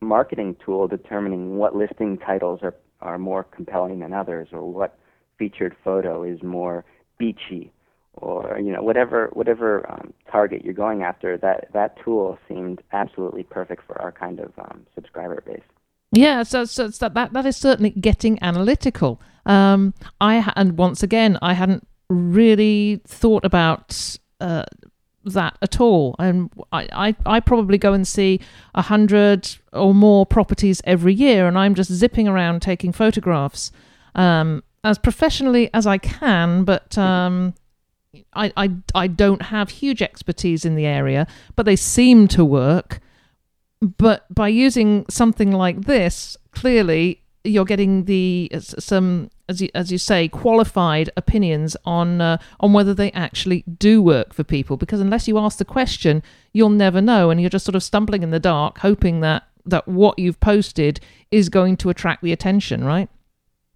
marketing 0.00 0.56
tool, 0.64 0.88
determining 0.88 1.56
what 1.56 1.76
listing 1.76 2.18
titles 2.18 2.60
are 2.62 2.74
are 3.00 3.18
more 3.18 3.42
compelling 3.44 3.98
than 3.98 4.12
others, 4.12 4.48
or 4.52 4.70
what 4.70 4.98
featured 5.38 5.74
photo 5.82 6.22
is 6.22 6.42
more 6.42 6.84
beachy, 7.18 7.72
or 8.14 8.58
you 8.58 8.72
know 8.72 8.82
whatever 8.82 9.28
whatever 9.32 9.90
um, 9.90 10.12
target 10.30 10.64
you're 10.64 10.74
going 10.74 11.02
after, 11.02 11.36
that 11.38 11.68
that 11.72 11.96
tool 12.02 12.38
seemed 12.48 12.82
absolutely 12.92 13.42
perfect 13.42 13.82
for 13.86 14.00
our 14.00 14.12
kind 14.12 14.40
of 14.40 14.52
um, 14.58 14.86
subscriber 14.94 15.42
base. 15.44 15.62
Yeah, 16.12 16.42
so, 16.42 16.66
so, 16.66 16.90
so, 16.90 17.08
that 17.08 17.32
that 17.32 17.46
is 17.46 17.56
certainly 17.56 17.90
getting 17.90 18.38
analytical. 18.42 19.20
Um, 19.46 19.94
I 20.20 20.52
and 20.56 20.76
once 20.76 21.02
again, 21.02 21.38
I 21.40 21.54
hadn't 21.54 21.86
really 22.10 23.00
thought 23.06 23.44
about 23.46 24.18
uh, 24.38 24.64
that 25.24 25.56
at 25.62 25.80
all. 25.80 26.14
And 26.18 26.50
I, 26.70 26.88
I, 26.92 27.16
I 27.24 27.40
probably 27.40 27.78
go 27.78 27.94
and 27.94 28.06
see 28.06 28.40
a 28.74 28.82
hundred 28.82 29.56
or 29.72 29.94
more 29.94 30.26
properties 30.26 30.82
every 30.84 31.14
year, 31.14 31.48
and 31.48 31.58
I'm 31.58 31.74
just 31.74 31.90
zipping 31.90 32.28
around 32.28 32.60
taking 32.60 32.92
photographs 32.92 33.72
um, 34.14 34.62
as 34.84 34.98
professionally 34.98 35.70
as 35.72 35.86
I 35.86 35.98
can. 35.98 36.64
But 36.64 36.98
um, 36.98 37.54
I, 38.34 38.52
I 38.56 38.70
I 38.94 39.06
don't 39.06 39.42
have 39.42 39.70
huge 39.70 40.02
expertise 40.02 40.64
in 40.64 40.74
the 40.74 40.86
area, 40.86 41.26
but 41.56 41.64
they 41.64 41.76
seem 41.76 42.28
to 42.28 42.44
work. 42.44 43.00
But 43.82 44.32
by 44.32 44.46
using 44.46 45.04
something 45.10 45.50
like 45.50 45.86
this, 45.86 46.36
clearly 46.52 47.20
you're 47.44 47.64
getting 47.64 48.04
the 48.04 48.48
some 48.60 49.28
as 49.48 49.60
you, 49.60 49.68
as 49.74 49.90
you 49.90 49.98
say 49.98 50.28
qualified 50.28 51.10
opinions 51.16 51.76
on 51.84 52.20
uh, 52.20 52.38
on 52.60 52.72
whether 52.72 52.94
they 52.94 53.10
actually 53.10 53.64
do 53.78 54.00
work 54.00 54.32
for 54.32 54.44
people. 54.44 54.76
Because 54.76 55.00
unless 55.00 55.26
you 55.26 55.36
ask 55.36 55.58
the 55.58 55.64
question 55.64 56.22
you'll 56.52 56.70
never 56.70 57.00
know 57.00 57.30
and 57.30 57.40
you're 57.40 57.50
just 57.50 57.64
sort 57.64 57.74
of 57.74 57.82
stumbling 57.82 58.22
in 58.22 58.30
the 58.30 58.38
dark 58.38 58.78
hoping 58.78 59.20
that 59.20 59.48
that 59.66 59.86
what 59.88 60.16
you've 60.16 60.38
posted 60.38 61.00
is 61.32 61.48
going 61.48 61.76
to 61.78 61.90
attract 61.90 62.22
the 62.22 62.32
attention 62.32 62.84
right? 62.84 63.08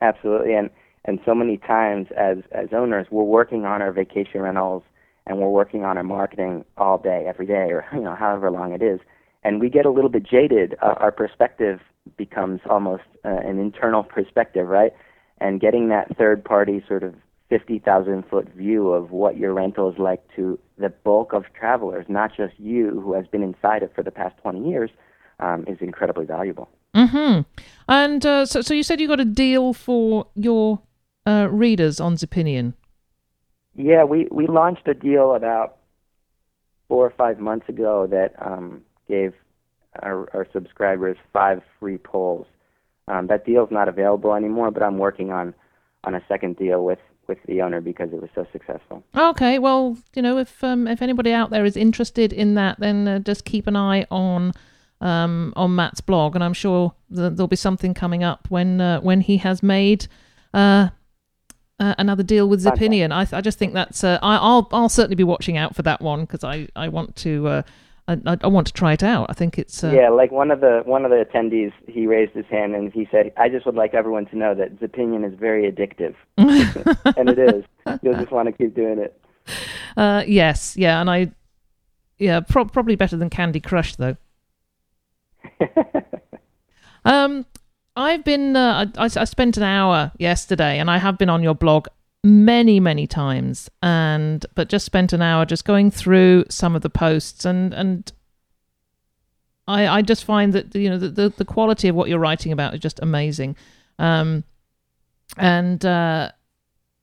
Absolutely 0.01 0.55
and 0.55 0.71
and 1.05 1.19
so 1.27 1.35
many 1.35 1.57
times 1.57 2.07
as 2.17 2.39
as 2.53 2.69
owners 2.73 3.09
we're 3.11 3.25
working 3.25 3.65
on 3.65 3.83
our 3.83 3.91
vacation 3.91 4.41
rentals 4.41 4.85
and 5.27 5.39
we're 5.39 5.49
working 5.49 5.85
on 5.85 5.97
our 5.97 6.05
marketing 6.05 6.65
all 6.77 6.99
day 6.99 7.25
every 7.27 7.47
day 7.47 7.73
or 7.73 7.85
you 7.93 8.01
know 8.01 8.15
however 8.15 8.53
long 8.53 8.73
it 8.73 8.83
is 8.83 9.01
and 9.47 9.61
we 9.61 9.71
get 9.71 9.87
a 9.87 9.91
little 9.91 10.11
bit 10.11 10.25
jaded. 10.25 10.75
Uh, 10.83 10.95
our 10.97 11.13
perspective 11.13 11.79
becomes 12.17 12.61
almost 12.69 13.05
uh, 13.25 13.29
an 13.29 13.61
internal 13.61 14.03
perspective, 14.03 14.67
right? 14.67 14.93
And 15.39 15.61
getting 15.61 15.89
that 15.89 16.17
third 16.19 16.45
party 16.45 16.85
sort 16.89 17.05
of 17.05 17.15
50,000 17.49 18.25
foot 18.29 18.49
view 18.55 18.89
of 18.89 19.13
what 19.13 19.37
your 19.37 19.55
rental 19.55 19.89
is 19.89 19.99
like 20.01 20.21
to 20.35 20.59
the 20.79 20.89
bulk 20.89 21.33
of 21.33 21.45
travelers, 21.57 22.07
not 22.09 22.33
just 22.37 22.59
you 22.59 23.01
who 23.01 23.13
has 23.13 23.29
been 23.29 23.45
inside 23.45 23.85
it 23.85 23.93
for 23.95 24.03
the 24.03 24.11
past 24.11 24.35
20 24.43 24.69
years, 24.69 24.91
um, 25.39 25.65
is 25.69 25.79
incredibly 25.81 26.27
valuable. 26.27 26.69
Mm 26.97 27.11
hmm. 27.11 27.41
And 27.89 28.27
uh, 28.27 28.47
so, 28.47 28.63
so 28.63 28.75
you 28.75 28.83
said 28.83 29.01
you 29.01 29.07
got 29.07 29.21
a 29.21 29.25
deal 29.25 29.73
for 29.73 30.27
your 30.35 30.81
uh, 31.25 31.47
readers 31.53 32.01
on 32.01 32.17
Zipinion. 32.17 32.75
Yeah, 33.77 34.03
we 34.05 34.27
we 34.33 34.47
launched 34.47 34.89
a 34.89 34.95
deal 34.95 35.35
about 35.35 35.77
four 36.89 37.05
or 37.07 37.11
five 37.11 37.39
months 37.39 37.69
ago 37.69 38.09
that 38.11 38.33
um, 38.41 38.83
gave 39.09 39.35
our, 40.03 40.29
our 40.35 40.47
subscribers 40.53 41.17
five 41.33 41.63
free 41.79 41.99
polls. 41.99 42.47
Um, 43.09 43.29
that 43.29 43.47
deal's 43.47 43.71
not 43.71 43.89
available 43.89 44.35
anymore, 44.35 44.71
but 44.71 44.83
I'm 44.83 44.99
working 44.99 45.31
on 45.31 45.55
on 46.05 46.15
a 46.15 46.23
second 46.29 46.57
deal 46.57 46.85
with 46.85 46.99
with 47.29 47.39
the 47.47 47.61
owner 47.63 47.81
because 47.81 48.13
it 48.13 48.21
was 48.21 48.31
so 48.35 48.47
successful. 48.53 49.03
Okay, 49.17 49.59
well, 49.59 49.97
you 50.15 50.23
know, 50.23 50.39
if 50.39 50.63
um, 50.63 50.87
if 50.87 51.03
anybody 51.03 51.33
out 51.33 51.51
there 51.51 51.65
is 51.65 51.77
interested 51.77 52.33
in 52.33 52.55
that, 52.55 52.81
then 52.81 53.09
uh, 53.09 53.19
just 53.21 53.45
keep 53.45 53.67
an 53.67 53.77
eye 53.77 54.07
on 54.11 54.53
um, 55.01 55.53
on 55.57 55.75
Matt's 55.75 56.01
blog, 56.01 56.35
and 56.35 56.43
I'm 56.43 56.53
sure 56.53 56.95
that 57.11 57.37
there'll 57.37 57.49
be 57.49 57.57
something 57.57 57.95
coming 57.95 58.25
up 58.25 58.47
when 58.51 58.81
uh, 58.81 59.01
when 59.01 59.21
he 59.21 59.39
has 59.39 59.63
made. 59.63 60.07
Uh, 60.55 60.91
uh, 61.79 61.95
another 61.99 62.23
deal 62.23 62.49
with 62.49 62.65
Zipinion. 62.65 63.13
I, 63.13 63.37
I 63.37 63.43
just 63.43 63.59
think 63.59 63.75
that's. 63.75 64.03
Uh, 64.03 64.19
I, 64.23 64.39
will 64.39 64.67
I'll 64.73 64.89
certainly 64.89 65.17
be 65.17 65.25
watching 65.25 65.59
out 65.59 65.77
for 65.77 65.83
that 65.83 66.01
one 66.01 66.23
because 66.23 66.43
I, 66.43 66.69
I 66.75 66.89
want 66.89 67.17
to. 67.17 67.47
Uh, 67.47 67.63
I, 68.09 68.39
I, 68.41 68.47
want 68.47 68.69
to 68.69 68.73
try 68.73 68.93
it 68.93 69.03
out. 69.03 69.27
I 69.29 69.33
think 69.33 69.59
it's. 69.59 69.83
Uh, 69.83 69.91
yeah, 69.91 70.11
like 70.11 70.31
one 70.31 70.53
of 70.53 70.61
the 70.61 70.83
one 70.85 71.05
of 71.05 71.11
the 71.11 71.25
attendees, 71.25 71.73
he 71.89 72.07
raised 72.07 72.33
his 72.33 72.47
hand 72.47 72.75
and 72.75 72.93
he 72.93 73.09
said, 73.11 73.33
"I 73.37 73.49
just 73.49 73.67
would 73.67 73.75
like 73.75 73.95
everyone 73.95 74.27
to 74.27 74.37
know 74.39 74.55
that 74.55 74.79
Zipinion 74.79 75.25
is 75.27 75.37
very 75.39 75.71
addictive, 75.71 76.15
and 76.37 77.29
it 77.29 77.39
is. 77.39 77.65
You'll 78.03 78.15
just 78.15 78.31
want 78.31 78.47
to 78.47 78.53
keep 78.53 78.75
doing 78.75 78.99
it." 78.99 79.21
Uh, 79.97 80.23
yes, 80.27 80.77
yeah, 80.77 81.01
and 81.01 81.11
I, 81.11 81.33
yeah, 82.19 82.41
pro- 82.41 82.67
probably 82.67 82.95
better 82.95 83.17
than 83.17 83.29
Candy 83.29 83.61
Crush 83.61 83.97
though. 83.97 84.17
um, 87.05 87.45
I've 87.97 88.23
been 88.23 88.55
uh, 88.55 88.87
I, 88.97 89.05
I 89.05 89.25
spent 89.25 89.57
an 89.57 89.65
hour 89.65 90.13
yesterday, 90.19 90.79
and 90.79 90.89
I 90.89 90.99
have 90.99 91.19
been 91.19 91.31
on 91.31 91.43
your 91.43 91.55
blog 91.55 91.89
many 92.25 92.81
many 92.81 93.07
times, 93.07 93.71
and 93.83 94.45
but 94.55 94.69
just 94.69 94.85
spent 94.87 95.13
an 95.13 95.23
hour 95.23 95.45
just 95.45 95.65
going 95.65 95.91
through 95.91 96.45
some 96.49 96.75
of 96.75 96.83
the 96.83 96.91
posts, 96.91 97.45
and 97.45 97.73
and 97.75 98.13
I 99.67 99.87
I 99.87 100.03
just 100.03 100.25
find 100.25 100.53
that 100.53 100.75
you 100.75 100.91
know 100.91 100.99
the 100.99 101.09
the, 101.09 101.29
the 101.31 101.45
quality 101.45 101.89
of 101.89 101.95
what 101.95 102.09
you're 102.09 102.19
writing 102.19 102.53
about 102.53 102.75
is 102.75 102.81
just 102.81 103.01
amazing, 103.01 103.57
um, 103.99 104.45
and 105.37 105.85
uh, 105.85 106.31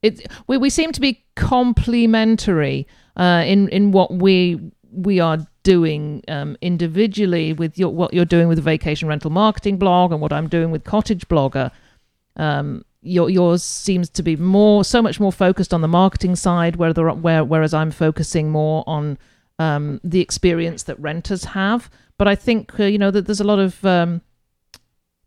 it 0.02 0.28
we 0.48 0.58
we 0.58 0.70
seem 0.70 0.92
to 0.92 1.02
be 1.02 1.24
complementary 1.36 2.88
uh, 3.18 3.44
in 3.46 3.70
in 3.70 3.92
what 3.92 4.14
we 4.14 4.60
we 4.92 5.20
are 5.20 5.40
doing 5.64 6.22
um, 6.28 6.58
individually 6.62 7.54
with 7.54 7.80
your, 7.80 7.90
what 7.90 8.14
you're 8.14 8.26
doing 8.26 8.48
with 8.48 8.58
the 8.58 8.62
vacation 8.62 9.08
rental 9.08 9.32
marketing 9.32 9.78
blog 9.78 10.12
and 10.12 10.22
what 10.22 10.34
I'm 10.34 10.48
doing 10.48 10.72
with 10.72 10.84
Cottage 10.84 11.28
Blogger. 11.28 11.72
Um, 12.36 12.84
your, 13.04 13.30
yours 13.30 13.64
seems 13.64 14.10
to 14.10 14.24
be 14.24 14.36
more, 14.36 14.84
so 14.84 15.02
much 15.02 15.20
more 15.20 15.32
focused 15.32 15.74
on 15.74 15.82
the 15.82 15.88
marketing 15.88 16.36
side, 16.36 16.78
where, 16.78 16.94
where 16.94 17.44
whereas 17.44 17.74
I'm 17.74 17.92
focusing 17.92 18.50
more 18.50 18.84
on 18.88 19.18
um, 19.60 20.00
the 20.04 20.22
experience 20.22 20.84
that 20.84 21.00
renters 21.00 21.46
have. 21.46 21.90
But 22.18 22.28
I 22.28 22.36
think 22.36 22.80
uh, 22.80 22.86
you 22.86 22.98
know 22.98 23.12
that 23.12 23.26
there's 23.26 23.42
a 23.42 23.46
lot 23.46 23.60
of 23.60 23.84
um, 23.86 24.22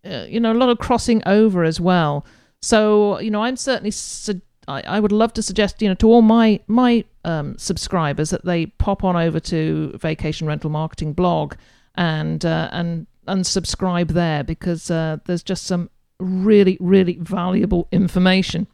uh, 0.04 0.26
you 0.28 0.40
know 0.40 0.52
a 0.52 0.54
lot 0.54 0.68
of 0.68 0.78
crossing 0.78 1.22
over 1.26 1.64
as 1.64 1.80
well. 1.80 2.24
So 2.62 3.18
you 3.20 3.30
know 3.30 3.42
I'm 3.42 3.56
certainly 3.56 3.90
su- 3.90 4.40
I, 4.68 4.82
I 4.82 5.00
would 5.00 5.12
love 5.12 5.32
to 5.34 5.42
suggest, 5.42 5.80
you 5.82 5.88
know, 5.88 5.94
to 5.96 6.08
all 6.08 6.22
my 6.22 6.60
my 6.66 7.04
um, 7.24 7.56
subscribers 7.58 8.30
that 8.30 8.44
they 8.44 8.66
pop 8.66 9.04
on 9.04 9.16
over 9.16 9.40
to 9.40 9.96
Vacation 10.00 10.46
Rental 10.46 10.70
Marketing 10.70 11.12
blog 11.12 11.54
and 11.94 12.44
uh, 12.44 12.68
and 12.72 13.06
and 13.26 13.46
subscribe 13.46 14.08
there 14.08 14.44
because 14.44 14.90
uh, 14.90 15.18
there's 15.26 15.42
just 15.42 15.64
some 15.64 15.90
really 16.18 16.76
really 16.80 17.18
valuable 17.20 17.88
information. 17.92 18.66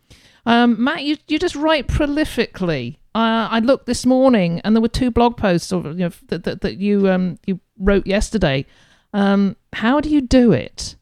Um, 0.46 0.82
Matt, 0.82 1.04
you 1.04 1.16
you 1.28 1.38
just 1.38 1.54
write 1.54 1.86
prolifically. 1.86 2.96
Uh, 3.14 3.46
I 3.50 3.58
looked 3.60 3.86
this 3.86 4.06
morning 4.06 4.60
and 4.64 4.74
there 4.74 4.80
were 4.80 4.88
two 4.88 5.10
blog 5.10 5.36
posts 5.36 5.70
of, 5.70 5.84
you 5.84 5.92
know, 6.06 6.10
that, 6.28 6.44
that 6.44 6.60
that 6.62 6.78
you 6.78 7.08
um 7.08 7.38
you 7.46 7.60
wrote 7.78 8.06
yesterday. 8.06 8.64
Um, 9.12 9.56
how 9.72 10.00
do 10.00 10.08
you 10.08 10.20
do 10.20 10.52
it? 10.52 10.96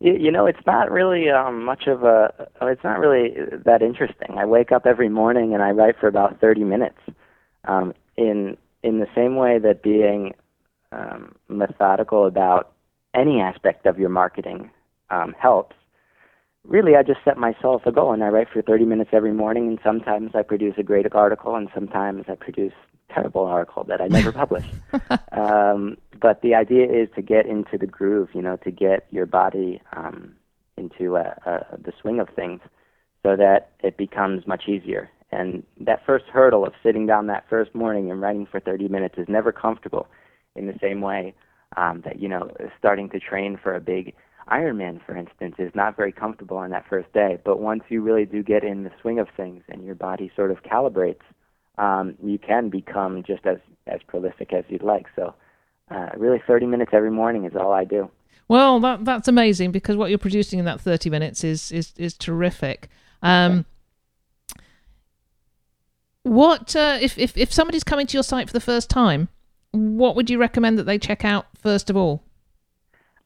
You, 0.00 0.16
you 0.16 0.30
know, 0.30 0.46
it's 0.46 0.66
not 0.66 0.90
really 0.90 1.28
um, 1.28 1.62
much 1.64 1.86
of 1.86 2.02
a. 2.02 2.32
It's 2.62 2.82
not 2.82 2.98
really 2.98 3.34
that 3.64 3.82
interesting. 3.82 4.38
I 4.38 4.46
wake 4.46 4.72
up 4.72 4.86
every 4.86 5.10
morning 5.10 5.52
and 5.52 5.62
I 5.62 5.70
write 5.70 5.98
for 6.00 6.08
about 6.08 6.40
30 6.40 6.64
minutes. 6.64 6.98
Um, 7.64 7.92
in 8.16 8.56
in 8.82 8.98
the 8.98 9.06
same 9.14 9.36
way 9.36 9.58
that 9.58 9.82
being 9.82 10.34
um, 10.92 11.34
methodical 11.48 12.26
about 12.26 12.72
any 13.14 13.40
aspect 13.40 13.86
of 13.86 13.98
your 13.98 14.08
marketing 14.08 14.70
um, 15.10 15.34
helps. 15.38 15.76
Really, 16.64 16.94
I 16.94 17.02
just 17.02 17.20
set 17.24 17.38
myself 17.38 17.82
a 17.86 17.92
goal 17.92 18.12
and 18.12 18.22
I 18.22 18.28
write 18.28 18.48
for 18.52 18.60
30 18.60 18.84
minutes 18.84 19.10
every 19.12 19.32
morning. 19.32 19.68
And 19.68 19.78
sometimes 19.82 20.32
I 20.34 20.42
produce 20.42 20.74
a 20.76 20.82
great 20.82 21.06
article, 21.14 21.56
and 21.56 21.68
sometimes 21.74 22.26
I 22.28 22.34
produce 22.34 22.74
terrible 23.12 23.44
article 23.44 23.84
that 23.84 24.00
I 24.00 24.08
never 24.08 24.32
publish. 24.32 24.64
um, 25.32 25.96
but 26.20 26.42
the 26.42 26.54
idea 26.54 26.84
is 26.84 27.08
to 27.16 27.22
get 27.22 27.46
into 27.46 27.78
the 27.78 27.86
groove, 27.86 28.28
you 28.34 28.42
know, 28.42 28.56
to 28.58 28.70
get 28.70 29.06
your 29.10 29.26
body 29.26 29.80
um, 29.96 30.34
into 30.76 31.16
uh, 31.16 31.34
uh, 31.46 31.60
the 31.82 31.92
swing 32.00 32.20
of 32.20 32.28
things 32.36 32.60
so 33.22 33.36
that 33.36 33.70
it 33.82 33.96
becomes 33.96 34.46
much 34.46 34.64
easier. 34.68 35.10
And 35.32 35.62
that 35.80 36.04
first 36.04 36.24
hurdle 36.26 36.66
of 36.66 36.72
sitting 36.82 37.06
down 37.06 37.26
that 37.28 37.44
first 37.48 37.74
morning 37.74 38.10
and 38.10 38.20
writing 38.20 38.46
for 38.50 38.60
30 38.60 38.88
minutes 38.88 39.16
is 39.16 39.28
never 39.28 39.52
comfortable 39.52 40.08
in 40.56 40.66
the 40.66 40.78
same 40.80 41.00
way 41.00 41.34
um, 41.76 42.02
that, 42.04 42.20
you 42.20 42.28
know, 42.28 42.50
starting 42.78 43.08
to 43.10 43.20
train 43.20 43.58
for 43.62 43.74
a 43.74 43.80
big 43.80 44.14
Ironman, 44.50 45.04
for 45.04 45.16
instance, 45.16 45.54
is 45.58 45.70
not 45.74 45.96
very 45.96 46.12
comfortable 46.12 46.56
on 46.56 46.70
that 46.70 46.84
first 46.88 47.12
day. 47.12 47.38
But 47.44 47.60
once 47.60 47.82
you 47.88 48.02
really 48.02 48.24
do 48.24 48.42
get 48.42 48.64
in 48.64 48.84
the 48.84 48.90
swing 49.00 49.18
of 49.18 49.28
things 49.36 49.62
and 49.68 49.84
your 49.84 49.94
body 49.94 50.30
sort 50.34 50.50
of 50.50 50.62
calibrates, 50.62 51.22
um, 51.78 52.16
you 52.22 52.38
can 52.38 52.68
become 52.68 53.22
just 53.26 53.46
as, 53.46 53.58
as 53.86 54.00
prolific 54.06 54.52
as 54.52 54.64
you'd 54.68 54.82
like. 54.82 55.06
So 55.14 55.34
uh, 55.90 56.08
really 56.16 56.42
30 56.46 56.66
minutes 56.66 56.90
every 56.92 57.10
morning 57.10 57.44
is 57.44 57.52
all 57.54 57.72
I 57.72 57.84
do. 57.84 58.10
Well, 58.48 58.80
that 58.80 59.04
that's 59.04 59.28
amazing 59.28 59.70
because 59.70 59.96
what 59.96 60.10
you're 60.10 60.18
producing 60.18 60.58
in 60.58 60.64
that 60.64 60.80
30 60.80 61.08
minutes 61.08 61.44
is 61.44 61.70
is 61.70 61.94
is 61.96 62.14
terrific. 62.14 62.88
Um, 63.22 63.64
what 66.24 66.74
uh, 66.74 66.98
if, 67.00 67.16
if 67.16 67.36
if 67.36 67.52
somebody's 67.52 67.84
coming 67.84 68.08
to 68.08 68.16
your 68.16 68.24
site 68.24 68.48
for 68.48 68.52
the 68.52 68.60
first 68.60 68.90
time? 68.90 69.28
What 69.70 70.16
would 70.16 70.28
you 70.28 70.38
recommend 70.38 70.80
that 70.80 70.84
they 70.84 70.98
check 70.98 71.24
out 71.24 71.46
first 71.56 71.90
of 71.90 71.96
all? 71.96 72.24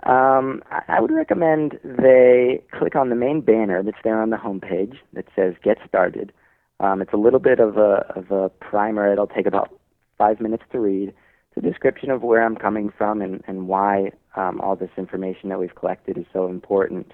Um, 0.04 0.62
I 0.88 1.00
would 1.00 1.10
recommend 1.10 1.78
they 1.82 2.62
click 2.72 2.94
on 2.94 3.08
the 3.08 3.16
main 3.16 3.40
banner 3.40 3.82
that's 3.82 3.96
there 4.04 4.20
on 4.20 4.30
the 4.30 4.36
homepage 4.36 4.96
that 5.14 5.26
says 5.34 5.54
"Get 5.62 5.78
Started." 5.88 6.32
Um, 6.80 7.00
it's 7.00 7.12
a 7.12 7.18
little 7.18 7.40
bit 7.40 7.58
of 7.60 7.78
a 7.78 8.04
of 8.14 8.30
a 8.30 8.48
primer. 8.48 9.10
It'll 9.12 9.26
take 9.26 9.46
about 9.46 9.70
five 10.18 10.40
minutes 10.40 10.64
to 10.72 10.78
read 10.78 11.14
it's 11.54 11.64
a 11.64 11.68
description 11.68 12.10
of 12.10 12.22
where 12.22 12.44
I'm 12.44 12.56
coming 12.56 12.92
from 12.96 13.22
and, 13.22 13.42
and 13.46 13.68
why 13.68 14.10
um, 14.36 14.60
all 14.60 14.74
this 14.74 14.90
information 14.96 15.48
that 15.50 15.60
we've 15.60 15.74
collected 15.74 16.18
is 16.18 16.26
so 16.32 16.48
important. 16.48 17.12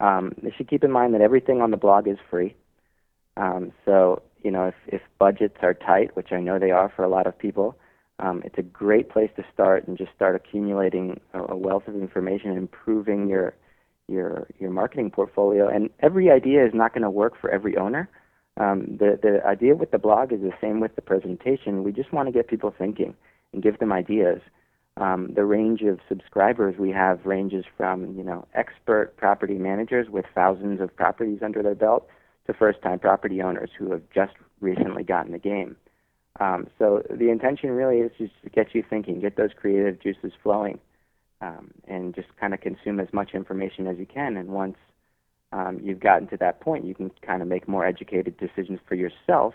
Um, 0.00 0.32
they 0.42 0.50
should 0.50 0.68
keep 0.68 0.82
in 0.82 0.90
mind 0.90 1.14
that 1.14 1.20
everything 1.20 1.60
on 1.60 1.70
the 1.70 1.76
blog 1.76 2.08
is 2.08 2.16
free. 2.30 2.54
Um, 3.36 3.72
so, 3.84 4.22
you 4.42 4.50
know, 4.50 4.68
if, 4.68 4.74
if 4.86 5.02
budgets 5.18 5.58
are 5.62 5.74
tight, 5.74 6.16
which 6.16 6.32
I 6.32 6.40
know 6.40 6.58
they 6.58 6.70
are 6.70 6.90
for 6.94 7.04
a 7.04 7.08
lot 7.08 7.26
of 7.26 7.38
people, 7.38 7.76
um, 8.22 8.40
it's 8.44 8.56
a 8.56 8.62
great 8.62 9.10
place 9.10 9.30
to 9.36 9.44
start 9.52 9.86
and 9.88 9.98
just 9.98 10.12
start 10.14 10.36
accumulating 10.36 11.20
a, 11.34 11.42
a 11.52 11.56
wealth 11.56 11.88
of 11.88 11.96
information 11.96 12.52
improving 12.52 13.28
your 13.28 13.54
your 14.08 14.46
your 14.58 14.70
marketing 14.70 15.10
portfolio. 15.10 15.68
And 15.68 15.90
every 16.00 16.30
idea 16.30 16.64
is 16.64 16.72
not 16.72 16.94
going 16.94 17.02
to 17.02 17.10
work 17.10 17.34
for 17.40 17.50
every 17.50 17.76
owner. 17.76 18.08
Um, 18.60 18.96
the 18.98 19.18
the 19.20 19.44
idea 19.44 19.74
with 19.74 19.90
the 19.90 19.98
blog 19.98 20.32
is 20.32 20.40
the 20.40 20.52
same 20.60 20.78
with 20.78 20.94
the 20.94 21.02
presentation. 21.02 21.82
We 21.82 21.92
just 21.92 22.12
want 22.12 22.28
to 22.28 22.32
get 22.32 22.46
people 22.46 22.72
thinking 22.76 23.14
and 23.52 23.62
give 23.62 23.78
them 23.78 23.92
ideas. 23.92 24.40
Um, 24.98 25.32
the 25.34 25.44
range 25.44 25.80
of 25.82 25.98
subscribers 26.08 26.76
we 26.78 26.90
have 26.90 27.26
ranges 27.26 27.64
from 27.76 28.14
you 28.16 28.22
know 28.22 28.46
expert 28.54 29.16
property 29.16 29.54
managers 29.54 30.08
with 30.08 30.26
thousands 30.32 30.80
of 30.80 30.94
properties 30.94 31.40
under 31.42 31.62
their 31.62 31.74
belt 31.74 32.06
to 32.46 32.54
first-time 32.54 32.98
property 32.98 33.42
owners 33.42 33.70
who 33.76 33.90
have 33.90 34.02
just 34.14 34.34
recently 34.60 35.02
gotten 35.02 35.32
the 35.32 35.38
game. 35.38 35.76
Um, 36.40 36.66
so 36.78 37.02
the 37.10 37.30
intention 37.30 37.70
really 37.70 37.98
is 37.98 38.10
just 38.18 38.32
to 38.44 38.50
get 38.50 38.74
you 38.74 38.82
thinking, 38.88 39.20
get 39.20 39.36
those 39.36 39.50
creative 39.54 40.00
juices 40.00 40.32
flowing, 40.42 40.78
um, 41.40 41.70
and 41.86 42.14
just 42.14 42.28
kind 42.40 42.54
of 42.54 42.60
consume 42.60 43.00
as 43.00 43.08
much 43.12 43.30
information 43.34 43.86
as 43.86 43.98
you 43.98 44.06
can. 44.06 44.36
And 44.36 44.48
once 44.48 44.76
um, 45.52 45.78
you've 45.82 46.00
gotten 46.00 46.28
to 46.28 46.36
that 46.38 46.60
point, 46.60 46.84
you 46.84 46.94
can 46.94 47.10
kind 47.24 47.42
of 47.42 47.48
make 47.48 47.68
more 47.68 47.84
educated 47.84 48.36
decisions 48.38 48.80
for 48.88 48.94
yourself. 48.94 49.54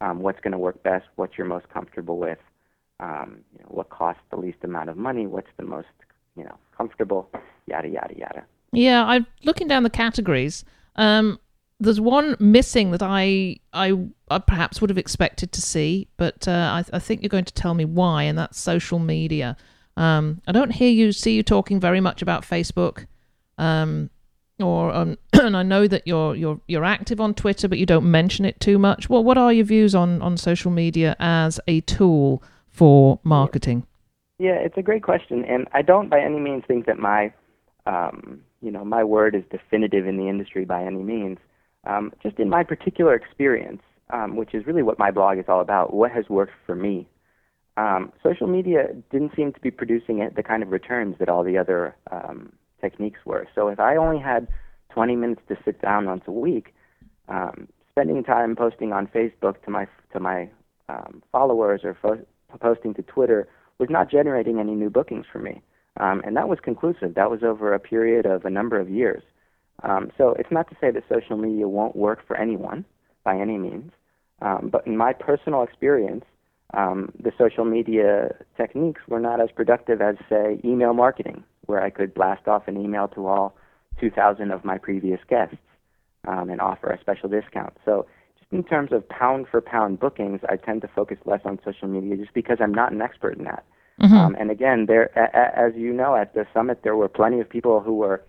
Um, 0.00 0.20
what's 0.20 0.40
going 0.40 0.52
to 0.52 0.58
work 0.58 0.82
best? 0.82 1.06
What 1.16 1.36
you're 1.36 1.46
most 1.46 1.68
comfortable 1.68 2.18
with? 2.18 2.38
um, 3.00 3.38
you 3.52 3.58
know, 3.60 3.68
what 3.68 3.90
costs 3.90 4.22
the 4.30 4.36
least 4.36 4.58
amount 4.62 4.88
of 4.88 4.96
money, 4.96 5.26
what's 5.26 5.48
the 5.56 5.64
most, 5.64 5.88
you 6.36 6.44
know, 6.44 6.56
comfortable, 6.76 7.30
yada 7.66 7.88
yada 7.88 8.14
yada. 8.16 8.44
Yeah, 8.72 9.04
I'm 9.04 9.26
looking 9.44 9.68
down 9.68 9.82
the 9.82 9.90
categories. 9.90 10.64
Um, 10.96 11.38
there's 11.80 12.00
one 12.00 12.36
missing 12.38 12.92
that 12.92 13.02
I, 13.02 13.56
I, 13.72 13.92
I 14.34 14.38
perhaps 14.38 14.80
would 14.80 14.90
have 14.90 14.98
expected 14.98 15.52
to 15.52 15.62
see, 15.62 16.08
but 16.16 16.48
uh, 16.48 16.82
I, 16.90 16.96
I, 16.96 16.98
think 16.98 17.22
you're 17.22 17.28
going 17.28 17.44
to 17.44 17.54
tell 17.54 17.74
me 17.74 17.84
why, 17.84 18.24
and 18.24 18.36
that's 18.36 18.60
social 18.60 18.98
media. 18.98 19.56
Um, 19.96 20.42
I 20.46 20.52
don't 20.52 20.72
hear 20.72 20.90
you 20.90 21.12
see 21.12 21.34
you 21.34 21.42
talking 21.42 21.78
very 21.78 22.00
much 22.00 22.20
about 22.20 22.42
Facebook, 22.42 23.06
um, 23.58 24.10
or 24.58 24.92
um, 24.92 25.18
and 25.32 25.56
I 25.56 25.62
know 25.62 25.86
that 25.86 26.06
you're 26.06 26.34
you're 26.34 26.60
you're 26.66 26.84
active 26.84 27.20
on 27.20 27.34
Twitter, 27.34 27.68
but 27.68 27.78
you 27.78 27.86
don't 27.86 28.10
mention 28.10 28.44
it 28.44 28.60
too 28.60 28.78
much. 28.78 29.08
Well, 29.08 29.22
what 29.22 29.38
are 29.38 29.52
your 29.52 29.64
views 29.64 29.94
on 29.94 30.20
on 30.20 30.36
social 30.36 30.70
media 30.70 31.16
as 31.18 31.60
a 31.68 31.80
tool 31.82 32.42
for 32.68 33.20
marketing? 33.22 33.86
Yeah, 34.38 34.56
it's 34.56 34.76
a 34.76 34.82
great 34.82 35.02
question, 35.02 35.44
and 35.44 35.68
I 35.72 35.82
don't 35.82 36.08
by 36.08 36.20
any 36.20 36.40
means 36.40 36.64
think 36.66 36.86
that 36.86 36.98
my, 36.98 37.32
um, 37.86 38.40
you 38.60 38.72
know, 38.72 38.84
my 38.84 39.04
word 39.04 39.34
is 39.36 39.44
definitive 39.50 40.08
in 40.08 40.16
the 40.16 40.28
industry 40.28 40.64
by 40.64 40.84
any 40.84 41.02
means. 41.02 41.38
Um, 41.86 42.12
just 42.22 42.38
in 42.38 42.48
my 42.48 42.64
particular 42.64 43.14
experience, 43.14 43.82
um, 44.10 44.36
which 44.36 44.54
is 44.54 44.66
really 44.66 44.82
what 44.82 44.98
my 44.98 45.10
blog 45.10 45.38
is 45.38 45.44
all 45.48 45.60
about, 45.60 45.94
what 45.94 46.10
has 46.10 46.28
worked 46.28 46.52
for 46.66 46.74
me. 46.74 47.08
Um, 47.76 48.12
social 48.22 48.46
media 48.46 48.88
didn't 49.10 49.32
seem 49.34 49.52
to 49.52 49.60
be 49.60 49.70
producing 49.70 50.28
the 50.34 50.42
kind 50.42 50.62
of 50.62 50.70
returns 50.70 51.16
that 51.18 51.28
all 51.28 51.42
the 51.42 51.58
other 51.58 51.96
um, 52.10 52.52
techniques 52.80 53.20
were. 53.24 53.48
So 53.54 53.68
if 53.68 53.80
I 53.80 53.96
only 53.96 54.20
had 54.20 54.46
20 54.90 55.16
minutes 55.16 55.42
to 55.48 55.56
sit 55.64 55.82
down 55.82 56.06
once 56.06 56.22
a 56.26 56.32
week, 56.32 56.74
um, 57.28 57.68
spending 57.90 58.22
time 58.22 58.54
posting 58.54 58.92
on 58.92 59.06
Facebook 59.08 59.62
to 59.64 59.70
my 59.70 59.86
to 60.12 60.20
my 60.20 60.48
um, 60.88 61.22
followers 61.32 61.80
or 61.82 61.96
fo- 62.00 62.24
posting 62.60 62.94
to 62.94 63.02
Twitter 63.02 63.48
was 63.78 63.88
not 63.90 64.08
generating 64.10 64.60
any 64.60 64.74
new 64.74 64.90
bookings 64.90 65.26
for 65.32 65.40
me. 65.40 65.60
Um, 65.98 66.22
and 66.24 66.36
that 66.36 66.48
was 66.48 66.58
conclusive. 66.62 67.14
That 67.14 67.30
was 67.30 67.42
over 67.42 67.72
a 67.72 67.80
period 67.80 68.26
of 68.26 68.44
a 68.44 68.50
number 68.50 68.78
of 68.78 68.88
years. 68.88 69.22
So 70.16 70.34
it's 70.38 70.50
not 70.50 70.68
to 70.70 70.76
say 70.80 70.90
that 70.90 71.02
social 71.12 71.36
media 71.36 71.68
won't 71.68 71.94
work 71.94 72.26
for 72.26 72.36
anyone 72.36 72.84
by 73.24 73.36
any 73.38 73.58
means. 73.58 73.92
Um, 74.42 74.68
but 74.70 74.86
in 74.86 74.96
my 74.96 75.12
personal 75.12 75.62
experience, 75.62 76.24
um, 76.74 77.12
the 77.18 77.32
social 77.38 77.64
media 77.64 78.34
techniques 78.56 79.02
were 79.08 79.20
not 79.20 79.40
as 79.40 79.48
productive 79.54 80.00
as, 80.00 80.16
say, 80.28 80.60
email 80.64 80.92
marketing, 80.92 81.44
where 81.66 81.82
I 81.82 81.90
could 81.90 82.14
blast 82.14 82.48
off 82.48 82.66
an 82.66 82.76
email 82.76 83.08
to 83.08 83.26
all 83.26 83.56
2,000 84.00 84.50
of 84.50 84.64
my 84.64 84.78
previous 84.78 85.20
guests 85.28 85.56
um, 86.26 86.50
and 86.50 86.60
offer 86.60 86.90
a 86.90 87.00
special 87.00 87.28
discount. 87.28 87.74
So 87.84 88.06
just 88.38 88.52
in 88.52 88.64
terms 88.64 88.92
of 88.92 89.08
pound 89.08 89.46
for 89.50 89.60
pound 89.60 90.00
bookings, 90.00 90.40
I 90.48 90.56
tend 90.56 90.82
to 90.82 90.88
focus 90.88 91.18
less 91.24 91.40
on 91.44 91.58
social 91.64 91.88
media 91.88 92.16
just 92.16 92.34
because 92.34 92.58
I'm 92.60 92.74
not 92.74 92.92
an 92.92 93.00
expert 93.00 93.38
in 93.38 93.44
that. 93.44 93.64
Mm-hmm. 94.00 94.14
Um, 94.14 94.36
and 94.38 94.50
again, 94.50 94.86
there, 94.86 95.10
a, 95.14 95.38
a, 95.38 95.66
as 95.66 95.72
you 95.76 95.92
know, 95.92 96.16
at 96.16 96.34
the 96.34 96.46
summit, 96.52 96.80
there 96.82 96.96
were 96.96 97.08
plenty 97.08 97.40
of 97.40 97.48
people 97.48 97.80
who 97.80 97.94
were 97.94 98.24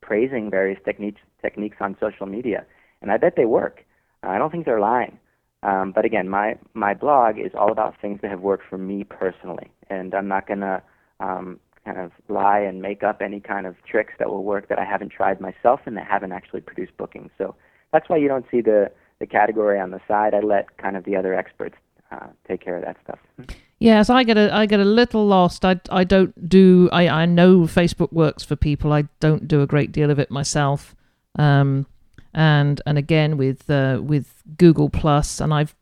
praising 0.00 0.50
various 0.50 0.78
techniques 0.84 1.20
techniques 1.40 1.76
on 1.80 1.96
social 1.98 2.26
media, 2.26 2.64
and 3.00 3.10
I 3.10 3.16
bet 3.16 3.34
they 3.36 3.46
work. 3.46 3.84
I 4.22 4.38
don't 4.38 4.50
think 4.50 4.64
they're 4.64 4.80
lying. 4.80 5.18
Um, 5.62 5.92
but 5.94 6.04
again, 6.04 6.28
my 6.28 6.56
my 6.74 6.94
blog 6.94 7.38
is 7.38 7.52
all 7.54 7.70
about 7.70 7.94
things 8.00 8.20
that 8.22 8.30
have 8.30 8.40
worked 8.40 8.64
for 8.68 8.78
me 8.78 9.04
personally, 9.04 9.70
and 9.88 10.14
I'm 10.14 10.26
not 10.28 10.46
gonna 10.48 10.82
um, 11.20 11.60
kind 11.84 11.98
of 11.98 12.10
lie 12.28 12.60
and 12.60 12.82
make 12.82 13.02
up 13.02 13.22
any 13.22 13.40
kind 13.40 13.66
of 13.66 13.76
tricks 13.84 14.14
that 14.18 14.28
will 14.28 14.44
work 14.44 14.68
that 14.68 14.78
I 14.78 14.84
haven't 14.84 15.10
tried 15.10 15.40
myself 15.40 15.80
and 15.86 15.96
that 15.96 16.06
haven't 16.06 16.32
actually 16.32 16.60
produced 16.60 16.96
bookings. 16.96 17.30
So 17.38 17.54
that's 17.92 18.08
why 18.08 18.16
you 18.16 18.28
don't 18.28 18.46
see 18.50 18.60
the 18.60 18.90
the 19.20 19.26
category 19.26 19.78
on 19.78 19.90
the 19.92 20.00
side. 20.08 20.34
I 20.34 20.40
let 20.40 20.76
kind 20.78 20.96
of 20.96 21.04
the 21.04 21.14
other 21.14 21.32
experts 21.32 21.76
uh, 22.10 22.26
take 22.48 22.60
care 22.60 22.76
of 22.76 22.84
that 22.84 22.96
stuff. 23.04 23.18
Yes, 23.78 24.10
I 24.10 24.24
get 24.24 24.36
a 24.36 24.52
I 24.54 24.66
get 24.66 24.80
a 24.80 24.84
little 24.84 25.26
lost. 25.26 25.64
I, 25.64 25.80
I 25.90 26.04
don't 26.04 26.48
do 26.48 26.88
I, 26.92 27.08
I 27.08 27.26
know 27.26 27.60
Facebook 27.60 28.12
works 28.12 28.42
for 28.42 28.56
people. 28.56 28.92
I 28.92 29.04
don't 29.20 29.46
do 29.46 29.62
a 29.62 29.66
great 29.66 29.92
deal 29.92 30.10
of 30.10 30.18
it 30.18 30.30
myself. 30.30 30.94
Um, 31.38 31.86
and 32.34 32.80
and 32.86 32.98
again 32.98 33.36
with 33.36 33.68
uh, 33.70 34.00
with 34.02 34.42
Google 34.56 34.88
Plus, 34.88 35.40
and 35.40 35.52
I've 35.52 35.74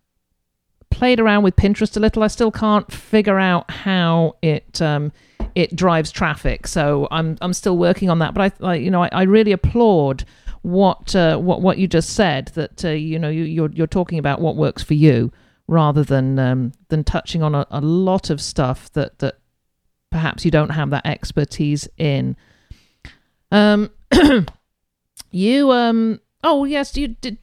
played 0.91 1.21
around 1.21 1.43
with 1.43 1.57
Pinterest 1.57 1.97
a 1.97 2.01
little. 2.01 2.23
I 2.23 2.27
still 2.27 2.51
can't 2.51 2.91
figure 2.93 3.39
out 3.39 3.71
how 3.71 4.37
it 4.43 4.83
um, 4.83 5.13
it 5.55 5.75
drives 5.75 6.11
traffic. 6.11 6.67
So 6.67 7.09
I'm 7.11 7.39
I'm 7.41 7.53
still 7.53 7.79
working 7.79 8.11
on 8.11 8.19
that. 8.19 8.35
But 8.35 8.55
I, 8.61 8.67
I 8.67 8.75
you 8.75 8.91
know 8.91 9.03
I, 9.03 9.09
I 9.13 9.23
really 9.23 9.53
applaud 9.53 10.25
what 10.63 11.15
uh, 11.17 11.39
what 11.39 11.63
what 11.63 11.79
you 11.79 11.87
just 11.87 12.11
said 12.11 12.49
that 12.49 12.85
uh, 12.85 12.91
you 12.91 13.19
know 13.19 13.29
you, 13.29 13.45
you're 13.45 13.71
you're 13.71 13.87
talking 13.87 14.19
about 14.19 14.41
what 14.41 14.57
works 14.57 14.83
for 14.83 14.95
you 14.95 15.33
rather 15.69 16.03
than 16.03 16.39
um, 16.39 16.73
than 16.89 17.05
touching 17.05 17.43
on 17.43 17.55
a, 17.55 17.67
a 17.71 17.81
lot 17.81 18.31
of 18.31 18.41
stuff 18.41 18.93
that 18.93 19.19
that 19.21 19.39
perhaps 20.11 20.45
you 20.45 20.51
don't 20.51 20.71
have 20.71 20.91
that 20.91 21.07
expertise 21.07 21.89
in. 21.97 22.37
Um, 23.53 23.91
you 25.31 25.71
um 25.71 26.21
Oh 26.43 26.65
yes, 26.65 26.97
you 26.97 27.09
did. 27.09 27.39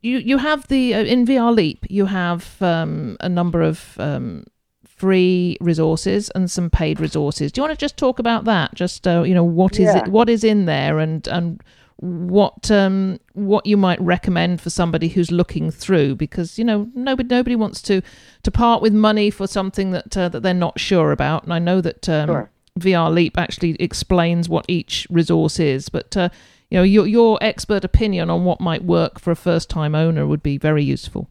You 0.00 0.18
you 0.18 0.38
have 0.38 0.68
the 0.68 0.94
uh, 0.94 1.04
in 1.04 1.26
VR 1.26 1.54
Leap. 1.54 1.86
You 1.88 2.06
have 2.06 2.60
um, 2.62 3.16
a 3.20 3.28
number 3.28 3.62
of 3.62 3.94
um, 3.98 4.44
free 4.84 5.56
resources 5.60 6.30
and 6.34 6.50
some 6.50 6.70
paid 6.70 7.00
resources. 7.00 7.52
Do 7.52 7.60
you 7.60 7.62
want 7.66 7.78
to 7.78 7.80
just 7.80 7.96
talk 7.96 8.18
about 8.18 8.44
that? 8.44 8.74
Just 8.74 9.06
uh, 9.06 9.22
you 9.22 9.34
know 9.34 9.44
what 9.44 9.74
is 9.74 9.86
yeah. 9.86 9.98
it? 9.98 10.08
What 10.08 10.28
is 10.28 10.44
in 10.44 10.66
there 10.66 10.98
and 10.98 11.26
and 11.28 11.62
what 12.00 12.70
um 12.70 13.18
what 13.32 13.66
you 13.66 13.76
might 13.76 14.00
recommend 14.00 14.60
for 14.60 14.70
somebody 14.70 15.08
who's 15.08 15.32
looking 15.32 15.68
through 15.68 16.14
because 16.14 16.56
you 16.56 16.64
know 16.64 16.88
nobody 16.94 17.28
nobody 17.28 17.56
wants 17.56 17.82
to 17.82 18.00
to 18.44 18.52
part 18.52 18.80
with 18.80 18.92
money 18.92 19.30
for 19.30 19.48
something 19.48 19.90
that 19.90 20.16
uh, 20.16 20.28
that 20.28 20.44
they're 20.44 20.54
not 20.54 20.78
sure 20.78 21.10
about 21.10 21.42
and 21.42 21.52
I 21.52 21.58
know 21.58 21.80
that 21.80 22.08
um, 22.08 22.28
sure. 22.28 22.50
VR 22.78 23.12
Leap 23.12 23.36
actually 23.36 23.74
explains 23.82 24.48
what 24.48 24.64
each 24.68 25.08
resource 25.10 25.58
is 25.58 25.88
but 25.88 26.16
uh, 26.16 26.28
you 26.70 26.78
know 26.78 26.82
your 26.82 27.06
your 27.06 27.38
expert 27.40 27.84
opinion 27.84 28.30
on 28.30 28.44
what 28.44 28.60
might 28.60 28.84
work 28.84 29.18
for 29.18 29.30
a 29.30 29.36
first 29.36 29.70
time 29.70 29.94
owner 29.94 30.26
would 30.26 30.42
be 30.42 30.58
very 30.58 30.82
useful. 30.82 31.30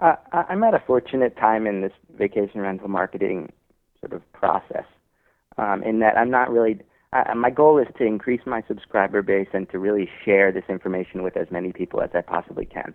Uh, 0.00 0.16
I'm 0.32 0.62
at 0.64 0.74
a 0.74 0.82
fortunate 0.86 1.36
time 1.36 1.66
in 1.66 1.80
this 1.80 1.92
vacation 2.16 2.60
rental 2.60 2.88
marketing 2.88 3.52
sort 4.00 4.12
of 4.12 4.32
process, 4.32 4.84
um, 5.58 5.82
in 5.82 6.00
that 6.00 6.16
I'm 6.16 6.30
not 6.30 6.50
really. 6.50 6.80
Uh, 7.12 7.32
my 7.36 7.50
goal 7.50 7.78
is 7.78 7.86
to 7.96 8.04
increase 8.04 8.40
my 8.44 8.62
subscriber 8.66 9.22
base 9.22 9.46
and 9.52 9.70
to 9.70 9.78
really 9.78 10.08
share 10.24 10.50
this 10.50 10.64
information 10.68 11.22
with 11.22 11.36
as 11.36 11.46
many 11.48 11.72
people 11.72 12.02
as 12.02 12.10
I 12.12 12.22
possibly 12.22 12.64
can. 12.64 12.92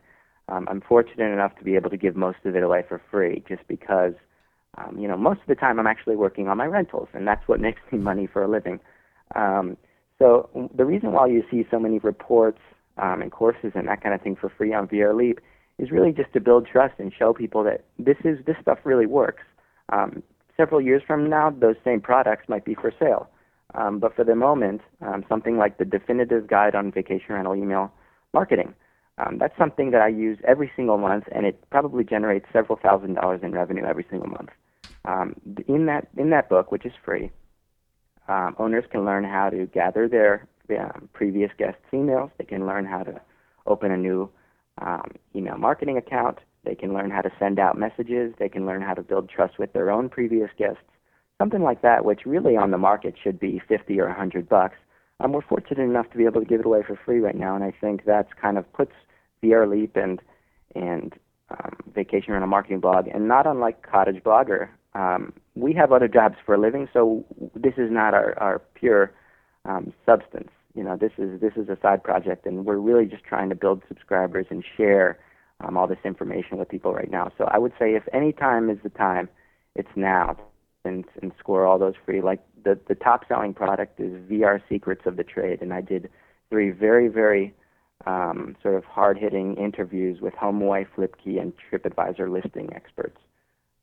Um, 0.49 0.67
I'm 0.69 0.81
fortunate 0.81 1.31
enough 1.31 1.55
to 1.57 1.63
be 1.63 1.75
able 1.75 1.89
to 1.89 1.97
give 1.97 2.15
most 2.17 2.39
of 2.43 2.55
it 2.55 2.63
away 2.63 2.83
for 2.87 3.01
free, 3.09 3.43
just 3.47 3.65
because, 3.67 4.13
um, 4.77 4.97
you 4.99 5.07
know, 5.07 5.15
most 5.15 5.39
of 5.39 5.47
the 5.47 5.55
time 5.55 5.79
I'm 5.79 5.87
actually 5.87 6.17
working 6.17 6.49
on 6.49 6.57
my 6.57 6.65
rentals, 6.65 7.07
and 7.13 7.25
that's 7.25 7.47
what 7.47 7.61
makes 7.67 7.81
me 7.91 7.99
money 7.99 8.27
for 8.27 8.43
a 8.43 8.47
living. 8.47 8.79
Um, 9.35 9.77
so 10.19 10.69
the 10.75 10.85
reason 10.85 11.13
why 11.13 11.27
you 11.27 11.43
see 11.49 11.65
so 11.71 11.79
many 11.79 11.99
reports 11.99 12.59
um, 12.97 13.21
and 13.21 13.31
courses 13.31 13.71
and 13.73 13.87
that 13.87 14.03
kind 14.03 14.13
of 14.13 14.21
thing 14.21 14.35
for 14.35 14.49
free 14.49 14.73
on 14.73 14.87
VR 14.87 15.15
Leap 15.15 15.39
is 15.77 15.91
really 15.91 16.11
just 16.11 16.31
to 16.33 16.39
build 16.41 16.67
trust 16.67 16.95
and 16.99 17.11
show 17.17 17.33
people 17.33 17.63
that 17.63 17.85
this 17.97 18.17
is 18.25 18.37
this 18.45 18.57
stuff 18.61 18.79
really 18.83 19.05
works. 19.05 19.43
Um, 19.91 20.21
several 20.57 20.81
years 20.81 21.01
from 21.07 21.29
now, 21.29 21.49
those 21.49 21.77
same 21.83 22.01
products 22.01 22.49
might 22.49 22.65
be 22.65 22.75
for 22.75 22.93
sale. 22.99 23.29
Um, 23.75 23.99
but 23.99 24.15
for 24.15 24.23
the 24.23 24.35
moment, 24.35 24.81
um, 25.01 25.23
something 25.29 25.57
like 25.57 25.77
the 25.77 25.85
definitive 25.85 26.47
guide 26.47 26.75
on 26.75 26.91
vacation 26.91 27.35
rental 27.35 27.55
email 27.55 27.93
marketing, 28.33 28.73
um, 29.19 29.37
that's 29.37 29.57
something 29.57 29.91
that 29.91 30.01
I 30.01 30.07
use 30.07 30.39
every 30.45 30.71
single 30.75 30.97
month, 30.97 31.25
and 31.31 31.45
it 31.45 31.63
probably 31.69 32.03
generates 32.03 32.45
several 32.51 32.79
thousand 32.81 33.13
dollars 33.15 33.41
in 33.43 33.51
revenue 33.51 33.85
every 33.85 34.05
single 34.09 34.29
month. 34.29 34.49
Um, 35.05 35.35
in 35.67 35.85
that 35.85 36.07
in 36.17 36.29
that 36.31 36.49
book, 36.49 36.71
which 36.71 36.85
is 36.85 36.93
free, 37.05 37.31
um, 38.29 38.55
owners 38.59 38.85
can 38.91 39.05
learn 39.05 39.23
how 39.23 39.49
to 39.49 39.65
gather 39.65 40.07
their 40.07 40.47
um, 40.79 41.09
previous 41.13 41.51
guests' 41.57 41.81
emails. 41.91 42.31
They 42.37 42.45
can 42.45 42.65
learn 42.65 42.85
how 42.85 43.03
to 43.03 43.19
open 43.65 43.91
a 43.91 43.97
new 43.97 44.29
um, 44.79 45.11
email 45.35 45.57
marketing 45.57 45.97
account. 45.97 46.37
They 46.63 46.75
can 46.75 46.93
learn 46.93 47.09
how 47.09 47.21
to 47.21 47.31
send 47.39 47.59
out 47.59 47.77
messages. 47.77 48.33
They 48.37 48.49
can 48.49 48.65
learn 48.65 48.81
how 48.81 48.93
to 48.93 49.01
build 49.01 49.29
trust 49.29 49.57
with 49.57 49.73
their 49.73 49.89
own 49.89 50.09
previous 50.09 50.49
guests. 50.57 50.83
Something 51.41 51.63
like 51.63 51.81
that, 51.81 52.05
which 52.05 52.21
really 52.25 52.55
on 52.55 52.71
the 52.71 52.77
market 52.77 53.15
should 53.21 53.39
be 53.39 53.61
50 53.67 53.99
or 53.99 54.07
100 54.07 54.47
bucks. 54.47 54.75
Um, 55.19 55.31
we're 55.31 55.41
fortunate 55.41 55.83
enough 55.83 56.09
to 56.11 56.17
be 56.17 56.25
able 56.25 56.41
to 56.41 56.47
give 56.47 56.59
it 56.59 56.65
away 56.65 56.83
for 56.85 56.99
free 57.03 57.19
right 57.19 57.35
now, 57.35 57.55
and 57.55 57.63
I 57.63 57.73
think 57.81 58.05
that's 58.05 58.29
kind 58.39 58.57
of 58.57 58.71
puts 58.73 58.93
VR 59.43 59.69
Leap 59.69 59.95
and 59.95 60.21
and 60.75 61.13
um, 61.49 61.77
Vacation 61.95 62.31
Rental 62.33 62.47
Marketing 62.47 62.79
Blog, 62.79 63.07
and 63.07 63.27
not 63.27 63.47
unlike 63.47 63.81
Cottage 63.81 64.21
Blogger, 64.23 64.69
um, 64.95 65.33
we 65.55 65.73
have 65.73 65.91
other 65.91 66.07
jobs 66.07 66.35
for 66.45 66.55
a 66.55 66.59
living, 66.59 66.87
so 66.91 67.23
this 67.55 67.73
is 67.77 67.91
not 67.91 68.13
our, 68.13 68.37
our 68.39 68.59
pure 68.73 69.11
um, 69.65 69.93
substance. 70.05 70.49
You 70.73 70.83
know, 70.83 70.97
this 70.97 71.11
is 71.17 71.39
this 71.41 71.53
is 71.55 71.69
a 71.69 71.77
side 71.81 72.03
project, 72.03 72.45
and 72.45 72.65
we're 72.65 72.77
really 72.77 73.05
just 73.05 73.23
trying 73.23 73.49
to 73.49 73.55
build 73.55 73.83
subscribers 73.87 74.47
and 74.49 74.63
share 74.77 75.19
um, 75.61 75.77
all 75.77 75.87
this 75.87 75.99
information 76.03 76.57
with 76.57 76.69
people 76.69 76.93
right 76.93 77.11
now. 77.11 77.31
So 77.37 77.45
I 77.45 77.57
would 77.57 77.73
say, 77.77 77.95
if 77.95 78.03
any 78.13 78.31
time 78.31 78.69
is 78.69 78.77
the 78.83 78.89
time, 78.89 79.29
it's 79.75 79.89
now, 79.95 80.37
and 80.85 81.05
and 81.21 81.31
score 81.39 81.65
all 81.65 81.77
those 81.77 81.95
free. 82.05 82.21
Like 82.21 82.39
the 82.63 82.79
the 82.87 82.95
top 82.95 83.27
selling 83.27 83.53
product 83.53 83.99
is 83.99 84.13
VR 84.29 84.61
Secrets 84.69 85.01
of 85.05 85.17
the 85.17 85.23
Trade, 85.23 85.61
and 85.61 85.73
I 85.73 85.81
did 85.81 86.09
three 86.49 86.71
very 86.71 87.09
very 87.09 87.53
um, 88.07 88.55
sort 88.63 88.75
of 88.75 88.85
hard 88.85 89.17
hitting 89.17 89.55
interviews 89.55 90.21
with 90.21 90.33
HomeAway, 90.35 90.87
FlipKey, 90.95 91.39
and 91.39 91.53
TripAdvisor 91.71 92.31
listing 92.31 92.69
experts 92.73 93.19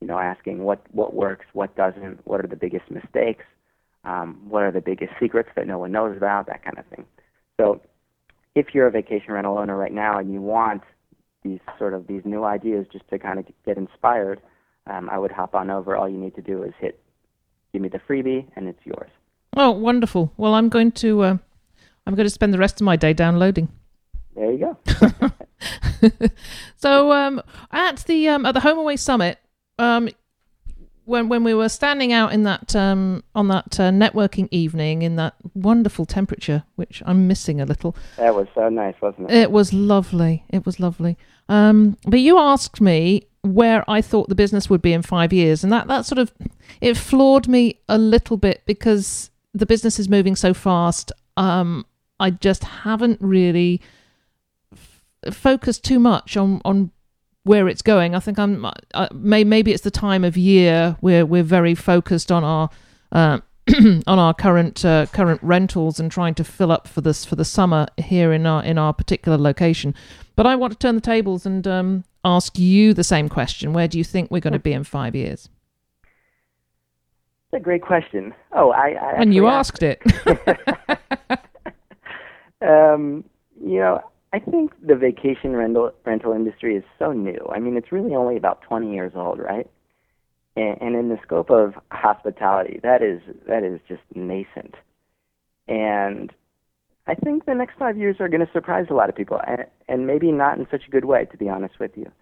you 0.00 0.06
know, 0.06 0.18
asking 0.18 0.62
what 0.62 0.82
what 0.92 1.14
works, 1.14 1.46
what 1.52 1.74
doesn't, 1.76 2.20
what 2.26 2.44
are 2.44 2.48
the 2.48 2.56
biggest 2.56 2.90
mistakes, 2.90 3.44
um, 4.04 4.40
what 4.48 4.62
are 4.62 4.72
the 4.72 4.80
biggest 4.80 5.12
secrets 5.20 5.48
that 5.56 5.66
no 5.66 5.78
one 5.78 5.92
knows 5.92 6.16
about, 6.16 6.46
that 6.46 6.64
kind 6.64 6.78
of 6.78 6.86
thing. 6.86 7.04
So, 7.58 7.80
if 8.54 8.74
you're 8.74 8.86
a 8.86 8.90
vacation 8.90 9.32
rental 9.32 9.58
owner 9.58 9.76
right 9.76 9.92
now 9.92 10.18
and 10.18 10.32
you 10.32 10.40
want 10.40 10.82
these 11.42 11.60
sort 11.78 11.94
of 11.94 12.06
these 12.06 12.22
new 12.24 12.44
ideas 12.44 12.86
just 12.92 13.08
to 13.08 13.18
kind 13.18 13.38
of 13.38 13.46
get 13.64 13.76
inspired, 13.76 14.40
um, 14.86 15.08
I 15.10 15.18
would 15.18 15.32
hop 15.32 15.54
on 15.54 15.70
over. 15.70 15.96
All 15.96 16.08
you 16.08 16.18
need 16.18 16.34
to 16.36 16.42
do 16.42 16.62
is 16.62 16.72
hit 16.78 17.00
give 17.72 17.82
me 17.82 17.88
the 17.88 18.00
freebie, 18.00 18.46
and 18.56 18.68
it's 18.68 18.84
yours. 18.84 19.10
Oh, 19.56 19.70
wonderful! 19.70 20.32
Well, 20.36 20.54
I'm 20.54 20.68
going 20.68 20.92
to 20.92 21.22
uh, 21.22 21.36
I'm 22.06 22.14
going 22.14 22.26
to 22.26 22.30
spend 22.30 22.52
the 22.52 22.58
rest 22.58 22.80
of 22.80 22.84
my 22.84 22.96
day 22.96 23.12
downloading. 23.12 23.68
There 24.34 24.52
you 24.52 24.58
go. 24.58 25.32
so 26.76 27.12
um, 27.12 27.42
at 27.70 28.04
the 28.06 28.28
um, 28.28 28.46
at 28.46 28.52
the 28.52 28.60
HomeAway 28.60 28.98
Summit, 28.98 29.38
um, 29.78 30.08
when 31.06 31.28
when 31.28 31.44
we 31.44 31.54
were 31.54 31.68
standing 31.68 32.12
out 32.12 32.32
in 32.32 32.42
that 32.42 32.74
um, 32.76 33.22
on 33.34 33.48
that 33.48 33.78
uh, 33.80 33.90
networking 33.90 34.48
evening 34.50 35.02
in 35.02 35.16
that 35.16 35.34
wonderful 35.54 36.04
temperature, 36.04 36.64
which 36.74 37.02
I'm 37.06 37.26
missing 37.26 37.60
a 37.60 37.64
little. 37.64 37.96
That 38.16 38.34
was 38.34 38.48
so 38.54 38.68
nice, 38.68 38.94
wasn't 39.00 39.30
it? 39.30 39.36
It 39.36 39.50
was 39.50 39.72
lovely. 39.72 40.44
It 40.50 40.66
was 40.66 40.78
lovely. 40.80 41.16
Um, 41.48 41.96
but 42.04 42.20
you 42.20 42.38
asked 42.38 42.80
me 42.80 43.26
where 43.42 43.88
I 43.88 44.02
thought 44.02 44.28
the 44.28 44.34
business 44.34 44.68
would 44.68 44.82
be 44.82 44.92
in 44.92 45.02
five 45.02 45.32
years, 45.32 45.62
and 45.62 45.72
that 45.72 45.86
that 45.86 46.04
sort 46.04 46.18
of 46.18 46.34
it 46.80 46.96
floored 46.96 47.46
me 47.48 47.80
a 47.88 47.98
little 47.98 48.36
bit 48.36 48.62
because 48.66 49.30
the 49.54 49.66
business 49.66 49.98
is 49.98 50.08
moving 50.08 50.36
so 50.36 50.52
fast. 50.52 51.12
Um, 51.36 51.86
I 52.18 52.30
just 52.30 52.64
haven't 52.64 53.20
really 53.20 53.80
f- 54.72 55.34
focused 55.34 55.84
too 55.84 56.00
much 56.00 56.36
on 56.36 56.60
on 56.64 56.90
where 57.46 57.68
it's 57.68 57.82
going. 57.82 58.16
I 58.16 58.18
think 58.18 58.38
I'm 58.40 58.66
uh, 58.92 59.08
may, 59.14 59.44
maybe 59.44 59.72
it's 59.72 59.84
the 59.84 59.90
time 59.90 60.24
of 60.24 60.36
year 60.36 60.96
where 61.00 61.24
we're 61.24 61.44
very 61.44 61.76
focused 61.76 62.32
on 62.32 62.42
our 62.42 62.70
uh, 63.12 63.38
on 64.06 64.18
our 64.18 64.34
current 64.34 64.84
uh, 64.84 65.06
current 65.06 65.40
rentals 65.42 66.00
and 66.00 66.10
trying 66.10 66.34
to 66.34 66.44
fill 66.44 66.72
up 66.72 66.88
for 66.88 67.00
this 67.00 67.24
for 67.24 67.36
the 67.36 67.44
summer 67.44 67.86
here 67.98 68.32
in 68.32 68.46
our 68.46 68.64
in 68.64 68.78
our 68.78 68.92
particular 68.92 69.38
location. 69.38 69.94
But 70.34 70.46
I 70.46 70.56
want 70.56 70.72
to 70.72 70.78
turn 70.78 70.96
the 70.96 71.00
tables 71.00 71.46
and 71.46 71.66
um, 71.68 72.04
ask 72.24 72.58
you 72.58 72.92
the 72.92 73.04
same 73.04 73.28
question. 73.28 73.72
Where 73.72 73.86
do 73.86 73.96
you 73.96 74.04
think 74.04 74.30
we're 74.30 74.40
going 74.40 74.52
to 74.52 74.58
be 74.58 74.72
in 74.72 74.82
five 74.82 75.14
years? 75.14 75.48
That's 77.52 77.62
a 77.62 77.64
great 77.64 77.82
question. 77.82 78.34
Oh, 78.52 78.72
I, 78.72 78.90
I 78.90 79.12
and 79.12 79.32
you 79.32 79.46
asked 79.46 79.84
it. 79.84 80.02
um, 82.60 83.24
you 83.64 83.78
know, 83.78 84.02
I 84.36 84.38
think 84.38 84.72
the 84.86 84.96
vacation 84.96 85.56
rental 85.56 85.92
rental 86.04 86.34
industry 86.34 86.76
is 86.76 86.84
so 86.98 87.12
new. 87.12 87.38
I 87.50 87.58
mean, 87.58 87.78
it's 87.78 87.90
really 87.90 88.14
only 88.14 88.36
about 88.36 88.60
20 88.60 88.92
years 88.92 89.12
old, 89.14 89.38
right? 89.38 89.66
And, 90.56 90.76
and 90.82 90.94
in 90.94 91.08
the 91.08 91.16
scope 91.22 91.48
of 91.48 91.72
hospitality, 91.90 92.78
that 92.82 93.00
is 93.02 93.22
that 93.48 93.64
is 93.64 93.80
just 93.88 94.02
nascent. 94.14 94.74
And 95.68 96.34
I 97.06 97.14
think 97.14 97.46
the 97.46 97.54
next 97.54 97.78
five 97.78 97.96
years 97.96 98.16
are 98.20 98.28
going 98.28 98.44
to 98.44 98.52
surprise 98.52 98.88
a 98.90 98.94
lot 98.94 99.08
of 99.08 99.16
people, 99.16 99.40
and, 99.46 99.64
and 99.88 100.06
maybe 100.06 100.30
not 100.32 100.58
in 100.58 100.66
such 100.70 100.82
a 100.86 100.90
good 100.90 101.06
way, 101.06 101.24
to 101.24 101.38
be 101.38 101.48
honest 101.48 101.80
with 101.80 101.92
you. 101.96 102.12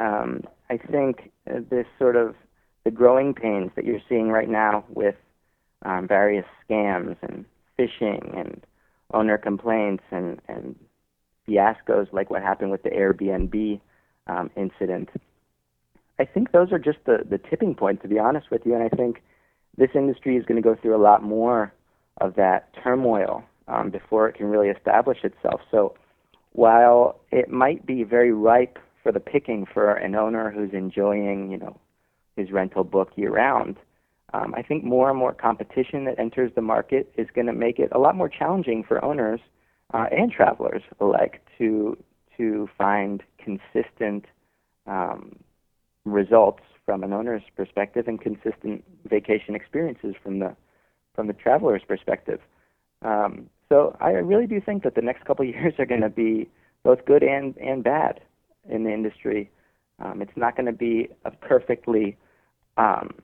Um, 0.00 0.44
I 0.70 0.78
think 0.78 1.30
this 1.44 1.86
sort 1.98 2.16
of 2.16 2.34
the 2.84 2.90
growing 2.90 3.34
pains 3.34 3.72
that 3.76 3.84
you're 3.84 4.00
seeing 4.08 4.30
right 4.30 4.48
now 4.48 4.84
with 4.88 5.16
um, 5.84 6.08
various 6.08 6.46
scams 6.64 7.16
and 7.20 7.44
phishing 7.78 8.40
and 8.40 8.64
owner 9.12 9.36
complaints 9.36 10.04
and, 10.10 10.40
and 10.48 10.74
fiascos 11.48 12.12
like 12.12 12.30
what 12.30 12.42
happened 12.42 12.70
with 12.70 12.82
the 12.82 12.90
Airbnb 12.90 13.80
um, 14.26 14.50
incident. 14.56 15.08
I 16.18 16.24
think 16.24 16.52
those 16.52 16.72
are 16.72 16.78
just 16.78 16.98
the, 17.06 17.18
the 17.28 17.38
tipping 17.38 17.74
point, 17.74 18.02
to 18.02 18.08
be 18.08 18.18
honest 18.18 18.50
with 18.50 18.62
you. 18.64 18.74
And 18.74 18.82
I 18.82 18.88
think 18.88 19.22
this 19.76 19.90
industry 19.94 20.36
is 20.36 20.44
going 20.44 20.60
to 20.60 20.68
go 20.68 20.74
through 20.80 20.96
a 20.96 21.02
lot 21.02 21.22
more 21.22 21.72
of 22.20 22.34
that 22.34 22.70
turmoil 22.82 23.44
um, 23.68 23.90
before 23.90 24.28
it 24.28 24.34
can 24.34 24.46
really 24.46 24.68
establish 24.68 25.18
itself. 25.22 25.60
So 25.70 25.94
while 26.52 27.20
it 27.30 27.48
might 27.48 27.86
be 27.86 28.02
very 28.02 28.32
ripe 28.32 28.78
for 29.02 29.12
the 29.12 29.20
picking 29.20 29.66
for 29.72 29.92
an 29.92 30.16
owner 30.16 30.50
who's 30.50 30.72
enjoying, 30.72 31.50
you 31.52 31.58
know, 31.58 31.78
his 32.36 32.50
rental 32.50 32.84
book 32.84 33.10
year 33.16 33.30
round, 33.30 33.76
um, 34.34 34.54
I 34.56 34.62
think 34.62 34.84
more 34.84 35.08
and 35.08 35.18
more 35.18 35.32
competition 35.32 36.04
that 36.04 36.18
enters 36.18 36.52
the 36.54 36.62
market 36.62 37.12
is 37.16 37.28
going 37.34 37.46
to 37.46 37.52
make 37.52 37.78
it 37.78 37.90
a 37.92 37.98
lot 37.98 38.16
more 38.16 38.28
challenging 38.28 38.84
for 38.86 39.02
owners 39.04 39.40
uh, 39.94 40.06
and 40.10 40.30
travelers 40.30 40.82
alike 41.00 41.44
to 41.58 41.96
to 42.36 42.68
find 42.78 43.22
consistent 43.38 44.24
um, 44.86 45.36
results 46.04 46.62
from 46.86 47.02
an 47.02 47.12
owner's 47.12 47.42
perspective 47.56 48.06
and 48.06 48.20
consistent 48.20 48.84
vacation 49.08 49.54
experiences 49.54 50.14
from 50.22 50.38
the 50.38 50.54
from 51.14 51.26
the 51.26 51.32
traveler's 51.32 51.82
perspective. 51.86 52.40
Um, 53.02 53.50
so 53.68 53.96
I 54.00 54.10
really 54.10 54.46
do 54.46 54.60
think 54.60 54.84
that 54.84 54.94
the 54.94 55.02
next 55.02 55.24
couple 55.24 55.46
of 55.46 55.54
years 55.54 55.74
are 55.78 55.86
going 55.86 56.00
to 56.02 56.08
be 56.08 56.48
both 56.84 57.04
good 57.04 57.22
and 57.22 57.56
and 57.58 57.82
bad 57.82 58.20
in 58.68 58.84
the 58.84 58.92
industry. 58.92 59.50
Um, 60.00 60.22
it's 60.22 60.36
not 60.36 60.56
going 60.56 60.66
to 60.66 60.72
be 60.72 61.08
a 61.24 61.30
perfectly 61.30 62.16
um, 62.76 63.14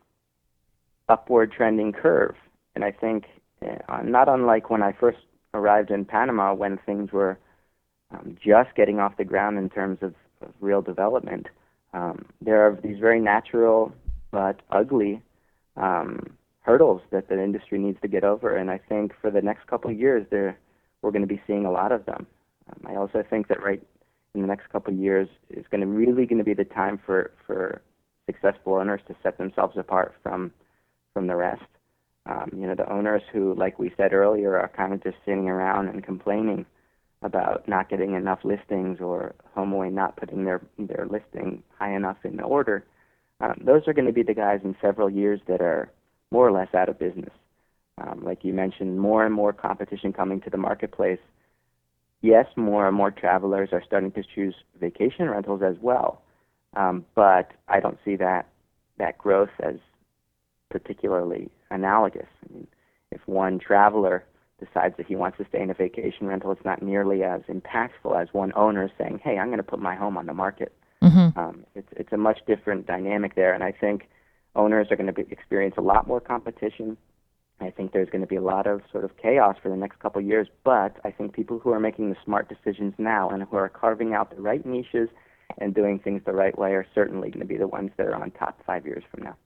upward 1.09 1.53
trending 1.53 1.93
curve, 1.93 2.35
and 2.75 2.85
I 2.85 2.91
think 2.91 3.25
uh, 3.65 4.03
not 4.03 4.29
unlike 4.29 4.71
when 4.71 4.83
I 4.83 4.93
first 4.93 5.19
arrived 5.55 5.91
in 5.91 6.05
Panama 6.05 6.53
when 6.53 6.79
things 6.79 7.13
were 7.13 7.39
um, 8.11 8.37
just 8.45 8.75
getting 8.77 9.01
off 9.01 9.17
the 9.17 9.25
ground 9.25 9.59
in 9.59 9.71
terms 9.71 9.99
of, 10.03 10.15
of 10.43 10.53
real 10.61 10.83
development. 10.83 11.47
Um, 11.93 12.27
there 12.41 12.61
are 12.67 12.79
these 12.83 12.99
very 12.99 13.21
natural 13.21 13.93
but 14.31 14.61
ugly 14.71 15.23
um, 15.77 16.37
hurdles 16.61 17.03
that 17.11 17.29
the 17.29 17.43
industry 17.43 17.79
needs 17.79 18.01
to 18.03 18.09
get 18.09 18.25
over, 18.25 18.57
and 18.57 18.71
I 18.71 18.79
think 18.79 19.13
for 19.21 19.31
the 19.31 19.43
next 19.43 19.67
couple 19.67 19.91
of 19.91 19.99
years, 19.99 20.27
there 20.31 20.59
we're 21.03 21.13
going 21.13 21.23
to 21.23 21.29
be 21.29 21.41
seeing 21.47 21.67
a 21.67 21.71
lot 21.71 21.93
of 21.93 22.07
them. 22.07 22.27
Um, 22.69 22.91
I 22.91 22.97
also 22.97 23.23
think 23.29 23.49
that 23.49 23.63
right 23.63 23.83
in 24.35 24.41
the 24.41 24.47
next 24.47 24.71
couple 24.71 24.93
of 24.93 24.99
years 24.99 25.29
is 25.51 25.67
going 25.71 25.83
to 25.83 25.87
really 25.87 26.27
going 26.27 26.39
to 26.39 26.45
be 26.45 26.55
the 26.55 26.65
time 26.65 26.99
for 27.05 27.31
for 27.47 27.81
successful 28.27 28.75
owners 28.75 29.03
to 29.07 29.15
set 29.23 29.39
themselves 29.39 29.77
apart 29.77 30.15
from 30.23 30.51
from 31.13 31.27
the 31.27 31.37
rest. 31.37 31.63
Um, 32.27 32.51
you 32.57 32.67
know, 32.67 32.75
the 32.75 32.91
owners 32.91 33.23
who, 33.33 33.55
like 33.55 33.79
we 33.79 33.93
said 33.97 34.13
earlier, 34.13 34.59
are 34.59 34.71
kind 34.75 34.95
of 34.95 35.03
just 35.03 35.17
sitting 35.25 35.49
around 35.49 35.89
and 35.89 36.03
complaining 36.03 36.65
about 37.23 37.67
not 37.69 37.89
getting 37.89 38.15
enough 38.15 38.41
listings 38.45 38.99
or 39.01 39.35
HomeAway 39.57 39.93
not 39.93 40.17
putting 40.17 40.45
their 40.45 40.61
their 40.79 41.07
listing 41.11 41.63
high 41.79 41.95
enough 41.95 42.19
in 42.25 42.37
the 42.37 42.43
order. 42.43 42.85
Um, 43.41 43.61
those 43.65 43.83
are 43.87 43.93
going 43.93 44.07
to 44.07 44.13
be 44.13 44.23
the 44.23 44.35
guys 44.35 44.61
in 44.63 44.77
several 44.81 45.11
years 45.11 45.41
that 45.49 45.61
are 45.61 45.91
more 46.31 46.47
or 46.47 46.53
less 46.53 46.73
out 46.75 46.89
of 46.89 46.99
business. 46.99 47.33
Um, 48.01 48.23
like 48.25 48.45
you 48.45 48.53
mentioned, 48.53 48.99
more 48.99 49.25
and 49.25 49.35
more 49.35 49.53
competition 49.53 50.13
coming 50.13 50.41
to 50.43 50.51
the 50.51 50.57
marketplace. 50.57 51.21
Yes, 52.23 52.47
more 52.57 52.87
and 52.89 52.97
more 52.97 53.11
travelers 53.11 53.69
are 53.73 53.83
starting 53.87 54.13
to 54.13 54.23
choose 54.35 54.55
vacation 54.81 55.29
rentals 55.29 55.63
as 55.63 55.77
well, 55.81 56.23
um, 56.75 57.05
but 57.15 57.53
I 57.69 57.81
don't 57.81 57.99
see 58.05 58.17
that 58.17 58.49
that 58.99 59.19
growth 59.19 59.51
as 59.61 59.77
particularly 60.75 61.49
analogous. 61.71 62.27
I 62.43 62.53
mean, 62.53 62.67
if 63.13 63.21
one 63.27 63.61
traveler 63.61 64.25
decides 64.59 64.97
that 64.97 65.07
he 65.07 65.15
wants 65.15 65.39
to 65.39 65.47
stay 65.49 65.63
in 65.63 65.71
a 65.71 65.75
vacation 65.75 66.27
rental, 66.27 66.51
it's 66.51 66.65
not 66.65 66.83
nearly 66.83 67.23
as 67.23 67.43
impactful 67.43 68.21
as 68.21 68.27
one 68.33 68.53
owner 68.57 68.91
saying, 68.99 69.21
"Hey, 69.23 69.39
I'm 69.39 69.47
going 69.47 69.59
to 69.59 69.63
put 69.63 69.79
my 69.79 69.95
home 69.95 70.17
on 70.17 70.27
the 70.27 70.35
market." 70.35 70.73
Mm-hmm. 71.01 71.39
Um, 71.39 71.65
it's 71.77 71.93
it's 71.93 72.13
a 72.13 72.17
much 72.17 72.41
different 72.45 72.87
dynamic 72.87 73.37
there, 73.37 73.55
and 73.55 73.63
I 73.63 73.71
think 73.71 74.09
owners 74.57 74.89
are 74.91 74.97
going 74.97 75.07
to 75.07 75.13
be, 75.13 75.23
experience 75.31 75.77
a 75.79 75.87
lot 75.93 76.09
more 76.09 76.21
competition. 76.21 76.97
I 77.61 77.71
think 77.71 77.93
there's 77.93 78.11
going 78.11 78.23
to 78.23 78.27
be 78.27 78.35
a 78.37 78.43
lot 78.43 78.67
of 78.67 78.81
sort 78.91 79.05
of 79.05 79.17
chaos 79.17 79.57
for 79.63 79.69
the 79.69 79.77
next 79.77 80.01
couple 80.01 80.21
of 80.21 80.27
years, 80.27 80.49
but 80.65 80.97
I 81.05 81.13
think 81.13 81.35
people 81.35 81.61
who 81.61 81.71
are 81.71 81.79
making 81.79 82.11
the 82.11 82.17
smart 82.25 82.49
decisions 82.49 82.95
now 82.99 83.31
and 83.31 83.45
who 83.45 83.57
are 83.57 83.69
carving 83.69 84.13
out 84.13 84.35
the 84.35 84.43
right 84.43 84.67
niches 84.67 85.09
and 85.59 85.73
doing 85.73 86.01
things 86.01 86.23
the 86.27 86.33
right 86.33 86.59
way 86.59 86.73
are 86.73 86.87
certainly 86.97 87.29
going 87.31 87.47
to 87.47 87.47
be 87.47 87.57
the 87.57 87.69
ones 87.69 87.93
that 87.97 88.09
are 88.09 88.17
on 88.17 88.33
top 88.33 88.61
five 88.67 88.85
years 88.85 89.05
from 89.11 89.23
now. 89.23 89.37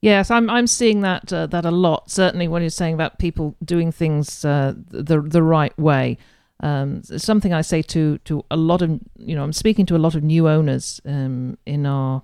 Yes, 0.00 0.30
I'm 0.30 0.50
I'm 0.50 0.66
seeing 0.66 1.00
that 1.00 1.32
uh, 1.32 1.46
that 1.46 1.64
a 1.64 1.70
lot. 1.70 2.10
Certainly, 2.10 2.48
when 2.48 2.62
you're 2.62 2.70
saying 2.70 2.94
about 2.94 3.18
people 3.18 3.56
doing 3.64 3.90
things 3.92 4.44
uh, 4.44 4.74
the 4.76 5.20
the 5.20 5.42
right 5.42 5.76
way, 5.78 6.18
um, 6.60 7.02
something 7.02 7.52
I 7.52 7.62
say 7.62 7.82
to 7.82 8.18
to 8.18 8.44
a 8.50 8.56
lot 8.56 8.82
of 8.82 9.00
you 9.16 9.34
know 9.34 9.42
I'm 9.42 9.52
speaking 9.52 9.86
to 9.86 9.96
a 9.96 9.98
lot 9.98 10.14
of 10.14 10.22
new 10.22 10.48
owners 10.48 11.00
um, 11.06 11.58
in 11.66 11.86
our 11.86 12.22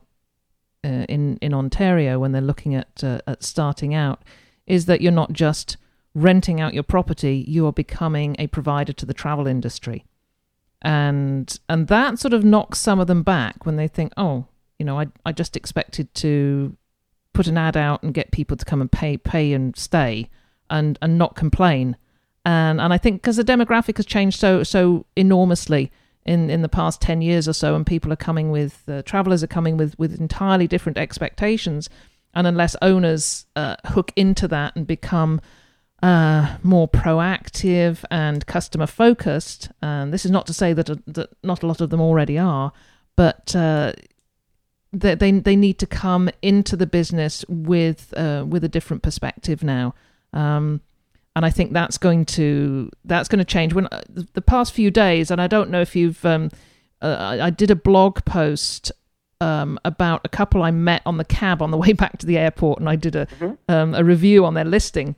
uh, 0.84 1.06
in 1.08 1.38
in 1.38 1.54
Ontario 1.54 2.18
when 2.18 2.32
they're 2.32 2.42
looking 2.42 2.74
at 2.74 3.02
uh, 3.02 3.20
at 3.26 3.42
starting 3.42 3.94
out, 3.94 4.22
is 4.66 4.86
that 4.86 5.00
you're 5.00 5.12
not 5.12 5.32
just 5.32 5.76
renting 6.14 6.60
out 6.60 6.74
your 6.74 6.82
property, 6.82 7.42
you 7.48 7.66
are 7.66 7.72
becoming 7.72 8.36
a 8.38 8.46
provider 8.48 8.92
to 8.92 9.06
the 9.06 9.14
travel 9.14 9.46
industry, 9.46 10.04
and 10.82 11.58
and 11.68 11.88
that 11.88 12.18
sort 12.18 12.34
of 12.34 12.44
knocks 12.44 12.78
some 12.78 13.00
of 13.00 13.06
them 13.06 13.22
back 13.22 13.64
when 13.64 13.76
they 13.76 13.88
think, 13.88 14.12
oh, 14.16 14.46
you 14.78 14.84
know, 14.84 14.98
I 14.98 15.06
I 15.24 15.32
just 15.32 15.56
expected 15.56 16.14
to 16.16 16.76
put 17.32 17.46
an 17.46 17.58
ad 17.58 17.76
out 17.76 18.02
and 18.02 18.14
get 18.14 18.30
people 18.30 18.56
to 18.56 18.64
come 18.64 18.80
and 18.80 18.90
pay 18.90 19.16
pay 19.16 19.52
and 19.52 19.76
stay 19.76 20.28
and 20.70 20.98
and 21.02 21.18
not 21.18 21.36
complain. 21.36 21.96
And 22.44 22.80
and 22.80 22.92
I 22.92 22.98
think 22.98 23.22
because 23.22 23.36
the 23.36 23.44
demographic 23.44 23.96
has 23.96 24.06
changed 24.06 24.38
so 24.38 24.62
so 24.62 25.06
enormously 25.16 25.90
in 26.24 26.50
in 26.50 26.62
the 26.62 26.68
past 26.68 27.00
10 27.00 27.20
years 27.20 27.48
or 27.48 27.52
so 27.52 27.74
and 27.74 27.84
people 27.86 28.12
are 28.12 28.16
coming 28.16 28.50
with 28.50 28.82
uh, 28.88 29.02
travelers 29.02 29.42
are 29.42 29.48
coming 29.48 29.76
with 29.76 29.98
with 29.98 30.18
entirely 30.20 30.66
different 30.66 30.98
expectations. 30.98 31.88
And 32.34 32.46
unless 32.46 32.74
owners 32.80 33.46
uh, 33.56 33.76
hook 33.86 34.10
into 34.16 34.48
that 34.48 34.74
and 34.74 34.86
become 34.86 35.42
uh, 36.02 36.56
more 36.62 36.88
proactive 36.88 38.04
and 38.10 38.44
customer 38.46 38.86
focused 38.86 39.70
and 39.82 40.12
this 40.12 40.24
is 40.24 40.30
not 40.30 40.46
to 40.46 40.52
say 40.52 40.72
that, 40.72 40.86
that 41.06 41.28
not 41.44 41.62
a 41.62 41.66
lot 41.66 41.80
of 41.80 41.90
them 41.90 42.00
already 42.00 42.38
are 42.38 42.72
but 43.14 43.54
uh, 43.54 43.92
they, 44.92 45.14
they 45.14 45.32
they 45.32 45.56
need 45.56 45.78
to 45.78 45.86
come 45.86 46.30
into 46.42 46.76
the 46.76 46.86
business 46.86 47.44
with 47.48 48.12
uh, 48.16 48.44
with 48.46 48.64
a 48.64 48.68
different 48.68 49.02
perspective 49.02 49.62
now. 49.62 49.94
Um, 50.32 50.80
and 51.34 51.46
I 51.46 51.50
think 51.50 51.72
that's 51.72 51.98
going 51.98 52.26
to 52.26 52.90
that's 53.04 53.28
going 53.28 53.38
to 53.38 53.44
change. 53.44 53.72
When 53.72 53.86
uh, 53.86 54.02
the 54.34 54.42
past 54.42 54.72
few 54.72 54.90
days, 54.90 55.30
and 55.30 55.40
I 55.40 55.46
don't 55.46 55.70
know 55.70 55.80
if 55.80 55.96
you've, 55.96 56.24
um, 56.24 56.50
uh, 57.00 57.16
I, 57.18 57.46
I, 57.46 57.50
did 57.50 57.70
a 57.70 57.74
blog 57.74 58.24
post 58.24 58.92
um, 59.40 59.78
about 59.84 60.20
a 60.24 60.28
couple 60.28 60.62
I 60.62 60.70
met 60.70 61.02
on 61.06 61.16
the 61.16 61.24
cab 61.24 61.62
on 61.62 61.70
the 61.70 61.76
way 61.84 61.92
back 61.92 62.18
to 62.18 62.26
the 62.26 62.36
airport, 62.36 62.80
and 62.80 62.88
I 62.88 62.96
did 62.96 63.16
a 63.16 63.26
mm-hmm. 63.26 63.72
um, 63.72 63.94
a 63.94 64.04
review 64.04 64.44
on 64.44 64.54
their 64.54 64.64
listing, 64.64 65.16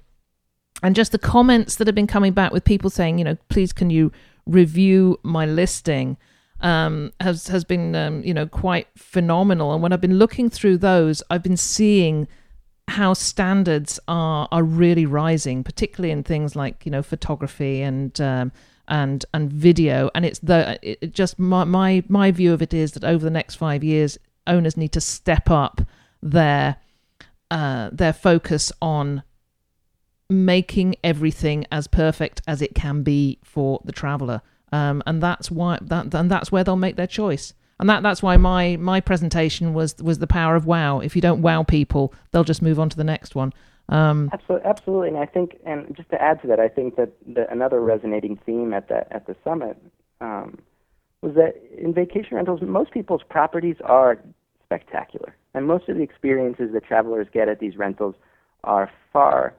and 0.83 0.95
just 0.95 1.11
the 1.11 1.19
comments 1.19 1.77
that 1.77 1.89
have 1.89 1.97
been 1.97 2.07
coming 2.07 2.33
back 2.33 2.53
with 2.53 2.65
people 2.65 2.91
saying, 2.91 3.19
you 3.19 3.25
know, 3.25 3.37
please 3.49 3.73
can 3.73 3.91
you 3.91 4.13
review 4.47 5.19
my 5.23 5.47
listing. 5.47 6.17
Um, 6.65 7.13
has 7.21 7.49
has 7.49 7.63
been 7.63 7.95
um, 7.95 8.25
you 8.25 8.35
know 8.35 8.47
quite 8.47 8.89
phenomenal. 8.97 9.73
And 9.73 9.83
when 9.83 9.93
I've 9.93 10.01
been 10.01 10.19
looking 10.19 10.49
through 10.49 10.79
those, 10.79 11.23
I've 11.31 11.43
been 11.43 11.59
seeing 11.59 12.27
how 12.89 13.13
standards 13.13 14.01
are 14.09 14.49
are 14.51 14.63
really 14.63 15.07
rising, 15.07 15.63
particularly 15.63 16.11
in 16.11 16.23
things 16.23 16.57
like 16.57 16.85
you 16.87 16.91
know 16.91 17.03
photography 17.03 17.83
and 17.83 18.19
um, 18.21 18.51
and 18.89 19.25
and 19.35 19.53
video. 19.53 20.11
And 20.15 20.25
it's 20.25 20.39
the 20.39 20.79
it 20.83 21.13
just 21.13 21.39
my, 21.39 21.65
my 21.65 22.03
my 22.09 22.31
view 22.31 22.53
of 22.53 22.63
it 22.63 22.75
is 22.75 22.93
that 22.93 23.05
over 23.05 23.25
the 23.25 23.31
next 23.31 23.57
five 23.57 23.85
years, 23.85 24.19
owners 24.47 24.77
need 24.77 24.93
to 24.93 25.01
step 25.01 25.51
up 25.51 25.83
their 26.23 26.77
uh, 27.51 27.91
their 27.93 28.13
focus 28.13 28.73
on 28.81 29.23
making 30.31 30.97
everything 31.05 31.67
as 31.71 31.87
perfect 31.87 32.41
as 32.47 32.63
it 32.63 32.75
can 32.75 33.03
be 33.03 33.39
for 33.45 33.81
the 33.85 33.93
traveler. 33.93 34.41
Um, 34.75 35.05
and 35.07 35.23
that's 35.23 35.53
why 35.53 35.79
that 35.83 36.13
and 36.13 36.29
that's 36.29 36.51
where 36.51 36.65
they'll 36.65 36.75
make 36.75 36.97
their 36.97 37.07
choice. 37.07 37.55
And 37.79 37.89
that 37.89 38.03
that's 38.03 38.25
why 38.25 38.37
my 38.37 38.77
my 38.77 39.01
presentation 39.01 39.73
was 39.73 39.95
was 40.03 40.19
the 40.19 40.27
power 40.27 40.57
of 40.57 40.67
wow. 40.67 40.99
If 40.99 41.15
you 41.15 41.23
don't 41.23 41.43
wow 41.43 41.63
people, 41.63 42.13
they'll 42.33 42.43
just 42.43 42.61
move 42.61 42.81
on 42.81 42.89
to 42.89 42.97
the 42.97 43.05
next 43.05 43.37
one. 43.37 43.53
Um, 43.89 44.31
absolutely, 44.33 44.69
absolutely, 44.69 45.09
and 45.09 45.19
I 45.19 45.27
think, 45.27 45.59
and 45.65 45.95
just 45.95 46.09
to 46.11 46.21
add 46.21 46.41
to 46.43 46.49
that, 46.49 46.59
I 46.59 46.69
think 46.69 46.97
that 46.97 47.11
the, 47.27 47.49
another 47.53 47.81
resonating 47.81 48.37
theme 48.45 48.73
at 48.73 48.89
the 48.89 49.07
at 49.15 49.29
the 49.29 49.37
summit 49.45 49.77
um, 50.21 50.59
was 51.21 51.35
that 51.35 51.55
in 51.79 51.95
vacation 51.95 52.37
rentals, 52.37 52.61
most 52.63 52.91
people's 52.91 53.23
properties 53.29 53.77
are 53.85 54.19
spectacular, 54.65 55.37
and 55.55 55.69
most 55.69 55.89
of 55.89 55.97
the 55.97 56.03
experiences 56.03 56.73
that 56.73 56.85
travelers 56.85 57.29
get 57.33 57.49
at 57.49 57.61
these 57.61 57.77
rentals 57.77 58.17
are 58.65 58.91
far 59.13 59.55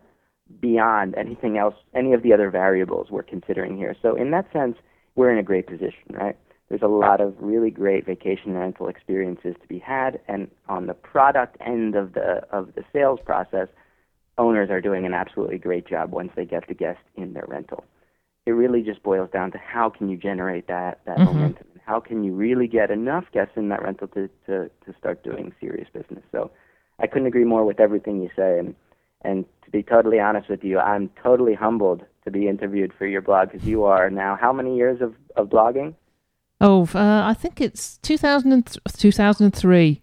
beyond 0.60 1.16
anything 1.16 1.58
else, 1.58 1.76
any 1.94 2.12
of 2.12 2.22
the 2.22 2.34
other 2.34 2.50
variables 2.50 3.12
we're 3.12 3.24
considering 3.24 3.78
here. 3.78 3.96
So, 4.02 4.16
in 4.16 4.32
that 4.32 4.52
sense, 4.52 4.76
we're 5.16 5.32
in 5.32 5.38
a 5.38 5.44
great 5.44 5.68
position, 5.68 6.04
right? 6.12 6.38
There's 6.70 6.82
a 6.82 6.88
lot 6.88 7.22
of 7.22 7.36
really 7.40 7.70
great 7.70 8.06
vacation 8.06 8.54
rental 8.54 8.88
experiences 8.88 9.56
to 9.62 9.68
be 9.68 9.80
had, 9.80 10.20
and 10.28 10.50
on 10.68 10.88
the 10.88 10.94
product 10.94 11.58
end 11.62 11.96
of 11.96 12.14
the 12.14 12.42
of 12.52 12.74
the 12.76 12.84
sales 12.92 13.20
process 13.24 13.68
owners 14.38 14.70
are 14.70 14.82
doing 14.82 15.06
an 15.06 15.14
absolutely 15.14 15.58
great 15.58 15.88
job 15.88 16.12
once 16.12 16.32
they 16.36 16.46
get 16.46 16.68
the 16.68 16.74
guest 16.74 17.00
in 17.16 17.34
their 17.34 17.46
rental. 17.48 17.86
It 18.46 18.52
really 18.52 18.82
just 18.82 19.02
boils 19.04 19.30
down 19.32 19.52
to 19.52 19.58
how 19.58 19.90
can 19.90 20.10
you 20.10 20.18
generate 20.18 20.68
that 20.68 21.02
that 21.06 21.18
mm-hmm. 21.18 21.26
momentum 21.26 21.68
and 21.74 21.82
how 21.86 22.00
can 22.00 22.24
you 22.24 22.34
really 22.34 22.68
get 22.68 22.92
enough 22.92 23.26
guests 23.32 23.54
in 23.56 23.70
that 23.70 23.82
rental 23.82 24.08
to, 24.10 24.30
to, 24.48 24.70
to 24.86 24.98
start 24.98 25.24
doing 25.24 25.54
serious 25.60 25.88
business. 25.94 26.24
So 26.32 26.52
I 27.00 27.08
couldn't 27.08 27.28
agree 27.28 27.44
more 27.44 27.66
with 27.66 27.80
everything 27.80 28.22
you 28.22 28.30
say 28.36 28.60
and 28.60 28.76
and 29.22 29.46
to 29.64 29.72
be 29.72 29.82
totally 29.82 30.20
honest 30.20 30.50
with 30.50 30.64
you, 30.64 30.80
I'm 30.80 31.10
totally 31.22 31.56
humbled 31.56 32.04
to 32.26 32.32
be 32.32 32.48
interviewed 32.48 32.92
for 32.98 33.06
your 33.06 33.22
blog 33.22 33.52
because 33.52 33.68
you 33.68 33.84
are 33.86 34.10
now 34.10 34.38
how 34.40 34.52
many 34.52 34.76
years 34.76 35.02
of, 35.02 35.16
of 35.36 35.48
blogging? 35.48 35.94
Oh, 36.60 36.88
uh, 36.94 37.24
I 37.26 37.34
think 37.34 37.62
it's 37.62 37.98
2000 38.00 38.78
2003. 38.98 40.02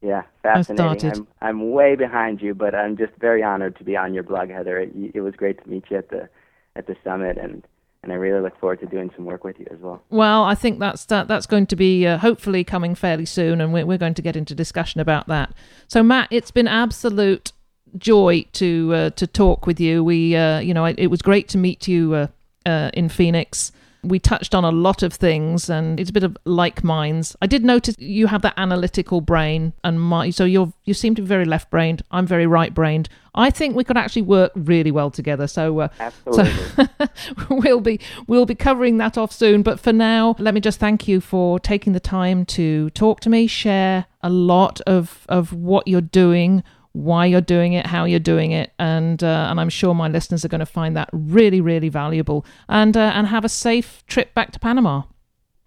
Yeah, 0.00 0.22
fascinating. 0.42 1.12
I'm, 1.12 1.28
I'm 1.40 1.70
way 1.72 1.96
behind 1.96 2.42
you, 2.42 2.54
but 2.54 2.74
I'm 2.74 2.96
just 2.96 3.14
very 3.18 3.42
honored 3.42 3.76
to 3.78 3.84
be 3.84 3.96
on 3.96 4.12
your 4.12 4.22
blog, 4.22 4.50
Heather. 4.50 4.78
It, 4.78 4.92
it 5.14 5.20
was 5.22 5.34
great 5.34 5.62
to 5.62 5.68
meet 5.68 5.84
you 5.90 5.96
at 5.96 6.10
the 6.10 6.28
at 6.76 6.86
the 6.86 6.94
summit, 7.02 7.38
and 7.38 7.66
and 8.02 8.12
I 8.12 8.16
really 8.16 8.42
look 8.42 8.58
forward 8.60 8.80
to 8.80 8.86
doing 8.86 9.10
some 9.16 9.24
work 9.24 9.44
with 9.44 9.58
you 9.58 9.66
as 9.70 9.78
well. 9.80 10.02
Well, 10.10 10.44
I 10.44 10.54
think 10.54 10.78
that's 10.78 11.06
that, 11.06 11.26
that's 11.26 11.46
going 11.46 11.66
to 11.68 11.76
be 11.76 12.06
uh, 12.06 12.18
hopefully 12.18 12.64
coming 12.64 12.94
fairly 12.94 13.24
soon, 13.24 13.62
and 13.62 13.72
we're 13.72 13.86
we're 13.86 13.98
going 13.98 14.12
to 14.14 14.22
get 14.22 14.36
into 14.36 14.54
discussion 14.54 15.00
about 15.00 15.26
that. 15.28 15.54
So, 15.88 16.02
Matt, 16.02 16.28
it's 16.30 16.50
been 16.50 16.68
absolute 16.68 17.52
joy 17.98 18.44
to 18.52 18.92
uh, 18.94 19.10
to 19.10 19.26
talk 19.26 19.66
with 19.66 19.80
you. 19.80 20.02
We, 20.04 20.36
uh, 20.36 20.58
you 20.60 20.74
know, 20.74 20.84
it, 20.84 20.98
it, 20.98 21.06
was 21.08 21.22
great 21.22 21.48
to 21.48 21.58
meet 21.58 21.88
you 21.88 22.14
uh, 22.14 22.26
uh, 22.66 22.90
in 22.94 23.08
Phoenix 23.08 23.72
we 24.04 24.18
touched 24.18 24.54
on 24.54 24.64
a 24.64 24.70
lot 24.70 25.02
of 25.02 25.12
things 25.12 25.68
and 25.68 25.98
it's 25.98 26.10
a 26.10 26.12
bit 26.12 26.22
of 26.22 26.36
like 26.44 26.84
minds. 26.84 27.34
I 27.40 27.46
did 27.46 27.64
notice 27.64 27.96
you 27.98 28.26
have 28.26 28.42
that 28.42 28.54
analytical 28.56 29.20
brain 29.20 29.72
and 29.82 30.00
my, 30.00 30.30
so 30.30 30.44
you're 30.44 30.72
you 30.84 30.94
seem 30.94 31.14
to 31.16 31.22
be 31.22 31.28
very 31.28 31.44
left 31.44 31.70
brained. 31.70 32.02
I'm 32.10 32.26
very 32.26 32.46
right 32.46 32.72
brained. 32.72 33.08
I 33.34 33.50
think 33.50 33.74
we 33.74 33.82
could 33.82 33.96
actually 33.96 34.22
work 34.22 34.52
really 34.54 34.90
well 34.90 35.10
together. 35.10 35.46
So, 35.46 35.80
uh, 35.80 35.88
Absolutely. 35.98 36.52
so 36.76 36.86
we'll 37.50 37.80
be 37.80 37.98
we'll 38.26 38.46
be 38.46 38.54
covering 38.54 38.98
that 38.98 39.18
off 39.18 39.32
soon. 39.32 39.62
But 39.62 39.80
for 39.80 39.92
now, 39.92 40.36
let 40.38 40.54
me 40.54 40.60
just 40.60 40.78
thank 40.78 41.08
you 41.08 41.20
for 41.20 41.58
taking 41.58 41.94
the 41.94 42.00
time 42.00 42.44
to 42.46 42.90
talk 42.90 43.20
to 43.20 43.30
me, 43.30 43.46
share 43.46 44.06
a 44.22 44.30
lot 44.30 44.80
of 44.82 45.26
of 45.28 45.52
what 45.52 45.88
you're 45.88 46.00
doing 46.00 46.62
why 46.94 47.26
you're 47.26 47.40
doing 47.40 47.74
it, 47.74 47.86
how 47.86 48.04
you're 48.04 48.20
doing 48.20 48.52
it, 48.52 48.72
and 48.78 49.22
uh, 49.22 49.48
and 49.50 49.60
I'm 49.60 49.68
sure 49.68 49.94
my 49.94 50.08
listeners 50.08 50.44
are 50.44 50.48
going 50.48 50.60
to 50.60 50.66
find 50.66 50.96
that 50.96 51.10
really, 51.12 51.60
really 51.60 51.90
valuable. 51.90 52.46
And 52.68 52.96
uh, 52.96 53.12
and 53.14 53.26
have 53.26 53.44
a 53.44 53.48
safe 53.48 54.04
trip 54.06 54.32
back 54.32 54.52
to 54.52 54.58
Panama. 54.58 55.02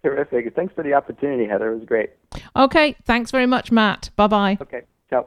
Terrific. 0.02 0.54
Thanks 0.56 0.74
for 0.74 0.82
the 0.82 0.94
opportunity, 0.94 1.46
Heather. 1.46 1.72
It 1.72 1.78
was 1.78 1.86
great. 1.86 2.10
Okay. 2.56 2.96
Thanks 3.04 3.30
very 3.30 3.46
much, 3.46 3.70
Matt. 3.70 4.10
Bye 4.16 4.26
bye. 4.26 4.58
Okay. 4.60 4.82
Ciao. 5.10 5.26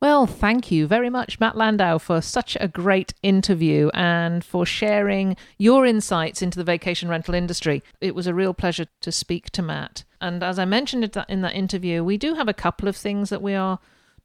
Well, 0.00 0.26
thank 0.26 0.70
you 0.70 0.86
very 0.86 1.10
much, 1.10 1.38
Matt 1.38 1.56
Landau, 1.56 1.98
for 1.98 2.22
such 2.22 2.56
a 2.58 2.66
great 2.66 3.12
interview 3.22 3.90
and 3.92 4.42
for 4.42 4.64
sharing 4.64 5.36
your 5.58 5.84
insights 5.84 6.40
into 6.40 6.56
the 6.58 6.64
vacation 6.64 7.08
rental 7.10 7.34
industry. 7.34 7.82
It 8.00 8.14
was 8.14 8.26
a 8.26 8.34
real 8.34 8.54
pleasure 8.54 8.86
to 9.02 9.12
speak 9.12 9.50
to 9.50 9.62
Matt. 9.62 10.04
And 10.20 10.42
as 10.42 10.58
I 10.58 10.64
mentioned 10.64 11.16
in 11.28 11.42
that 11.42 11.54
interview, 11.54 12.02
we 12.02 12.16
do 12.16 12.34
have 12.34 12.48
a 12.48 12.54
couple 12.54 12.88
of 12.88 12.96
things 12.96 13.28
that 13.28 13.42
we 13.42 13.54
are 13.54 13.78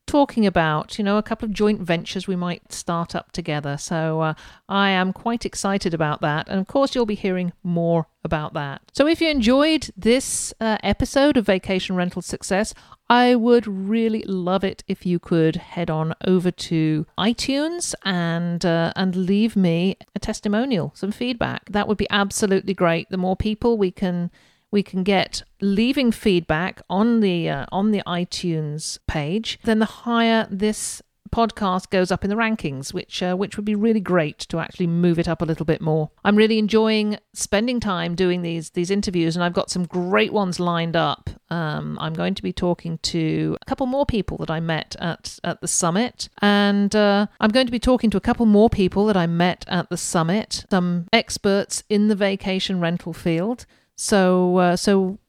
talking 0.08 0.46
about, 0.46 0.98
you 0.98 1.04
know, 1.04 1.18
a 1.18 1.24
couple 1.24 1.46
of 1.46 1.54
joint 1.54 1.82
ventures 1.82 2.28
we 2.28 2.36
might 2.36 2.72
start 2.72 3.16
up 3.16 3.32
together. 3.32 3.78
So 3.78 4.22
uh, 4.22 4.34
I 4.70 4.90
am 4.90 5.14
quite 5.14 5.46
excited 5.46 5.94
about 5.94 6.22
that. 6.22 6.48
And 6.48 6.60
of 6.60 6.68
course, 6.68 6.94
you'll 6.94 7.06
be 7.06 7.16
hearing 7.16 7.54
more 7.64 8.08
about 8.24 8.54
that. 8.54 8.82
So 8.94 9.08
if 9.08 9.22
you 9.22 9.30
enjoyed 9.30 9.90
this 9.96 10.54
uh, 10.60 10.78
episode 10.84 11.38
of 11.38 11.46
Vacation 11.46 11.96
Rental 11.96 12.22
Success, 12.22 12.74
I 13.10 13.36
would 13.36 13.68
really 13.68 14.24
love 14.24 14.64
it 14.64 14.84
if 14.88 15.06
you 15.06 15.20
could 15.20 15.58
head 15.58 15.90
on 15.90 16.16
over 16.26 16.50
to 16.50 17.06
iTunes 17.20 17.94
and 18.04 18.66
uh, 18.66 18.94
and 18.96 19.16
leave 19.16 19.56
me 19.56 19.98
a 20.16 20.20
testimonial, 20.20 20.92
some 20.96 21.12
feedback. 21.12 21.70
That 21.70 21.88
would 21.88 21.98
be 21.98 22.08
absolutely 22.10 22.74
great. 22.74 23.10
The 23.10 23.18
more 23.18 23.36
people 23.36 23.78
we 23.78 23.92
can 23.92 24.32
we 24.76 24.84
can 24.84 25.04
get 25.04 25.42
leaving 25.62 26.12
feedback 26.12 26.82
on 26.90 27.22
the 27.22 27.50
uh, 27.50 27.66
on 27.72 27.92
the 27.92 28.04
iTunes 28.06 29.00
page, 29.08 29.58
then 29.64 29.80
the 29.80 29.86
higher 29.86 30.48
this 30.52 31.02
podcast 31.32 31.90
goes 31.90 32.12
up 32.12 32.26
in 32.26 32.30
the 32.30 32.36
rankings, 32.36 32.94
which 32.94 33.24
uh, 33.24 33.36
which 33.36 33.56
would 33.56 33.66
be 33.66 33.74
really 33.74 34.02
great 34.02 34.38
to 34.40 34.60
actually 34.60 34.88
move 34.88 35.18
it 35.18 35.30
up 35.30 35.42
a 35.42 35.46
little 35.46 35.66
bit 35.66 35.80
more. 35.82 36.12
I'm 36.26 36.36
really 36.36 36.60
enjoying 36.60 37.18
spending 37.34 37.80
time 37.80 38.16
doing 38.16 38.42
these 38.42 38.72
these 38.72 38.92
interviews, 38.92 39.38
and 39.38 39.46
I've 39.46 39.54
got 39.54 39.70
some 39.70 39.86
great 39.86 40.34
ones 40.34 40.60
lined 40.60 40.98
up. 40.98 41.30
Um, 41.50 41.98
I'm 42.02 42.14
going 42.14 42.36
to 42.36 42.44
be 42.44 42.52
talking 42.52 42.98
to 43.14 43.58
a 43.62 43.66
couple 43.66 43.86
more 43.86 44.06
people 44.06 44.36
that 44.40 44.52
I 44.52 44.60
met 44.60 44.98
at 45.00 45.40
at 45.46 45.62
the 45.62 45.70
summit, 45.70 46.28
and 46.42 46.94
uh, 46.94 47.28
I'm 47.40 47.52
going 47.52 47.66
to 47.66 47.72
be 47.72 47.80
talking 47.80 48.10
to 48.10 48.18
a 48.18 48.28
couple 48.28 48.46
more 48.46 48.70
people 48.70 49.06
that 49.06 49.16
I 49.16 49.26
met 49.26 49.64
at 49.70 49.90
the 49.90 49.98
summit, 49.98 50.66
some 50.70 51.08
experts 51.14 51.84
in 51.90 52.10
the 52.10 52.16
vacation 52.16 52.82
rental 52.82 53.14
field. 53.14 53.66
So, 53.96 54.58
uh, 54.58 54.76
so 54.76 55.20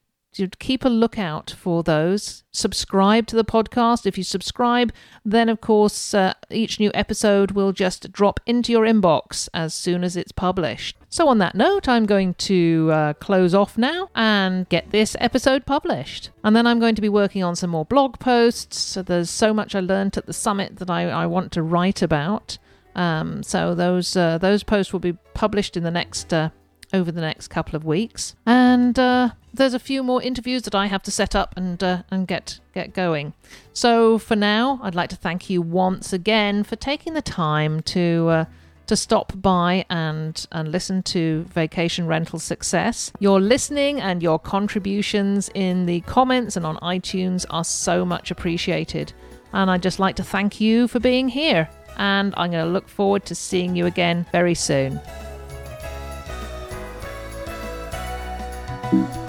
keep 0.59 0.85
a 0.85 0.89
lookout 0.89 1.55
for 1.57 1.83
those. 1.83 2.43
Subscribe 2.51 3.27
to 3.27 3.35
the 3.35 3.45
podcast. 3.45 4.05
If 4.05 4.17
you 4.17 4.23
subscribe, 4.23 4.93
then 5.25 5.49
of 5.49 5.61
course 5.61 6.13
uh, 6.13 6.33
each 6.49 6.79
new 6.79 6.91
episode 6.93 7.51
will 7.51 7.71
just 7.71 8.11
drop 8.11 8.39
into 8.45 8.71
your 8.71 8.85
inbox 8.85 9.49
as 9.53 9.73
soon 9.73 10.03
as 10.03 10.15
it's 10.15 10.31
published. 10.31 10.97
So, 11.09 11.27
on 11.29 11.37
that 11.39 11.55
note, 11.55 11.87
I'm 11.87 12.05
going 12.05 12.33
to 12.35 12.89
uh, 12.91 13.13
close 13.13 13.53
off 13.53 13.77
now 13.77 14.09
and 14.13 14.67
get 14.69 14.91
this 14.91 15.15
episode 15.19 15.65
published. 15.65 16.29
And 16.43 16.55
then 16.55 16.67
I'm 16.67 16.79
going 16.79 16.95
to 16.95 17.01
be 17.01 17.09
working 17.09 17.43
on 17.43 17.55
some 17.55 17.69
more 17.69 17.85
blog 17.85 18.19
posts. 18.19 18.77
So 18.77 19.01
there's 19.01 19.29
so 19.29 19.53
much 19.53 19.73
I 19.73 19.79
learned 19.79 20.17
at 20.17 20.25
the 20.25 20.33
summit 20.33 20.77
that 20.77 20.89
I, 20.89 21.03
I 21.03 21.25
want 21.25 21.51
to 21.53 21.63
write 21.63 22.01
about. 22.01 22.57
Um, 22.95 23.43
so 23.43 23.73
those 23.75 24.15
uh, 24.15 24.37
those 24.37 24.63
posts 24.63 24.91
will 24.91 24.99
be 24.99 25.13
published 25.33 25.77
in 25.77 25.83
the 25.83 25.91
next 25.91 26.33
uh, 26.33 26.49
over 26.93 27.11
the 27.11 27.21
next 27.21 27.47
couple 27.49 27.75
of 27.75 27.85
weeks. 27.85 28.35
And 28.45 28.97
uh, 28.97 29.31
there's 29.53 29.73
a 29.73 29.79
few 29.79 30.03
more 30.03 30.21
interviews 30.21 30.63
that 30.63 30.75
I 30.75 30.87
have 30.87 31.03
to 31.03 31.11
set 31.11 31.35
up 31.35 31.55
and 31.57 31.83
uh, 31.83 32.03
and 32.09 32.27
get 32.27 32.59
get 32.73 32.93
going. 32.93 33.33
So 33.73 34.17
for 34.17 34.35
now, 34.35 34.79
I'd 34.83 34.95
like 34.95 35.09
to 35.09 35.15
thank 35.15 35.49
you 35.49 35.61
once 35.61 36.13
again 36.13 36.63
for 36.63 36.75
taking 36.75 37.13
the 37.13 37.21
time 37.21 37.81
to. 37.83 38.27
Uh, 38.29 38.45
to 38.87 38.95
stop 38.95 39.33
by 39.35 39.85
and, 39.89 40.47
and 40.53 40.71
listen 40.71 41.03
to 41.03 41.43
Vacation 41.53 42.07
Rental 42.07 42.39
Success. 42.39 43.11
Your 43.19 43.41
listening 43.41 43.99
and 43.99 44.23
your 44.23 44.39
contributions 44.39 45.49
in 45.53 45.85
the 45.85 45.99
comments 46.01 46.55
and 46.55 46.65
on 46.65 46.77
iTunes 46.77 47.45
are 47.49 47.65
so 47.65 48.05
much 48.05 48.31
appreciated. 48.31 49.11
And 49.51 49.69
I'd 49.69 49.83
just 49.83 49.99
like 49.99 50.15
to 50.15 50.23
thank 50.23 50.61
you 50.61 50.87
for 50.87 51.01
being 51.01 51.27
here. 51.27 51.69
And 51.97 52.33
I'm 52.37 52.51
going 52.51 52.65
to 52.65 52.71
look 52.71 52.87
forward 52.87 53.25
to 53.25 53.35
seeing 53.35 53.75
you 53.75 53.87
again 53.87 54.25
very 54.31 54.55
soon. 54.55 55.01
Thank 58.89 59.15
you 59.15 59.26